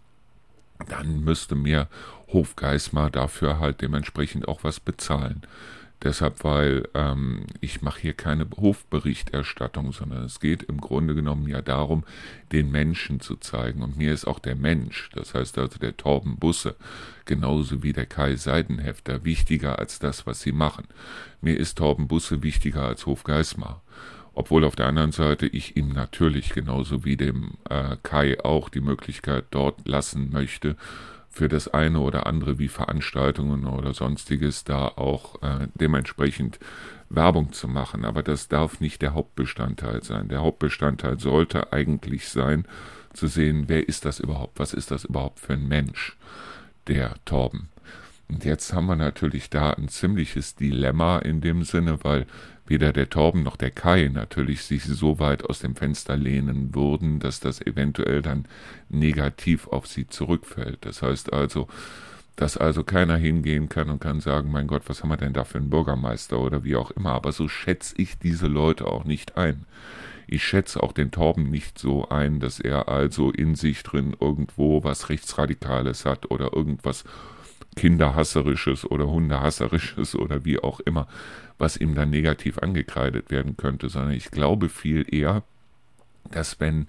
dann 0.89 1.25
müsste 1.25 1.55
mir 1.55 1.89
Hofgeismar 2.33 3.11
dafür 3.11 3.59
halt 3.59 3.81
dementsprechend 3.81 4.49
auch 4.49 4.65
was 4.65 4.81
bezahlen. 4.81 5.43
Deshalb, 6.03 6.43
weil 6.43 6.89
ähm, 6.95 7.47
ich 7.61 7.81
mache 7.81 8.01
hier 8.01 8.15
keine 8.15 8.47
Hofberichterstattung, 8.57 9.93
sondern 9.93 10.25
es 10.25 10.41
geht 10.41 10.65
im 10.65 10.81
Grunde 10.81 11.15
genommen 11.15 11.47
ja 11.47 11.63
darum, 11.63 12.03
den 12.51 12.73
Menschen 12.73 13.21
zu 13.21 13.37
zeigen. 13.37 13.83
Und 13.83 13.97
mir 13.97 14.13
ist 14.13 14.27
auch 14.27 14.41
der 14.41 14.57
Mensch, 14.57 15.11
das 15.15 15.35
heißt 15.35 15.59
also 15.59 15.79
der 15.79 15.97
Torben 15.97 16.39
Busse, 16.39 16.75
genauso 17.25 17.85
wie 17.85 17.93
der 17.93 18.07
Kai 18.07 18.35
Seidenhefter, 18.35 19.25
wichtiger 19.25 19.79
als 19.79 20.01
das, 20.01 20.27
was 20.27 20.41
sie 20.41 20.53
machen. 20.53 20.89
Mir 21.41 21.57
ist 21.57 21.79
Torben 21.79 22.09
Busse 22.09 22.43
wichtiger 22.43 22.83
als 22.83 23.07
Hofgeismar. 23.07 23.81
Obwohl 24.35 24.65
auf 24.65 24.75
der 24.75 24.87
anderen 24.87 25.13
Seite 25.13 25.47
ich 25.47 25.77
ihm 25.77 25.91
natürlich 25.91 26.53
genauso 26.53 27.05
wie 27.05 27.17
dem 27.17 27.53
äh, 27.69 27.97
Kai 28.03 28.43
auch 28.43 28.71
die 28.71 28.81
Möglichkeit 28.81 29.45
dort 29.51 29.87
lassen 29.87 30.31
möchte, 30.33 30.77
für 31.33 31.49
das 31.49 31.69
eine 31.69 32.01
oder 32.01 32.27
andere 32.27 32.59
wie 32.59 32.69
Veranstaltungen 32.69 33.65
oder 33.65 33.95
sonstiges 33.95 34.65
da 34.65 34.87
auch 34.89 35.43
äh, 35.43 35.67
dementsprechend 35.75 36.59
Werbung 37.09 37.53
zu 37.53 37.69
machen. 37.69 38.05
Aber 38.05 38.23
das 38.23 38.49
darf 38.49 38.81
nicht 38.81 39.03
der 39.03 39.15
Hauptbestandteil 39.15 40.03
sein. 40.05 40.29
Der 40.29 40.41
Hauptbestandteil 40.41 41.19
sollte 41.19 41.73
eigentlich 41.73 42.29
sein, 42.29 42.67
zu 43.13 43.27
sehen, 43.27 43.65
wer 43.67 43.89
ist 43.89 44.05
das 44.05 44.21
überhaupt? 44.21 44.59
Was 44.59 44.73
ist 44.73 44.91
das 44.91 45.05
überhaupt 45.05 45.41
für 45.41 45.55
ein 45.55 45.69
Mensch, 45.69 46.17
der 46.87 47.15
Torben? 47.25 47.69
Und 48.29 48.45
jetzt 48.45 48.73
haben 48.73 48.87
wir 48.87 48.97
natürlich 48.97 49.51
da 49.51 49.71
ein 49.71 49.89
ziemliches 49.89 50.55
Dilemma 50.55 51.19
in 51.19 51.41
dem 51.41 51.65
Sinne, 51.65 51.99
weil 52.03 52.27
weder 52.73 52.95
der 52.95 53.11
Torben 53.11 53.43
noch 53.43 53.57
der 53.57 53.71
Kai 53.71 54.11
natürlich 54.11 54.63
sich 54.63 54.83
so 54.85 55.19
weit 55.19 55.45
aus 55.45 55.59
dem 55.59 55.77
Fenster 55.77 56.17
lehnen 56.17 56.75
würden, 56.75 57.21
dass 57.21 57.39
das 57.39 57.61
eventuell 57.61 58.23
dann 58.23 58.47
negativ 58.89 59.69
auf 59.69 59.87
sie 59.87 60.07
zurückfällt. 60.07 60.79
Das 60.81 61.03
heißt 61.03 61.35
also, 61.35 61.69
dass 62.35 62.57
also 62.57 62.83
keiner 62.83 63.19
hingehen 63.19 63.69
kann 63.69 63.91
und 63.91 64.01
kann 64.01 64.21
sagen, 64.21 64.51
mein 64.51 64.69
Gott, 64.69 64.85
was 64.87 65.03
haben 65.03 65.11
wir 65.11 65.19
denn 65.19 65.35
da 65.35 65.45
für 65.45 65.59
einen 65.59 65.69
Bürgermeister 65.69 66.41
oder 66.41 66.65
wie 66.65 66.77
auch 66.77 66.91
immer. 66.93 67.13
Aber 67.13 67.33
so 67.33 67.47
schätze 67.47 67.95
ich 67.99 68.19
diese 68.19 68.47
Leute 68.47 68.87
auch 68.87 69.05
nicht 69.05 69.37
ein. 69.37 69.67
Ich 70.27 70.43
schätze 70.43 70.83
auch 70.83 70.93
den 70.93 71.11
Torben 71.11 71.51
nicht 71.51 71.79
so 71.79 72.09
ein, 72.09 72.41
dass 72.41 72.59
er 72.59 72.89
also 72.89 73.31
in 73.31 73.55
sich 73.55 73.83
drin 73.83 74.17
irgendwo 74.19 74.83
was 74.83 75.11
Rechtsradikales 75.11 76.07
hat 76.07 76.31
oder 76.31 76.55
irgendwas 76.55 77.05
Kinderhasserisches 77.77 78.91
oder 78.91 79.09
Hundehasserisches 79.09 80.15
oder 80.17 80.47
wie 80.47 80.59
auch 80.59 80.81
immer, 80.81 81.07
was 81.63 81.77
ihm 81.77 81.95
dann 81.95 82.11
negativ 82.11 82.59
angekreidet 82.59 83.31
werden 83.31 83.57
könnte, 83.57 83.89
sondern 83.89 84.15
ich 84.15 84.33
glaube 84.33 84.69
viel 84.69 85.07
eher, 85.09 85.45
dass 86.33 86.59
wenn 86.59 86.89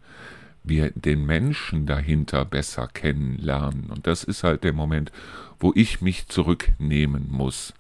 wir 0.63 0.89
den 0.95 1.27
Menschen 1.27 1.85
dahinter 1.85 2.43
besser 2.43 2.87
kennenlernen, 2.91 3.91
und 3.91 4.07
das 4.07 4.23
ist 4.23 4.43
halt 4.43 4.63
der 4.63 4.73
Moment, 4.73 5.11
wo 5.59 5.73
ich 5.75 6.01
mich 6.01 6.27
zurücknehmen 6.27 7.27
muss, 7.29 7.75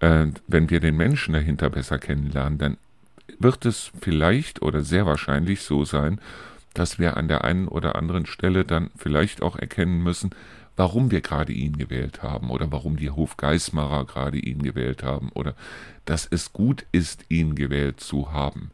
äh, 0.00 0.26
wenn 0.48 0.68
wir 0.68 0.80
den 0.80 0.96
Menschen 0.96 1.32
dahinter 1.32 1.70
besser 1.70 2.00
kennenlernen, 2.00 2.58
dann 2.58 2.76
wird 3.38 3.64
es 3.64 3.92
vielleicht 4.00 4.62
oder 4.62 4.82
sehr 4.82 5.06
wahrscheinlich 5.06 5.60
so 5.62 5.84
sein, 5.84 6.20
dass 6.74 6.98
wir 6.98 7.16
an 7.16 7.28
der 7.28 7.44
einen 7.44 7.68
oder 7.68 7.94
anderen 7.94 8.26
Stelle 8.26 8.64
dann 8.64 8.90
vielleicht 8.96 9.42
auch 9.42 9.56
erkennen 9.56 10.02
müssen, 10.02 10.30
warum 10.76 11.10
wir 11.10 11.20
gerade 11.20 11.52
ihn 11.52 11.76
gewählt 11.78 12.22
haben 12.22 12.50
oder 12.50 12.70
warum 12.70 12.96
die 12.96 13.10
Hofgeismarer 13.10 14.04
gerade 14.04 14.38
ihn 14.38 14.62
gewählt 14.62 15.02
haben 15.02 15.30
oder 15.34 15.54
dass 16.04 16.26
es 16.30 16.52
gut 16.52 16.86
ist, 16.92 17.24
ihn 17.28 17.54
gewählt 17.54 18.00
zu 18.00 18.32
haben. 18.32 18.70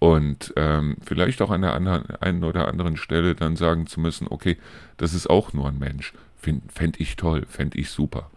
Und 0.00 0.52
ähm, 0.56 0.96
vielleicht 1.04 1.42
auch 1.42 1.50
an 1.50 1.62
der 1.62 1.74
einen 1.74 2.44
oder 2.44 2.68
anderen 2.68 2.96
Stelle 2.96 3.34
dann 3.34 3.56
sagen 3.56 3.86
zu 3.86 4.00
müssen, 4.00 4.28
okay, 4.28 4.56
das 4.96 5.14
ist 5.14 5.28
auch 5.28 5.52
nur 5.52 5.68
ein 5.68 5.78
Mensch. 5.78 6.12
Fände 6.36 7.00
ich 7.00 7.16
toll, 7.16 7.46
fände 7.48 7.78
ich 7.78 7.90
super. 7.90 8.30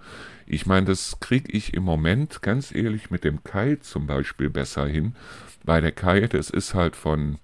Ich 0.47 0.65
meine, 0.65 0.87
das 0.87 1.19
kriege 1.19 1.51
ich 1.51 1.73
im 1.75 1.83
Moment 1.83 2.41
ganz 2.41 2.73
ehrlich 2.73 3.11
mit 3.11 3.23
dem 3.23 3.43
Kai 3.43 3.75
zum 3.75 4.07
Beispiel 4.07 4.49
besser 4.49 4.87
hin, 4.87 5.15
weil 5.63 5.81
der 5.81 5.91
Kai, 5.91 6.21
das 6.21 6.49
ist 6.49 6.73
halt 6.73 6.95
von 6.95 7.37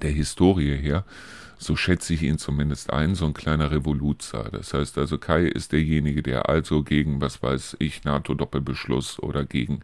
der 0.00 0.10
Historie 0.10 0.76
her, 0.76 1.04
so 1.60 1.76
schätze 1.76 2.14
ich 2.14 2.22
ihn 2.22 2.38
zumindest 2.38 2.90
ein, 2.90 3.14
so 3.14 3.26
ein 3.26 3.34
kleiner 3.34 3.70
Revoluzer. 3.70 4.48
Das 4.50 4.72
heißt 4.72 4.96
also, 4.96 5.18
Kai 5.18 5.44
ist 5.44 5.72
derjenige, 5.72 6.22
der 6.22 6.48
also 6.48 6.82
gegen, 6.82 7.20
was 7.20 7.42
weiß 7.42 7.76
ich, 7.78 8.02
NATO-Doppelbeschluss 8.04 9.20
oder 9.20 9.44
gegen 9.44 9.80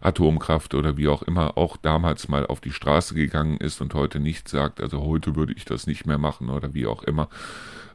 Atomkraft 0.00 0.74
oder 0.74 0.96
wie 0.96 1.08
auch 1.08 1.22
immer 1.22 1.58
auch 1.58 1.76
damals 1.76 2.28
mal 2.28 2.46
auf 2.46 2.60
die 2.60 2.72
Straße 2.72 3.14
gegangen 3.14 3.56
ist 3.56 3.80
und 3.80 3.92
heute 3.92 4.20
nicht 4.20 4.48
sagt, 4.48 4.80
also 4.80 5.02
heute 5.02 5.34
würde 5.34 5.52
ich 5.52 5.64
das 5.64 5.88
nicht 5.88 6.06
mehr 6.06 6.16
machen 6.16 6.48
oder 6.48 6.74
wie 6.74 6.86
auch 6.86 7.02
immer, 7.02 7.28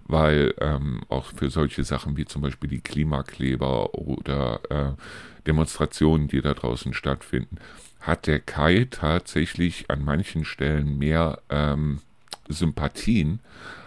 weil 0.04 0.54
ähm, 0.60 1.02
auch 1.08 1.26
für 1.26 1.50
solche 1.50 1.86
Sachen 1.86 2.18
wie 2.18 2.26
zum 2.26 2.42
Beispiel 2.42 2.70
die 2.70 2.82
Klimakleber 2.82 3.96
oder 3.96 4.60
äh, 4.70 4.92
Demonstrationen, 5.48 6.28
die 6.28 6.42
da 6.42 6.54
draußen 6.54 6.94
stattfinden, 6.94 7.58
hat 8.02 8.28
der 8.28 8.39
Kai 8.39 8.88
tatsächlich 8.92 9.89
an 9.89 10.04
manchen 10.04 10.44
Stellen 10.44 11.00
mehr 11.00 11.39
ähm, 11.50 12.02
Sympathien, 12.50 13.39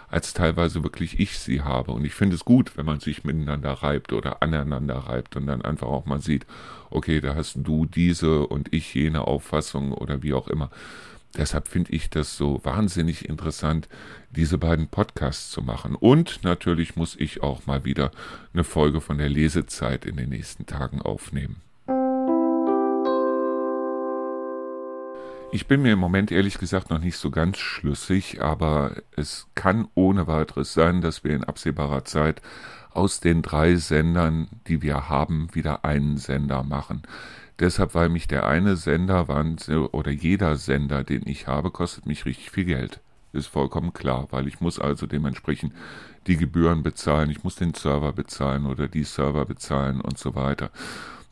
als 0.09 0.33
teilweise 0.33 0.83
wirklich 0.83 1.19
ich 1.19 1.37
sie 1.37 1.61
habe. 1.61 1.91
Und 1.91 2.05
ich 2.05 2.13
finde 2.13 2.35
es 2.35 2.45
gut, 2.45 2.77
wenn 2.77 2.85
man 2.85 2.99
sich 2.99 3.23
miteinander 3.23 3.71
reibt 3.71 4.11
oder 4.13 4.41
aneinander 4.41 4.97
reibt 4.97 5.35
und 5.35 5.47
dann 5.47 5.61
einfach 5.61 5.87
auch 5.87 6.05
mal 6.05 6.21
sieht, 6.21 6.45
okay, 6.89 7.21
da 7.21 7.35
hast 7.35 7.57
du 7.57 7.85
diese 7.85 8.47
und 8.47 8.73
ich 8.73 8.93
jene 8.93 9.27
Auffassung 9.27 9.93
oder 9.93 10.23
wie 10.23 10.33
auch 10.33 10.47
immer. 10.47 10.69
Deshalb 11.37 11.67
finde 11.67 11.91
ich 11.91 12.09
das 12.09 12.37
so 12.37 12.59
wahnsinnig 12.63 13.29
interessant, 13.29 13.87
diese 14.31 14.57
beiden 14.57 14.87
Podcasts 14.87 15.51
zu 15.51 15.61
machen. 15.61 15.95
Und 15.95 16.43
natürlich 16.43 16.95
muss 16.95 17.15
ich 17.15 17.43
auch 17.43 17.67
mal 17.67 17.85
wieder 17.85 18.11
eine 18.53 18.63
Folge 18.63 18.99
von 18.99 19.19
der 19.19 19.29
Lesezeit 19.29 20.05
in 20.05 20.17
den 20.17 20.29
nächsten 20.29 20.65
Tagen 20.65 21.01
aufnehmen. 21.01 21.61
Ich 25.51 25.65
bin 25.65 25.81
mir 25.81 25.93
im 25.93 25.99
Moment 25.99 26.31
ehrlich 26.31 26.59
gesagt 26.59 26.91
noch 26.91 26.99
nicht 26.99 27.17
so 27.17 27.31
ganz 27.31 27.57
schlüssig, 27.57 28.39
aber 28.39 28.97
es 29.15 29.47
kann 29.55 29.87
ohne 29.95 30.27
weiteres 30.27 30.73
sein, 30.73 31.01
dass 31.01 31.23
wir 31.23 31.31
in 31.31 31.43
absehbarer 31.43 32.05
Zeit 32.05 32.43
aus 32.91 33.19
den 33.19 33.41
drei 33.41 33.75
Sendern, 33.75 34.47
die 34.67 34.83
wir 34.83 35.09
haben, 35.09 35.47
wieder 35.53 35.83
einen 35.85 36.17
Sender 36.17 36.63
machen. 36.63 37.01
Deshalb, 37.57 37.95
weil 37.95 38.09
mich 38.09 38.27
der 38.27 38.45
eine 38.45 38.75
Sender 38.75 39.25
oder 39.91 40.11
jeder 40.11 40.55
Sender, 40.55 41.03
den 41.03 41.27
ich 41.27 41.47
habe, 41.47 41.71
kostet 41.71 42.05
mich 42.05 42.25
richtig 42.25 42.51
viel 42.51 42.65
Geld. 42.65 42.99
Ist 43.33 43.47
vollkommen 43.47 43.91
klar, 43.91 44.27
weil 44.29 44.47
ich 44.47 44.61
muss 44.61 44.79
also 44.79 45.07
dementsprechend 45.07 45.73
die 46.27 46.37
Gebühren 46.37 46.83
bezahlen, 46.83 47.31
ich 47.31 47.43
muss 47.43 47.55
den 47.55 47.73
Server 47.73 48.13
bezahlen 48.13 48.67
oder 48.67 48.87
die 48.87 49.03
Server 49.03 49.45
bezahlen 49.45 49.99
und 49.99 50.19
so 50.19 50.35
weiter. 50.35 50.69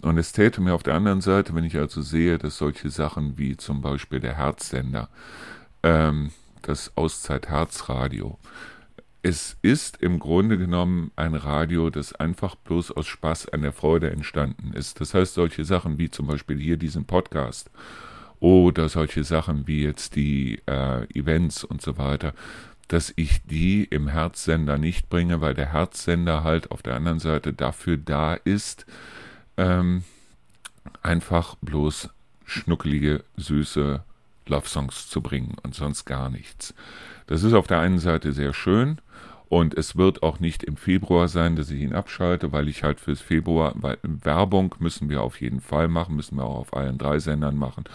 Und 0.01 0.17
es 0.17 0.31
täte 0.31 0.61
mir 0.61 0.73
auf 0.73 0.83
der 0.83 0.93
anderen 0.93 1.21
Seite, 1.21 1.55
wenn 1.55 1.63
ich 1.63 1.77
also 1.77 2.01
sehe, 2.01 2.37
dass 2.37 2.57
solche 2.57 2.89
Sachen 2.89 3.37
wie 3.37 3.57
zum 3.57 3.81
Beispiel 3.81 4.19
der 4.19 4.37
Herzsender, 4.37 5.09
ähm, 5.83 6.31
das 6.61 6.91
Auszeit-Herzradio, 6.95 8.37
es 9.23 9.57
ist 9.61 9.97
im 10.01 10.19
Grunde 10.19 10.57
genommen 10.57 11.11
ein 11.15 11.35
Radio, 11.35 11.89
das 11.89 12.13
einfach 12.13 12.55
bloß 12.55 12.91
aus 12.91 13.07
Spaß 13.07 13.49
an 13.49 13.61
der 13.61 13.73
Freude 13.73 14.11
entstanden 14.11 14.71
ist. 14.73 15.01
Das 15.01 15.13
heißt, 15.13 15.33
solche 15.33 15.65
Sachen 15.65 15.97
wie 15.97 16.09
zum 16.09 16.27
Beispiel 16.27 16.59
hier 16.59 16.77
diesen 16.77 17.05
Podcast 17.05 17.69
oder 18.39 18.87
solche 18.87 19.23
Sachen 19.23 19.67
wie 19.67 19.83
jetzt 19.83 20.15
die 20.15 20.61
äh, 20.67 21.03
Events 21.13 21.63
und 21.63 21.81
so 21.81 21.97
weiter, 21.97 22.33
dass 22.87 23.11
ich 23.15 23.43
die 23.43 23.83
im 23.83 24.07
Herzsender 24.07 24.77
nicht 24.77 25.09
bringe, 25.09 25.41
weil 25.41 25.55
der 25.55 25.73
Herzsender 25.73 26.43
halt 26.43 26.71
auf 26.71 26.81
der 26.81 26.95
anderen 26.95 27.19
Seite 27.19 27.51
dafür 27.51 27.97
da 27.97 28.35
ist, 28.35 28.85
ähm, 29.57 30.03
einfach 31.01 31.55
bloß 31.61 32.09
schnuckelige, 32.45 33.23
süße 33.35 34.03
Love-Songs 34.47 35.09
zu 35.09 35.21
bringen 35.21 35.55
und 35.63 35.75
sonst 35.75 36.05
gar 36.05 36.29
nichts. 36.29 36.73
Das 37.27 37.43
ist 37.43 37.53
auf 37.53 37.67
der 37.67 37.79
einen 37.79 37.99
Seite 37.99 38.31
sehr 38.31 38.53
schön 38.53 38.99
und 39.49 39.77
es 39.77 39.95
wird 39.95 40.23
auch 40.23 40.39
nicht 40.39 40.63
im 40.63 40.75
Februar 40.75 41.27
sein, 41.27 41.55
dass 41.55 41.71
ich 41.71 41.81
ihn 41.81 41.93
abschalte, 41.93 42.51
weil 42.51 42.67
ich 42.67 42.83
halt 42.83 42.99
fürs 42.99 43.21
Februar, 43.21 43.73
weil 43.75 43.97
Werbung 44.03 44.75
müssen 44.79 45.09
wir 45.09 45.21
auf 45.21 45.39
jeden 45.39 45.61
Fall 45.61 45.87
machen, 45.87 46.15
müssen 46.15 46.37
wir 46.37 46.43
auch 46.43 46.57
auf 46.57 46.75
allen 46.75 46.97
drei 46.97 47.19
Sendern 47.19 47.55
machen. 47.55 47.85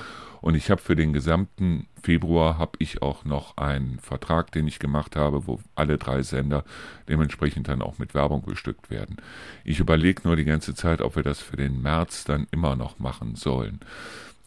Und 0.40 0.56
ich 0.56 0.70
habe 0.70 0.80
für 0.80 0.96
den 0.96 1.12
gesamten 1.12 1.86
Februar 2.02 2.58
habe 2.58 2.72
ich 2.78 3.00
auch 3.00 3.24
noch 3.24 3.56
einen 3.56 4.00
Vertrag, 4.00 4.50
den 4.50 4.66
ich 4.66 4.80
gemacht 4.80 5.14
habe, 5.14 5.46
wo 5.46 5.60
alle 5.76 5.98
drei 5.98 6.22
Sender 6.22 6.64
dementsprechend 7.08 7.68
dann 7.68 7.80
auch 7.80 7.98
mit 7.98 8.12
Werbung 8.12 8.42
bestückt 8.42 8.90
werden. 8.90 9.18
Ich 9.62 9.78
überlege 9.78 10.22
nur 10.24 10.34
die 10.34 10.44
ganze 10.44 10.74
Zeit, 10.74 11.00
ob 11.00 11.14
wir 11.14 11.22
das 11.22 11.40
für 11.40 11.56
den 11.56 11.80
März 11.80 12.24
dann 12.24 12.48
immer 12.50 12.74
noch 12.74 12.98
machen 12.98 13.36
sollen. 13.36 13.78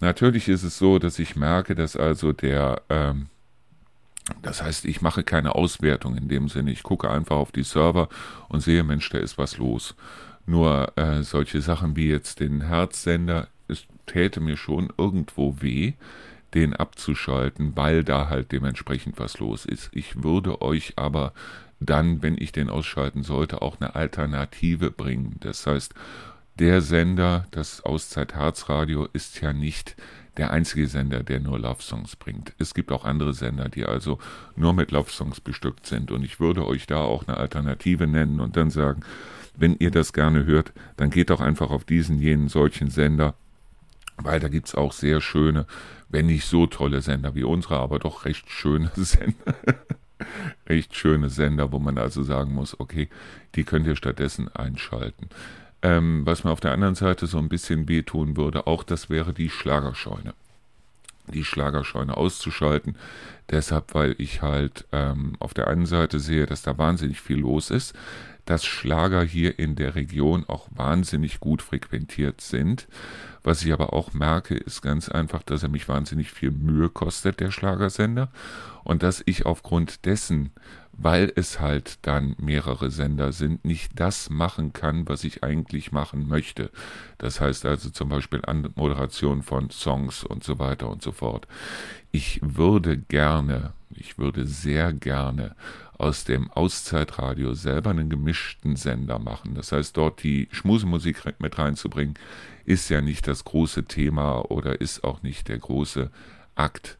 Natürlich 0.01 0.49
ist 0.49 0.63
es 0.63 0.77
so, 0.77 0.99
dass 0.99 1.17
ich 1.17 1.37
merke, 1.37 1.75
dass 1.75 1.95
also 1.95 2.33
der 2.33 2.81
ähm, 2.89 3.27
das 4.41 4.61
heißt, 4.61 4.85
ich 4.85 5.01
mache 5.01 5.23
keine 5.23 5.55
Auswertung 5.55 6.17
in 6.17 6.27
dem 6.27 6.49
Sinne. 6.49 6.71
Ich 6.71 6.83
gucke 6.83 7.09
einfach 7.09 7.35
auf 7.35 7.51
die 7.51 7.63
Server 7.63 8.09
und 8.49 8.61
sehe, 8.61 8.83
Mensch, 8.83 9.09
da 9.09 9.19
ist 9.19 9.37
was 9.37 9.57
los. 9.57 9.95
Nur 10.45 10.97
äh, 10.97 11.23
solche 11.23 11.61
Sachen 11.61 11.95
wie 11.95 12.09
jetzt 12.09 12.39
den 12.39 12.61
Herzsender 12.61 13.47
es 13.67 13.85
täte 14.05 14.39
mir 14.39 14.57
schon 14.57 14.91
irgendwo 14.97 15.61
weh, 15.61 15.93
den 16.53 16.73
abzuschalten, 16.73 17.75
weil 17.75 18.03
da 18.03 18.29
halt 18.29 18.51
dementsprechend 18.51 19.19
was 19.19 19.39
los 19.39 19.65
ist. 19.65 19.89
Ich 19.91 20.23
würde 20.23 20.61
euch 20.61 20.93
aber 20.95 21.33
dann, 21.79 22.21
wenn 22.21 22.37
ich 22.37 22.51
den 22.51 22.69
ausschalten 22.69 23.23
sollte, 23.23 23.61
auch 23.61 23.79
eine 23.79 23.95
Alternative 23.95 24.91
bringen. 24.91 25.35
Das 25.41 25.67
heißt, 25.67 25.93
der 26.57 26.81
Sender, 26.81 27.47
das 27.51 27.81
Auszeit 27.83 28.35
Herzradio, 28.35 29.07
ist 29.11 29.41
ja 29.41 29.51
nicht 29.51 29.95
der 30.37 30.51
einzige 30.51 30.87
Sender, 30.87 31.23
der 31.23 31.39
nur 31.39 31.59
Love 31.59 31.81
Songs 31.81 32.15
bringt. 32.15 32.53
Es 32.59 32.73
gibt 32.73 32.91
auch 32.91 33.05
andere 33.05 33.33
Sender, 33.33 33.69
die 33.69 33.85
also 33.85 34.19
nur 34.55 34.73
mit 34.73 34.91
Love 34.91 35.11
Songs 35.11 35.39
bestückt 35.39 35.85
sind. 35.85 36.11
Und 36.11 36.23
ich 36.23 36.39
würde 36.39 36.65
euch 36.65 36.87
da 36.87 36.97
auch 36.97 37.27
eine 37.27 37.37
Alternative 37.37 38.07
nennen 38.07 38.39
und 38.39 38.57
dann 38.57 38.69
sagen, 38.69 39.01
wenn 39.57 39.75
ihr 39.79 39.91
das 39.91 40.11
gerne 40.11 40.45
hört, 40.45 40.73
dann 40.97 41.09
geht 41.09 41.29
doch 41.29 41.39
einfach 41.39 41.69
auf 41.69 41.85
diesen, 41.85 42.19
jenen, 42.19 42.49
solchen 42.49 42.89
Sender 42.89 43.35
weil 44.17 44.39
da 44.39 44.47
gibt 44.47 44.67
es 44.67 44.75
auch 44.75 44.93
sehr 44.93 45.21
schöne, 45.21 45.65
wenn 46.09 46.27
nicht 46.27 46.45
so 46.45 46.67
tolle 46.67 47.01
Sender 47.01 47.35
wie 47.35 47.43
unsere, 47.43 47.77
aber 47.77 47.99
doch 47.99 48.25
recht 48.25 48.49
schöne 48.49 48.91
Sender. 48.95 49.55
recht 50.67 50.95
schöne 50.95 51.29
Sender, 51.29 51.71
wo 51.71 51.79
man 51.79 51.97
also 51.97 52.23
sagen 52.23 52.53
muss, 52.53 52.79
okay, 52.79 53.09
die 53.55 53.63
könnt 53.63 53.87
ihr 53.87 53.95
stattdessen 53.95 54.47
einschalten. 54.49 55.29
Ähm, 55.85 56.25
was 56.25 56.43
mir 56.43 56.49
auf 56.49 56.61
der 56.61 56.71
anderen 56.71 56.95
Seite 56.95 57.27
so 57.27 57.37
ein 57.37 57.47
bisschen 57.47 57.87
wehtun 57.87 58.37
würde, 58.37 58.65
auch 58.65 58.81
das 58.81 59.11
wäre 59.11 59.33
die 59.33 59.51
Schlagerscheune. 59.51 60.33
Die 61.27 61.43
Schlagerscheune 61.43 62.17
auszuschalten. 62.17 62.97
Deshalb, 63.51 63.93
weil 63.93 64.15
ich 64.17 64.41
halt 64.41 64.85
ähm, 64.91 65.33
auf 65.37 65.53
der 65.53 65.67
einen 65.67 65.85
Seite 65.85 66.19
sehe, 66.19 66.47
dass 66.47 66.63
da 66.63 66.75
wahnsinnig 66.79 67.21
viel 67.21 67.37
los 67.37 67.69
ist, 67.69 67.93
dass 68.45 68.65
Schlager 68.65 69.21
hier 69.21 69.59
in 69.59 69.75
der 69.75 69.93
Region 69.93 70.45
auch 70.47 70.67
wahnsinnig 70.71 71.39
gut 71.39 71.61
frequentiert 71.61 72.41
sind. 72.41 72.87
Was 73.43 73.63
ich 73.63 73.71
aber 73.71 73.93
auch 73.93 74.11
merke, 74.11 74.55
ist 74.55 74.81
ganz 74.81 75.07
einfach, 75.07 75.43
dass 75.43 75.61
er 75.61 75.69
mich 75.69 75.87
wahnsinnig 75.87 76.31
viel 76.31 76.49
Mühe 76.49 76.89
kostet, 76.89 77.39
der 77.39 77.51
Schlagersender. 77.51 78.29
Und 78.83 79.03
dass 79.03 79.21
ich 79.27 79.45
aufgrund 79.45 80.05
dessen, 80.05 80.49
weil 80.97 81.31
es 81.35 81.59
halt 81.59 81.99
dann 82.03 82.35
mehrere 82.37 82.89
Sender 82.89 83.31
sind, 83.31 83.65
nicht 83.65 83.91
das 83.95 84.29
machen 84.29 84.73
kann, 84.73 85.07
was 85.07 85.23
ich 85.23 85.43
eigentlich 85.43 85.91
machen 85.91 86.27
möchte. 86.27 86.71
Das 87.17 87.41
heißt 87.41 87.65
also 87.65 87.89
zum 87.89 88.09
Beispiel 88.09 88.41
Moderation 88.75 89.43
von 89.43 89.69
Songs 89.69 90.23
und 90.23 90.43
so 90.43 90.59
weiter 90.59 90.89
und 90.89 91.01
so 91.01 91.11
fort. 91.11 91.47
Ich 92.11 92.39
würde 92.41 92.97
gerne, 92.97 93.73
ich 93.89 94.17
würde 94.17 94.45
sehr 94.45 94.93
gerne 94.93 95.55
aus 95.97 96.23
dem 96.23 96.51
Auszeitradio 96.51 97.53
selber 97.53 97.89
einen 97.89 98.09
gemischten 98.09 98.75
Sender 98.75 99.19
machen. 99.19 99.55
Das 99.55 99.71
heißt, 99.71 99.95
dort 99.95 100.23
die 100.23 100.47
Schmusemusik 100.51 101.23
mit 101.39 101.57
reinzubringen, 101.57 102.15
ist 102.65 102.89
ja 102.89 103.01
nicht 103.01 103.27
das 103.27 103.45
große 103.45 103.85
Thema 103.85 104.39
oder 104.51 104.81
ist 104.81 105.03
auch 105.03 105.23
nicht 105.23 105.47
der 105.47 105.59
große 105.59 106.09
Akt. 106.55 106.97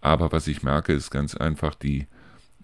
Aber 0.00 0.32
was 0.32 0.46
ich 0.46 0.62
merke, 0.62 0.92
ist 0.92 1.10
ganz 1.10 1.34
einfach 1.34 1.74
die 1.74 2.06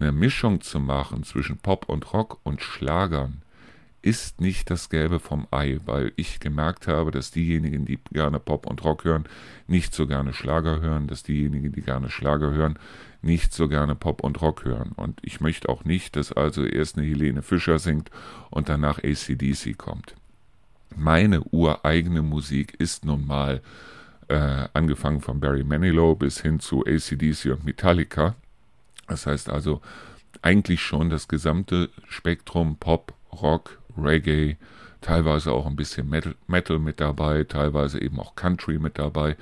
eine 0.01 0.13
Mischung 0.13 0.61
zu 0.61 0.81
machen 0.81 1.23
zwischen 1.23 1.59
Pop 1.59 1.89
und 1.89 2.13
Rock 2.13 2.41
und 2.43 2.63
Schlagern 2.63 3.43
ist 4.03 4.41
nicht 4.41 4.71
das 4.71 4.89
Gelbe 4.89 5.21
vom 5.21 5.47
Ei, 5.51 5.79
weil 5.85 6.13
ich 6.17 6.41
gemerkt 6.41 6.89
habe, 6.89 7.11
dass 7.11 7.31
diejenigen, 7.31 7.85
die 7.85 7.99
gerne 8.11 8.41
Pop 8.41 8.67
und 8.67 8.83
Rock 8.83 9.05
hören, 9.05 9.27
nicht 9.67 9.95
so 9.95 10.07
gerne 10.07 10.33
Schlager 10.33 10.81
hören, 10.81 11.07
dass 11.07 11.23
diejenigen, 11.23 11.73
die 11.73 11.83
gerne 11.83 12.09
Schlager 12.09 12.51
hören, 12.53 12.79
nicht 13.21 13.53
so 13.53 13.69
gerne 13.69 13.95
Pop 13.95 14.25
und 14.25 14.41
Rock 14.41 14.65
hören. 14.65 14.93
Und 14.97 15.19
ich 15.23 15.43
möchte 15.43 15.69
auch 15.69 15.85
nicht, 15.85 16.17
dass 16.17 16.33
also 16.33 16.65
erst 16.65 16.97
eine 16.97 17.07
Helene 17.07 17.43
Fischer 17.43 17.79
singt 17.79 18.11
und 18.49 18.71
danach 18.71 18.99
ACDC 18.99 19.77
kommt 19.77 20.15
meine 20.97 21.43
ureigene 21.43 22.23
Musik 22.23 22.75
ist 22.79 23.05
nun 23.05 23.27
mal 23.27 23.61
äh, 24.29 24.69
angefangen 24.73 25.21
von 25.21 25.41
Barry 25.41 25.65
Manilow 25.65 26.15
bis 26.15 26.41
hin 26.41 26.61
zu 26.61 26.85
ACDC 26.85 27.47
und 27.47 27.65
Metallica. 27.65 28.35
Das 29.11 29.27
heißt 29.27 29.51
also 29.51 29.83
eigentlich 30.41 30.81
schon 30.81 31.11
das 31.11 31.29
gesamte 31.29 31.91
Spektrum 32.09 32.77
Pop, 32.77 33.13
Rock, 33.33 33.79
Reggae, 33.99 34.57
teilweise 35.03 35.53
auch 35.53 35.67
ein 35.67 35.77
bisschen 35.77 36.09
Metal, 36.09 36.35
Metal 36.47 36.79
mit 36.79 37.01
dabei, 37.01 37.45
teilweise 37.45 38.01
eben 38.01 38.19
auch 38.19 38.35
Country 38.35 38.79
mit 38.79 38.99
dabei 38.99 39.37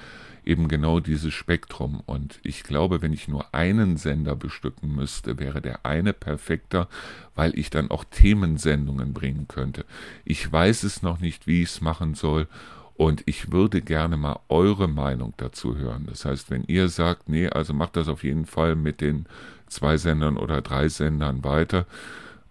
eben 0.49 0.67
genau 0.67 0.99
dieses 0.99 1.35
Spektrum. 1.35 2.03
Und 2.07 2.41
ich 2.43 2.63
glaube, 2.63 3.03
wenn 3.03 3.13
ich 3.13 3.29
nur 3.29 3.55
einen 3.55 3.99
Sender 3.99 4.35
bestücken 4.35 4.95
müsste, 4.95 5.39
wäre 5.39 5.61
der 5.61 5.85
eine 5.85 6.15
perfekter, 6.15 6.89
weil 7.35 7.57
ich 7.57 7.69
dann 7.69 7.91
auch 7.91 8.05
Themensendungen 8.05 9.13
bringen 9.13 9.47
könnte. 9.47 9.85
Ich 10.25 10.51
weiß 10.51 10.85
es 10.85 11.03
noch 11.03 11.21
nicht, 11.21 11.47
wie 11.47 11.63
ich 11.63 11.69
es 11.69 11.81
machen 11.83 12.15
soll. 12.15 12.49
Und 12.95 13.23
ich 13.27 13.53
würde 13.53 13.83
gerne 13.83 14.17
mal 14.17 14.41
eure 14.49 14.89
Meinung 14.89 15.35
dazu 15.37 15.77
hören. 15.77 16.07
Das 16.09 16.25
heißt, 16.25 16.51
wenn 16.51 16.65
ihr 16.65 16.89
sagt, 16.89 17.29
nee, 17.29 17.49
also 17.49 17.75
macht 17.75 17.97
das 17.97 18.09
auf 18.09 18.25
jeden 18.25 18.47
Fall 18.47 18.75
mit 18.75 19.01
den 19.01 19.27
zwei 19.69 19.97
Sendern 19.97 20.37
oder 20.37 20.63
drei 20.63 20.89
Sendern 20.89 21.45
weiter, 21.45 21.87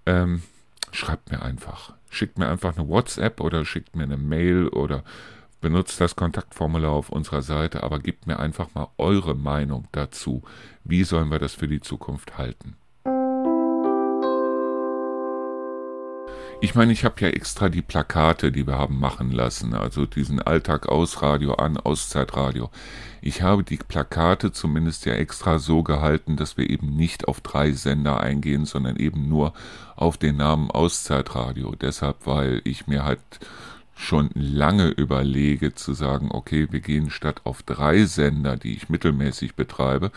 ähm, 0.06 0.44
schreibt 0.92 1.32
mir 1.32 1.42
einfach. 1.42 1.94
Schickt 2.10 2.38
mir 2.38 2.48
einfach 2.48 2.78
eine 2.78 2.88
WhatsApp 2.88 3.42
oder 3.42 3.66
schickt 3.66 3.96
mir 3.96 4.04
eine 4.04 4.18
Mail 4.18 4.70
oder 4.70 5.04
benutzt 5.60 6.00
das 6.00 6.16
Kontaktformular 6.16 6.92
auf 6.92 7.10
unserer 7.10 7.42
Seite, 7.42 7.84
aber 7.84 8.00
gebt 8.00 8.28
mir 8.28 8.40
einfach 8.40 8.74
mal 8.74 8.88
eure 8.98 9.36
Meinung 9.36 9.88
dazu. 9.92 10.44
Wie 10.84 11.04
sollen 11.04 11.30
wir 11.30 11.40
das 11.40 11.54
für 11.54 11.68
die 11.68 11.82
Zukunft 11.82 12.38
halten? 12.38 12.78
Ich 16.60 16.74
meine, 16.74 16.92
ich 16.92 17.06
habe 17.06 17.22
ja 17.22 17.28
extra 17.28 17.70
die 17.70 17.84
Plakate, 17.84 18.52
die 18.52 18.66
wir 18.66 18.80
haben 18.80 19.00
machen 19.00 19.32
lassen, 19.32 19.76
also 19.76 20.08
diesen 20.08 20.42
Alltag 20.42 20.90
aus 20.90 21.22
Radio 21.22 21.54
an, 21.54 21.78
Auszeitradio. 21.78 22.72
Ich 23.22 23.44
habe 23.44 23.64
die 23.64 23.78
Plakate 23.78 24.52
zumindest 24.52 25.06
ja 25.06 25.14
extra 25.14 25.60
so 25.60 25.84
gehalten, 25.84 26.36
dass 26.36 26.58
wir 26.58 26.68
eben 26.68 26.96
nicht 26.96 27.28
auf 27.28 27.42
drei 27.42 27.74
Sender 27.74 28.22
eingehen, 28.22 28.66
sondern 28.66 28.96
eben 28.96 29.30
nur 29.30 29.54
auf 29.96 30.18
den 30.18 30.38
Namen 30.38 30.72
Auszeitradio. 30.72 31.76
Deshalb, 31.80 32.26
weil 32.26 32.62
ich 32.64 32.88
mir 32.88 33.06
halt 33.06 33.20
schon 33.98 34.30
lange 34.36 34.90
überlege 34.90 35.74
zu 35.74 35.94
sagen, 35.94 36.30
okay, 36.32 36.68
wir 36.70 36.82
gehen 36.82 37.10
statt 37.10 37.42
auf 37.46 37.64
drei 37.64 38.06
Sender, 38.06 38.56
die 38.56 38.76
ich 38.76 38.90
mittelmäßig 38.90 39.56
betreibe, 39.56 40.12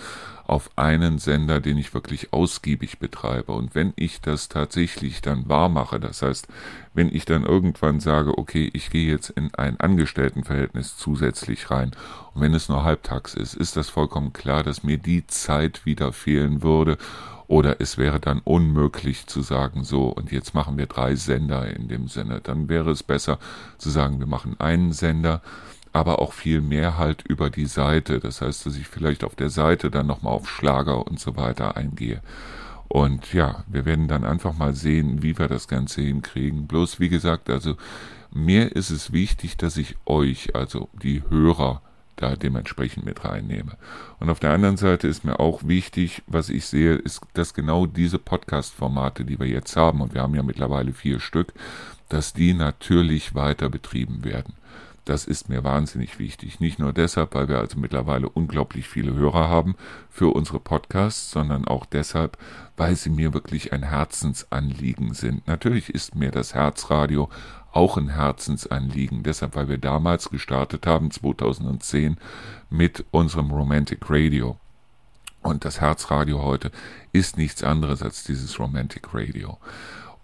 auf 0.47 0.71
einen 0.77 1.19
Sender, 1.19 1.61
den 1.61 1.79
ich 1.79 1.95
wirklich 1.95 2.33
ausgiebig 2.33 2.99
betreibe. 2.99 3.53
Und 3.53 3.75
wenn 3.75 3.93
ich 3.97 4.21
das 4.21 4.49
tatsächlich 4.49 5.23
dann 5.23 5.49
wahr 5.49 5.71
mache, 5.71 5.99
das 5.99 6.21
heißt, 6.23 6.47
wenn 6.93 7.09
ich 7.09 7.25
dann 7.25 7.45
irgendwann 7.45 8.01
sage, 8.01 8.37
okay, 8.37 8.69
ich 8.75 8.91
gehe 8.91 9.11
jetzt 9.11 9.31
in 9.31 9.55
ein 9.55 9.81
Angestelltenverhältnis 9.81 10.97
zusätzlich 10.97 11.71
rein, 11.71 11.93
und 12.35 12.43
wenn 12.43 12.55
es 12.55 12.69
nur 12.69 12.85
halbtags 12.85 13.35
ist, 13.35 13.55
ist 13.55 13.77
das 13.77 13.89
vollkommen 13.89 14.33
klar, 14.33 14.63
dass 14.63 14.85
mir 14.85 14.99
die 14.99 15.27
Zeit 15.27 15.87
wieder 15.87 16.13
fehlen 16.13 16.63
würde, 16.63 16.99
oder 17.51 17.81
es 17.81 17.99
wäre 17.99 18.21
dann 18.21 18.39
unmöglich 18.45 19.27
zu 19.27 19.43
sagen, 19.43 19.83
so, 19.83 20.05
und 20.05 20.31
jetzt 20.31 20.55
machen 20.55 20.79
wir 20.79 20.87
drei 20.87 21.17
Sender 21.17 21.67
in 21.67 21.89
dem 21.89 22.07
Sinne. 22.07 22.41
Dann 22.41 22.69
wäre 22.69 22.93
es 22.93 23.03
besser 23.03 23.41
zu 23.77 23.91
sagen, 23.91 24.21
wir 24.21 24.29
machen 24.29 24.55
einen 24.61 24.93
Sender, 24.93 25.43
aber 25.93 26.21
auch 26.21 26.33
viel 26.33 26.61
mehr 26.61 26.97
halt 26.97 27.23
über 27.23 27.51
die 27.51 27.67
Seite. 27.67 28.21
Das 28.21 28.41
heißt, 28.41 28.67
dass 28.67 28.77
ich 28.77 28.87
vielleicht 28.87 29.25
auf 29.25 29.35
der 29.35 29.51
Seite 29.51 29.91
dann 29.91 30.07
nochmal 30.07 30.33
auf 30.33 30.49
Schlager 30.49 31.05
und 31.09 31.19
so 31.19 31.37
weiter 31.37 31.77
eingehe. 31.77 32.23
Und 32.87 33.33
ja, 33.33 33.65
wir 33.67 33.85
werden 33.85 34.07
dann 34.07 34.23
einfach 34.23 34.57
mal 34.57 34.75
sehen, 34.75 35.25
wie 35.25 35.37
wir 35.37 35.49
das 35.49 35.67
Ganze 35.67 36.03
hinkriegen. 36.03 36.69
Bloß, 36.69 37.01
wie 37.01 37.09
gesagt, 37.09 37.51
also 37.51 37.75
mir 38.33 38.77
ist 38.77 38.91
es 38.91 39.13
wichtig, 39.13 39.57
dass 39.57 39.77
ich 39.77 39.97
euch, 40.07 40.55
also 40.55 40.89
die 41.03 41.25
Hörer, 41.29 41.83
da 42.21 42.37
dementsprechend 42.37 43.05
mit 43.05 43.25
reinnehme. 43.25 43.77
Und 44.19 44.31
auf 44.31 44.41
der 44.41 44.51
anderen 44.51 44.77
Seite 44.77 45.09
ist 45.09 45.25
mir 45.25 45.41
auch 45.41 45.67
wichtig, 45.67 46.23
was 46.27 46.49
ich 46.49 46.67
sehe, 46.67 46.95
ist, 46.95 47.21
dass 47.35 47.55
genau 47.55 47.87
diese 47.87 48.19
Podcast-Formate, 48.19 49.25
die 49.25 49.39
wir 49.39 49.49
jetzt 49.49 49.77
haben, 49.77 50.01
und 50.01 50.15
wir 50.15 50.23
haben 50.23 50.35
ja 50.35 50.43
mittlerweile 50.43 50.93
vier 50.93 51.21
Stück, 51.21 51.53
dass 52.09 52.33
die 52.33 52.55
natürlich 52.55 53.35
weiter 53.35 53.69
betrieben 53.69 54.25
werden. 54.25 54.55
Das 55.05 55.25
ist 55.25 55.49
mir 55.49 55.65
wahnsinnig 55.65 56.19
wichtig. 56.19 56.61
Nicht 56.61 56.79
nur 56.79 56.93
deshalb, 56.93 57.35
weil 57.35 57.49
wir 57.49 57.59
also 57.59 57.79
mittlerweile 57.79 58.29
unglaublich 58.29 58.87
viele 58.87 59.15
Hörer 59.15 59.49
haben 59.49 59.75
für 60.11 60.35
unsere 60.35 60.61
Podcasts, 60.61 61.31
sondern 61.31 61.67
auch 61.67 61.87
deshalb, 61.87 62.37
weil 62.77 62.95
sie 62.97 63.11
mir 63.11 63.33
wirklich 63.33 63.73
ein 63.73 63.83
Herzensanliegen 63.83 65.15
sind. 65.15 65.47
Natürlich 65.47 65.91
ist 65.91 66.15
mir 66.15 66.31
das 66.31 66.55
Herzradio 66.55 67.31
auch 67.73 67.97
ein 67.97 68.09
Herzensanliegen. 68.09 69.23
Deshalb, 69.23 69.57
weil 69.57 69.69
wir 69.69 69.79
damals 69.79 70.31
gestartet 70.31 70.87
haben, 70.87 71.11
2010, 71.11 72.17
mit 72.69 73.05
unserem 73.11 73.51
Romantic 73.51 74.09
Radio. 74.09 74.57
Und 75.43 75.65
das 75.65 75.81
Herzradio 75.81 76.43
heute 76.43 76.71
ist 77.13 77.39
nichts 77.39 77.63
anderes 77.63 78.03
als 78.03 78.25
dieses 78.25 78.59
Romantic 78.59 79.15
Radio. 79.15 79.59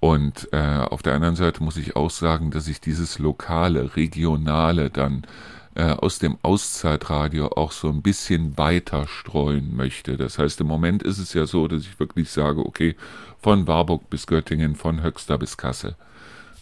Und 0.01 0.49
äh, 0.53 0.59
auf 0.59 1.03
der 1.03 1.15
anderen 1.15 1.37
Seite 1.37 1.63
muss 1.63 1.77
ich 1.77 1.97
auch 1.97 2.11
sagen, 2.11 2.51
dass 2.51 2.69
ich 2.69 2.81
dieses 2.81 3.19
lokale, 3.19 3.97
regionale 3.97 4.91
dann 4.91 5.27
äh, 5.75 5.91
aus 5.91 6.19
dem 6.19 6.39
Auszeitradio 6.43 7.49
auch 7.49 7.73
so 7.73 7.89
ein 7.89 8.03
bisschen 8.03 8.59
weiter 8.59 9.07
streuen 9.07 9.75
möchte. 9.75 10.17
Das 10.17 10.39
heißt, 10.39 10.61
im 10.61 10.67
Moment 10.67 11.03
ist 11.03 11.19
es 11.19 11.33
ja 11.33 11.47
so, 11.47 11.67
dass 11.67 11.83
ich 11.83 11.99
wirklich 11.99 12.31
sage, 12.31 12.65
okay, 12.65 12.95
von 13.41 13.67
Warburg 13.67 14.11
bis 14.11 14.27
Göttingen, 14.27 14.77
von 14.77 15.03
Höxter 15.03 15.39
bis 15.39 15.57
Kassel. 15.57 15.97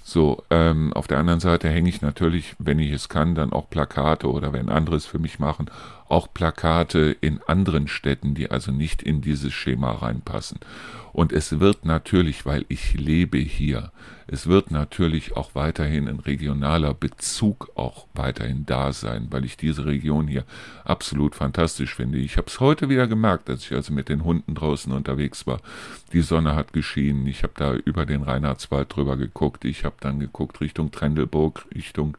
So, 0.07 0.45
ähm, 0.51 0.93
auf 0.93 1.07
der 1.07 1.17
anderen 1.17 1.41
Seite 1.41 1.71
hänge 1.71 1.89
ich 1.89 2.03
natürlich, 2.03 2.55
wenn 2.59 2.79
ich 2.79 2.93
es 2.93 3.09
kann, 3.09 3.35
dann 3.35 3.55
auch 3.55 3.71
Plakate 3.71 4.31
oder 4.31 4.53
wenn 4.53 4.69
andere 4.69 4.97
es 4.97 5.07
für 5.07 5.19
mich 5.19 5.39
machen, 5.39 5.71
auch 6.15 6.33
Plakate 6.33 7.17
in 7.21 7.41
anderen 7.43 7.89
Städten, 7.89 8.35
die 8.35 8.49
also 8.49 8.71
nicht 8.71 9.03
in 9.03 9.21
dieses 9.21 9.53
Schema 9.53 9.91
reinpassen. 9.91 10.61
Und 11.13 11.33
es 11.33 11.59
wird 11.59 11.85
natürlich, 11.85 12.47
weil 12.47 12.65
ich 12.69 12.95
lebe 12.95 13.39
hier, 13.39 13.91
es 14.29 14.47
wird 14.47 14.71
natürlich 14.71 15.37
auch 15.37 15.57
weiterhin 15.57 16.09
ein 16.09 16.21
regionaler 16.21 16.95
Bezug 16.95 17.73
auch 17.75 18.07
weiterhin 18.15 18.65
da 18.65 18.93
sein, 18.93 19.27
weil 19.31 19.45
ich 19.45 19.57
diese 19.57 19.87
Region 19.87 20.29
hier 20.29 20.45
absolut 20.85 21.35
fantastisch 21.35 21.97
finde. 21.97 22.19
Ich 22.19 22.37
habe 22.37 22.47
es 22.47 22.61
heute 22.61 22.89
wieder 22.89 23.09
gemerkt, 23.09 23.51
als 23.51 23.65
ich 23.65 23.73
also 23.73 23.93
mit 23.93 24.09
den 24.09 24.23
Hunden 24.23 24.55
draußen 24.55 24.93
unterwegs 24.93 25.49
war. 25.49 25.61
Die 26.13 26.23
Sonne 26.23 26.55
hat 26.55 26.73
geschienen, 26.73 27.27
ich 27.27 27.43
habe 27.43 27.55
da 27.57 27.75
über 27.75 28.07
den 28.07 28.23
Reinhardswald 28.23 28.95
drüber 28.95 29.17
geguckt, 29.17 29.65
ich 29.65 29.85
habe 29.85 29.97
dann 29.99 30.21
geguckt 30.21 30.61
Richtung 30.61 30.93
Trendelburg, 30.93 31.67
Richtung 31.75 32.17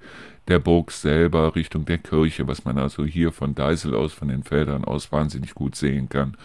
der 0.47 0.59
Burg 0.59 0.91
selber, 0.91 1.55
Richtung 1.55 1.85
der 1.85 1.97
Kirche, 1.97 2.47
was 2.47 2.65
man 2.65 2.77
also 2.77 3.05
hier 3.05 3.31
von 3.31 3.55
Deisel 3.55 3.95
aus, 3.95 4.13
von 4.13 4.27
den 4.27 4.43
Feldern 4.43 4.85
aus 4.85 5.11
wahnsinnig 5.11 5.55
gut 5.55 5.75
sehen 5.75 6.09
kann. 6.09 6.37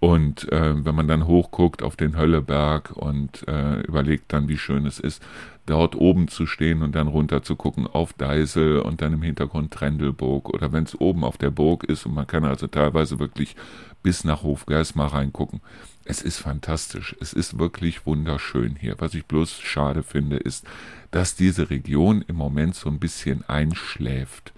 Und 0.00 0.52
äh, 0.52 0.84
wenn 0.84 0.94
man 0.94 1.08
dann 1.08 1.26
hochguckt 1.26 1.82
auf 1.82 1.96
den 1.96 2.16
Hölleberg 2.16 2.92
und 2.94 3.48
äh, 3.48 3.80
überlegt 3.80 4.32
dann, 4.34 4.48
wie 4.48 4.58
schön 4.58 4.84
es 4.84 5.00
ist, 5.00 5.22
dort 5.66 5.96
oben 5.96 6.28
zu 6.28 6.46
stehen 6.46 6.82
und 6.82 6.94
dann 6.94 7.08
runter 7.08 7.42
zu 7.42 7.56
gucken 7.56 7.86
auf 7.86 8.12
Deisel 8.12 8.80
und 8.80 9.00
dann 9.00 9.14
im 9.14 9.22
Hintergrund 9.22 9.72
Trendelburg 9.72 10.50
oder 10.50 10.72
wenn 10.72 10.84
es 10.84 11.00
oben 11.00 11.24
auf 11.24 11.38
der 11.38 11.50
Burg 11.50 11.84
ist 11.84 12.04
und 12.04 12.14
man 12.14 12.26
kann 12.26 12.44
also 12.44 12.66
teilweise 12.66 13.18
wirklich 13.18 13.56
bis 14.02 14.24
nach 14.24 14.42
Hofgeist 14.42 14.94
mal 14.94 15.06
reingucken. 15.06 15.62
Es 16.04 16.20
ist 16.20 16.38
fantastisch. 16.38 17.16
Es 17.20 17.32
ist 17.32 17.58
wirklich 17.58 18.04
wunderschön 18.04 18.76
hier. 18.76 18.96
Was 18.98 19.14
ich 19.14 19.24
bloß 19.24 19.60
schade 19.60 20.02
finde, 20.02 20.36
ist, 20.36 20.66
dass 21.10 21.34
diese 21.34 21.70
Region 21.70 22.22
im 22.26 22.36
Moment 22.36 22.74
so 22.74 22.90
ein 22.90 22.98
bisschen 22.98 23.42
einschläft. 23.48 24.52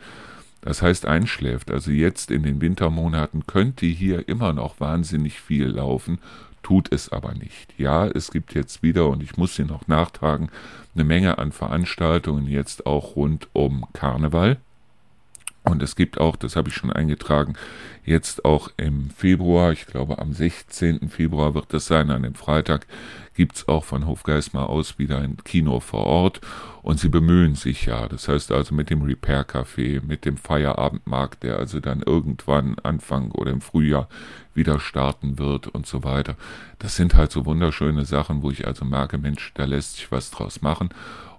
Das 0.61 0.83
heißt 0.83 1.07
einschläft. 1.07 1.71
Also 1.71 1.93
jetzt 1.93 2.33
in 2.33 2.43
den 2.43 2.61
Wintermonaten 2.61 3.47
könnte 3.47 3.87
hier 3.87 4.29
immer 4.29 4.53
noch 4.53 4.81
wahnsinnig 4.81 5.41
viel 5.41 5.67
laufen, 5.67 6.19
tut 6.65 6.93
es 6.93 7.13
aber 7.13 7.35
nicht. 7.35 7.73
Ja, 7.79 8.09
es 8.09 8.33
gibt 8.33 8.55
jetzt 8.55 8.83
wieder, 8.83 9.07
und 9.07 9.23
ich 9.23 9.37
muss 9.37 9.55
sie 9.55 9.65
noch 9.65 9.87
nachtragen, 9.87 10.51
eine 10.97 11.05
Menge 11.05 11.39
an 11.39 11.53
Veranstaltungen 11.53 12.49
jetzt 12.49 12.87
auch 12.87 13.15
rund 13.15 13.49
um 13.53 13.87
Karneval. 13.93 14.57
Und 15.69 15.83
es 15.83 15.97
gibt 15.97 16.19
auch, 16.19 16.37
das 16.37 16.55
habe 16.55 16.69
ich 16.69 16.77
schon 16.77 16.93
eingetragen, 16.93 17.55
jetzt 18.05 18.45
auch 18.45 18.71
im 18.77 19.11
Februar, 19.11 19.73
ich 19.73 19.87
glaube 19.87 20.19
am 20.19 20.33
16. 20.33 21.09
Februar 21.09 21.55
wird 21.55 21.75
das 21.75 21.87
sein, 21.87 22.11
an 22.11 22.23
dem 22.23 22.37
Freitag, 22.37 22.87
gibt 23.35 23.57
es 23.57 23.69
auch 23.69 23.85
von 23.85 24.07
Hofgeismar 24.07 24.69
aus 24.69 24.99
wieder 24.99 25.19
ein 25.19 25.37
Kino 25.45 25.81
vor 25.81 26.07
Ort 26.07 26.41
und 26.83 27.01
sie 27.01 27.09
bemühen 27.09 27.57
sich 27.57 27.87
ja. 27.87 28.07
Das 28.09 28.29
heißt 28.29 28.53
also 28.53 28.75
mit 28.75 28.91
dem 28.91 29.03
Repair 29.03 29.45
Café, 29.45 30.01
mit 30.03 30.25
dem 30.25 30.37
Feierabendmarkt, 30.37 31.43
der 31.43 31.59
also 31.59 31.81
dann 31.81 32.01
irgendwann 32.01 32.79
Anfang 32.79 33.33
oder 33.33 33.51
im 33.51 33.61
Frühjahr 33.61 34.09
wieder 34.55 34.79
starten 34.79 35.39
wird 35.39 35.67
und 35.67 35.87
so 35.87 36.05
weiter. 36.05 36.37
Das 36.79 36.97
sind 36.97 37.15
halt 37.15 37.33
so 37.33 37.45
wunderschöne 37.45 38.05
Sachen, 38.05 38.43
wo 38.43 38.51
ich 38.53 38.67
also 38.67 38.85
merke, 38.85 39.19
Mensch, 39.19 39.53
da 39.55 39.65
lässt 39.65 39.97
sich 39.97 40.13
was 40.13 40.31
draus 40.31 40.63
machen. 40.63 40.91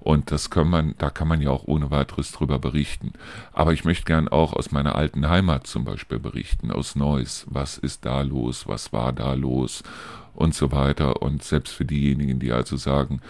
Und 0.08 0.32
das 0.32 0.50
kann 0.50 0.70
man, 0.70 0.96
da 1.00 1.10
kann 1.10 1.28
man 1.28 1.42
ja 1.42 1.50
auch 1.50 1.68
ohne 1.68 1.92
weiteres 1.92 2.32
drüber 2.32 2.60
berichten. 2.60 3.12
Aber 3.52 3.74
ich 3.74 3.84
möchte 3.84 4.06
gern 4.06 4.30
auch 4.30 4.54
aus 4.54 4.72
meiner 4.72 4.96
alten 4.96 5.28
Heimat 5.28 5.68
zum 5.68 5.84
Beispiel 5.84 6.18
berichten, 6.18 6.72
aus 6.72 6.96
Neuss. 6.96 7.46
Was 7.50 7.78
ist 7.78 8.06
da 8.06 8.22
los? 8.22 8.68
Was 8.68 8.94
war 8.94 9.12
da 9.12 9.34
los? 9.34 9.84
und 10.38 10.54
so 10.54 10.72
weiter. 10.72 11.22
Und 11.22 11.44
selbst 11.44 11.74
für 11.74 11.86
diejenigen, 11.86 12.40
die 12.40 12.52
also 12.52 12.78
sagen, 12.78 13.22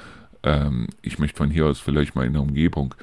ähm, 0.43 0.88
ich 1.01 1.19
möchte 1.19 1.38
von 1.38 1.49
hier 1.49 1.65
aus 1.65 1.80
vielleicht 1.80 2.15
mal 2.15 2.25
in 2.25 2.34
der 2.34 2.41
Umgebung 2.41 2.93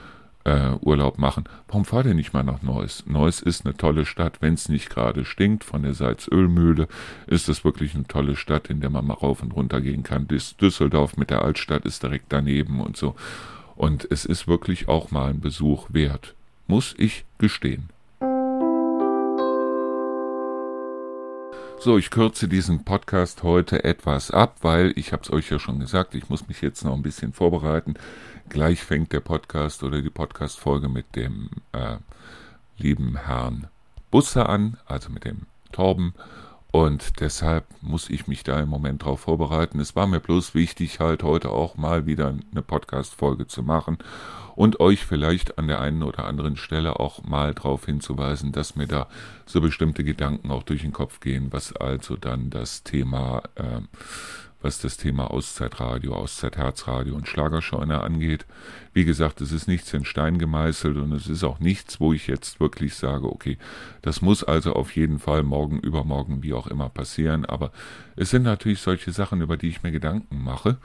äh, 0.44 0.72
Urlaub 0.82 1.18
machen, 1.18 1.44
warum 1.68 1.86
fahrt 1.86 2.04
ihr 2.04 2.14
nicht 2.14 2.34
mal 2.34 2.44
nach 2.44 2.60
Neuss? 2.60 3.04
Neuss 3.06 3.40
ist 3.40 3.64
eine 3.64 3.74
tolle 3.74 4.04
Stadt, 4.04 4.42
wenn 4.42 4.54
es 4.54 4.68
nicht 4.68 4.90
gerade 4.90 5.24
stinkt. 5.24 5.64
Von 5.64 5.82
der 5.82 5.94
Salzölmühle 5.94 6.86
ist 7.26 7.48
es 7.48 7.64
wirklich 7.64 7.94
eine 7.94 8.06
tolle 8.06 8.36
Stadt, 8.36 8.68
in 8.68 8.80
der 8.80 8.90
man 8.90 9.06
mal 9.06 9.14
rauf 9.14 9.42
und 9.42 9.52
runter 9.52 9.80
gehen 9.80 10.02
kann. 10.02 10.28
Düsseldorf 10.28 11.16
mit 11.16 11.30
der 11.30 11.42
Altstadt 11.42 11.86
ist 11.86 12.02
direkt 12.02 12.26
daneben 12.28 12.82
und 12.82 12.98
so. 12.98 13.16
Und 13.76 14.06
es 14.10 14.24
ist 14.24 14.46
wirklich 14.46 14.88
auch 14.88 15.10
mal 15.10 15.30
ein 15.30 15.40
Besuch 15.40 15.88
wert. 15.90 16.34
Muss 16.66 16.94
ich 16.96 17.24
gestehen. 17.38 17.90
So, 21.84 21.98
ich 21.98 22.08
kürze 22.10 22.48
diesen 22.48 22.84
Podcast 22.84 23.42
heute 23.42 23.84
etwas 23.84 24.30
ab, 24.30 24.56
weil 24.62 24.94
ich 24.96 25.12
habe 25.12 25.22
es 25.22 25.30
euch 25.30 25.50
ja 25.50 25.58
schon 25.58 25.80
gesagt, 25.80 26.14
ich 26.14 26.30
muss 26.30 26.48
mich 26.48 26.62
jetzt 26.62 26.82
noch 26.82 26.94
ein 26.94 27.02
bisschen 27.02 27.34
vorbereiten. 27.34 27.94
Gleich 28.48 28.82
fängt 28.82 29.12
der 29.12 29.20
Podcast 29.20 29.82
oder 29.82 30.00
die 30.00 30.08
Podcast-Folge 30.08 30.88
mit 30.88 31.14
dem 31.14 31.50
äh, 31.72 31.96
lieben 32.78 33.16
Herrn 33.26 33.66
Busse 34.10 34.48
an, 34.48 34.78
also 34.86 35.10
mit 35.10 35.24
dem 35.24 35.42
Torben. 35.72 36.14
Und 36.74 37.20
deshalb 37.20 37.66
muss 37.82 38.10
ich 38.10 38.26
mich 38.26 38.42
da 38.42 38.58
im 38.58 38.68
Moment 38.68 39.04
drauf 39.04 39.20
vorbereiten. 39.20 39.78
Es 39.78 39.94
war 39.94 40.08
mir 40.08 40.18
bloß 40.18 40.56
wichtig, 40.56 40.98
halt 40.98 41.22
heute 41.22 41.50
auch 41.50 41.76
mal 41.76 42.04
wieder 42.04 42.34
eine 42.50 42.62
Podcast-Folge 42.62 43.46
zu 43.46 43.62
machen 43.62 43.98
und 44.56 44.80
euch 44.80 45.06
vielleicht 45.06 45.56
an 45.56 45.68
der 45.68 45.80
einen 45.80 46.02
oder 46.02 46.24
anderen 46.24 46.56
Stelle 46.56 46.98
auch 46.98 47.22
mal 47.22 47.54
darauf 47.54 47.86
hinzuweisen, 47.86 48.50
dass 48.50 48.74
mir 48.74 48.88
da 48.88 49.06
so 49.46 49.60
bestimmte 49.60 50.02
Gedanken 50.02 50.50
auch 50.50 50.64
durch 50.64 50.82
den 50.82 50.92
Kopf 50.92 51.20
gehen, 51.20 51.52
was 51.52 51.76
also 51.76 52.16
dann 52.16 52.50
das 52.50 52.82
Thema 52.82 53.44
äh, 53.54 53.80
was 54.64 54.80
das 54.80 54.96
Thema 54.96 55.30
Auszeitradio, 55.30 56.14
Auszeitherzradio 56.14 57.14
und 57.14 57.28
Schlagerscheune 57.28 58.00
angeht. 58.00 58.46
Wie 58.94 59.04
gesagt, 59.04 59.42
es 59.42 59.52
ist 59.52 59.68
nichts 59.68 59.92
in 59.92 60.06
Stein 60.06 60.38
gemeißelt 60.38 60.96
und 60.96 61.12
es 61.12 61.28
ist 61.28 61.44
auch 61.44 61.60
nichts, 61.60 62.00
wo 62.00 62.14
ich 62.14 62.26
jetzt 62.28 62.60
wirklich 62.60 62.94
sage, 62.94 63.30
okay, 63.30 63.58
das 64.00 64.22
muss 64.22 64.42
also 64.42 64.72
auf 64.72 64.96
jeden 64.96 65.18
Fall 65.18 65.42
morgen, 65.42 65.80
übermorgen, 65.80 66.42
wie 66.42 66.54
auch 66.54 66.66
immer 66.66 66.88
passieren. 66.88 67.44
Aber 67.44 67.72
es 68.16 68.30
sind 68.30 68.44
natürlich 68.44 68.80
solche 68.80 69.12
Sachen, 69.12 69.42
über 69.42 69.58
die 69.58 69.68
ich 69.68 69.82
mir 69.82 69.92
Gedanken 69.92 70.42
mache. 70.42 70.78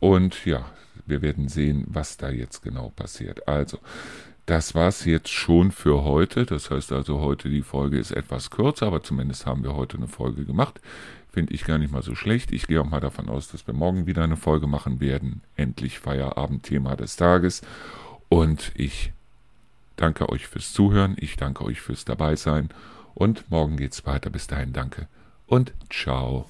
Und 0.00 0.44
ja, 0.44 0.64
wir 1.06 1.22
werden 1.22 1.48
sehen, 1.48 1.84
was 1.86 2.16
da 2.16 2.28
jetzt 2.28 2.62
genau 2.62 2.90
passiert. 2.90 3.46
Also, 3.46 3.78
das 4.46 4.74
war's 4.74 5.04
jetzt 5.04 5.28
schon 5.28 5.70
für 5.70 6.02
heute. 6.02 6.44
Das 6.44 6.72
heißt 6.72 6.90
also, 6.90 7.20
heute 7.20 7.48
die 7.48 7.62
Folge 7.62 7.98
ist 8.00 8.10
etwas 8.10 8.50
kürzer, 8.50 8.88
aber 8.88 9.04
zumindest 9.04 9.46
haben 9.46 9.62
wir 9.62 9.76
heute 9.76 9.96
eine 9.96 10.08
Folge 10.08 10.44
gemacht. 10.44 10.80
Finde 11.32 11.54
ich 11.54 11.64
gar 11.64 11.78
nicht 11.78 11.92
mal 11.92 12.02
so 12.02 12.14
schlecht. 12.14 12.52
Ich 12.52 12.66
gehe 12.66 12.80
auch 12.80 12.88
mal 12.88 13.00
davon 13.00 13.28
aus, 13.28 13.48
dass 13.48 13.66
wir 13.66 13.74
morgen 13.74 14.06
wieder 14.06 14.22
eine 14.22 14.36
Folge 14.36 14.66
machen 14.66 15.00
werden. 15.00 15.40
Endlich 15.56 15.98
Feierabendthema 15.98 16.94
des 16.94 17.16
Tages. 17.16 17.62
Und 18.28 18.70
ich 18.74 19.12
danke 19.96 20.28
euch 20.28 20.46
fürs 20.46 20.72
Zuhören. 20.72 21.16
Ich 21.18 21.36
danke 21.36 21.64
euch 21.64 21.80
fürs 21.80 22.04
Dabeisein. 22.04 22.68
Und 23.14 23.50
morgen 23.50 23.76
geht's 23.76 24.04
weiter. 24.06 24.30
Bis 24.30 24.46
dahin 24.46 24.72
danke 24.72 25.08
und 25.52 25.72
ciao. 25.90 26.46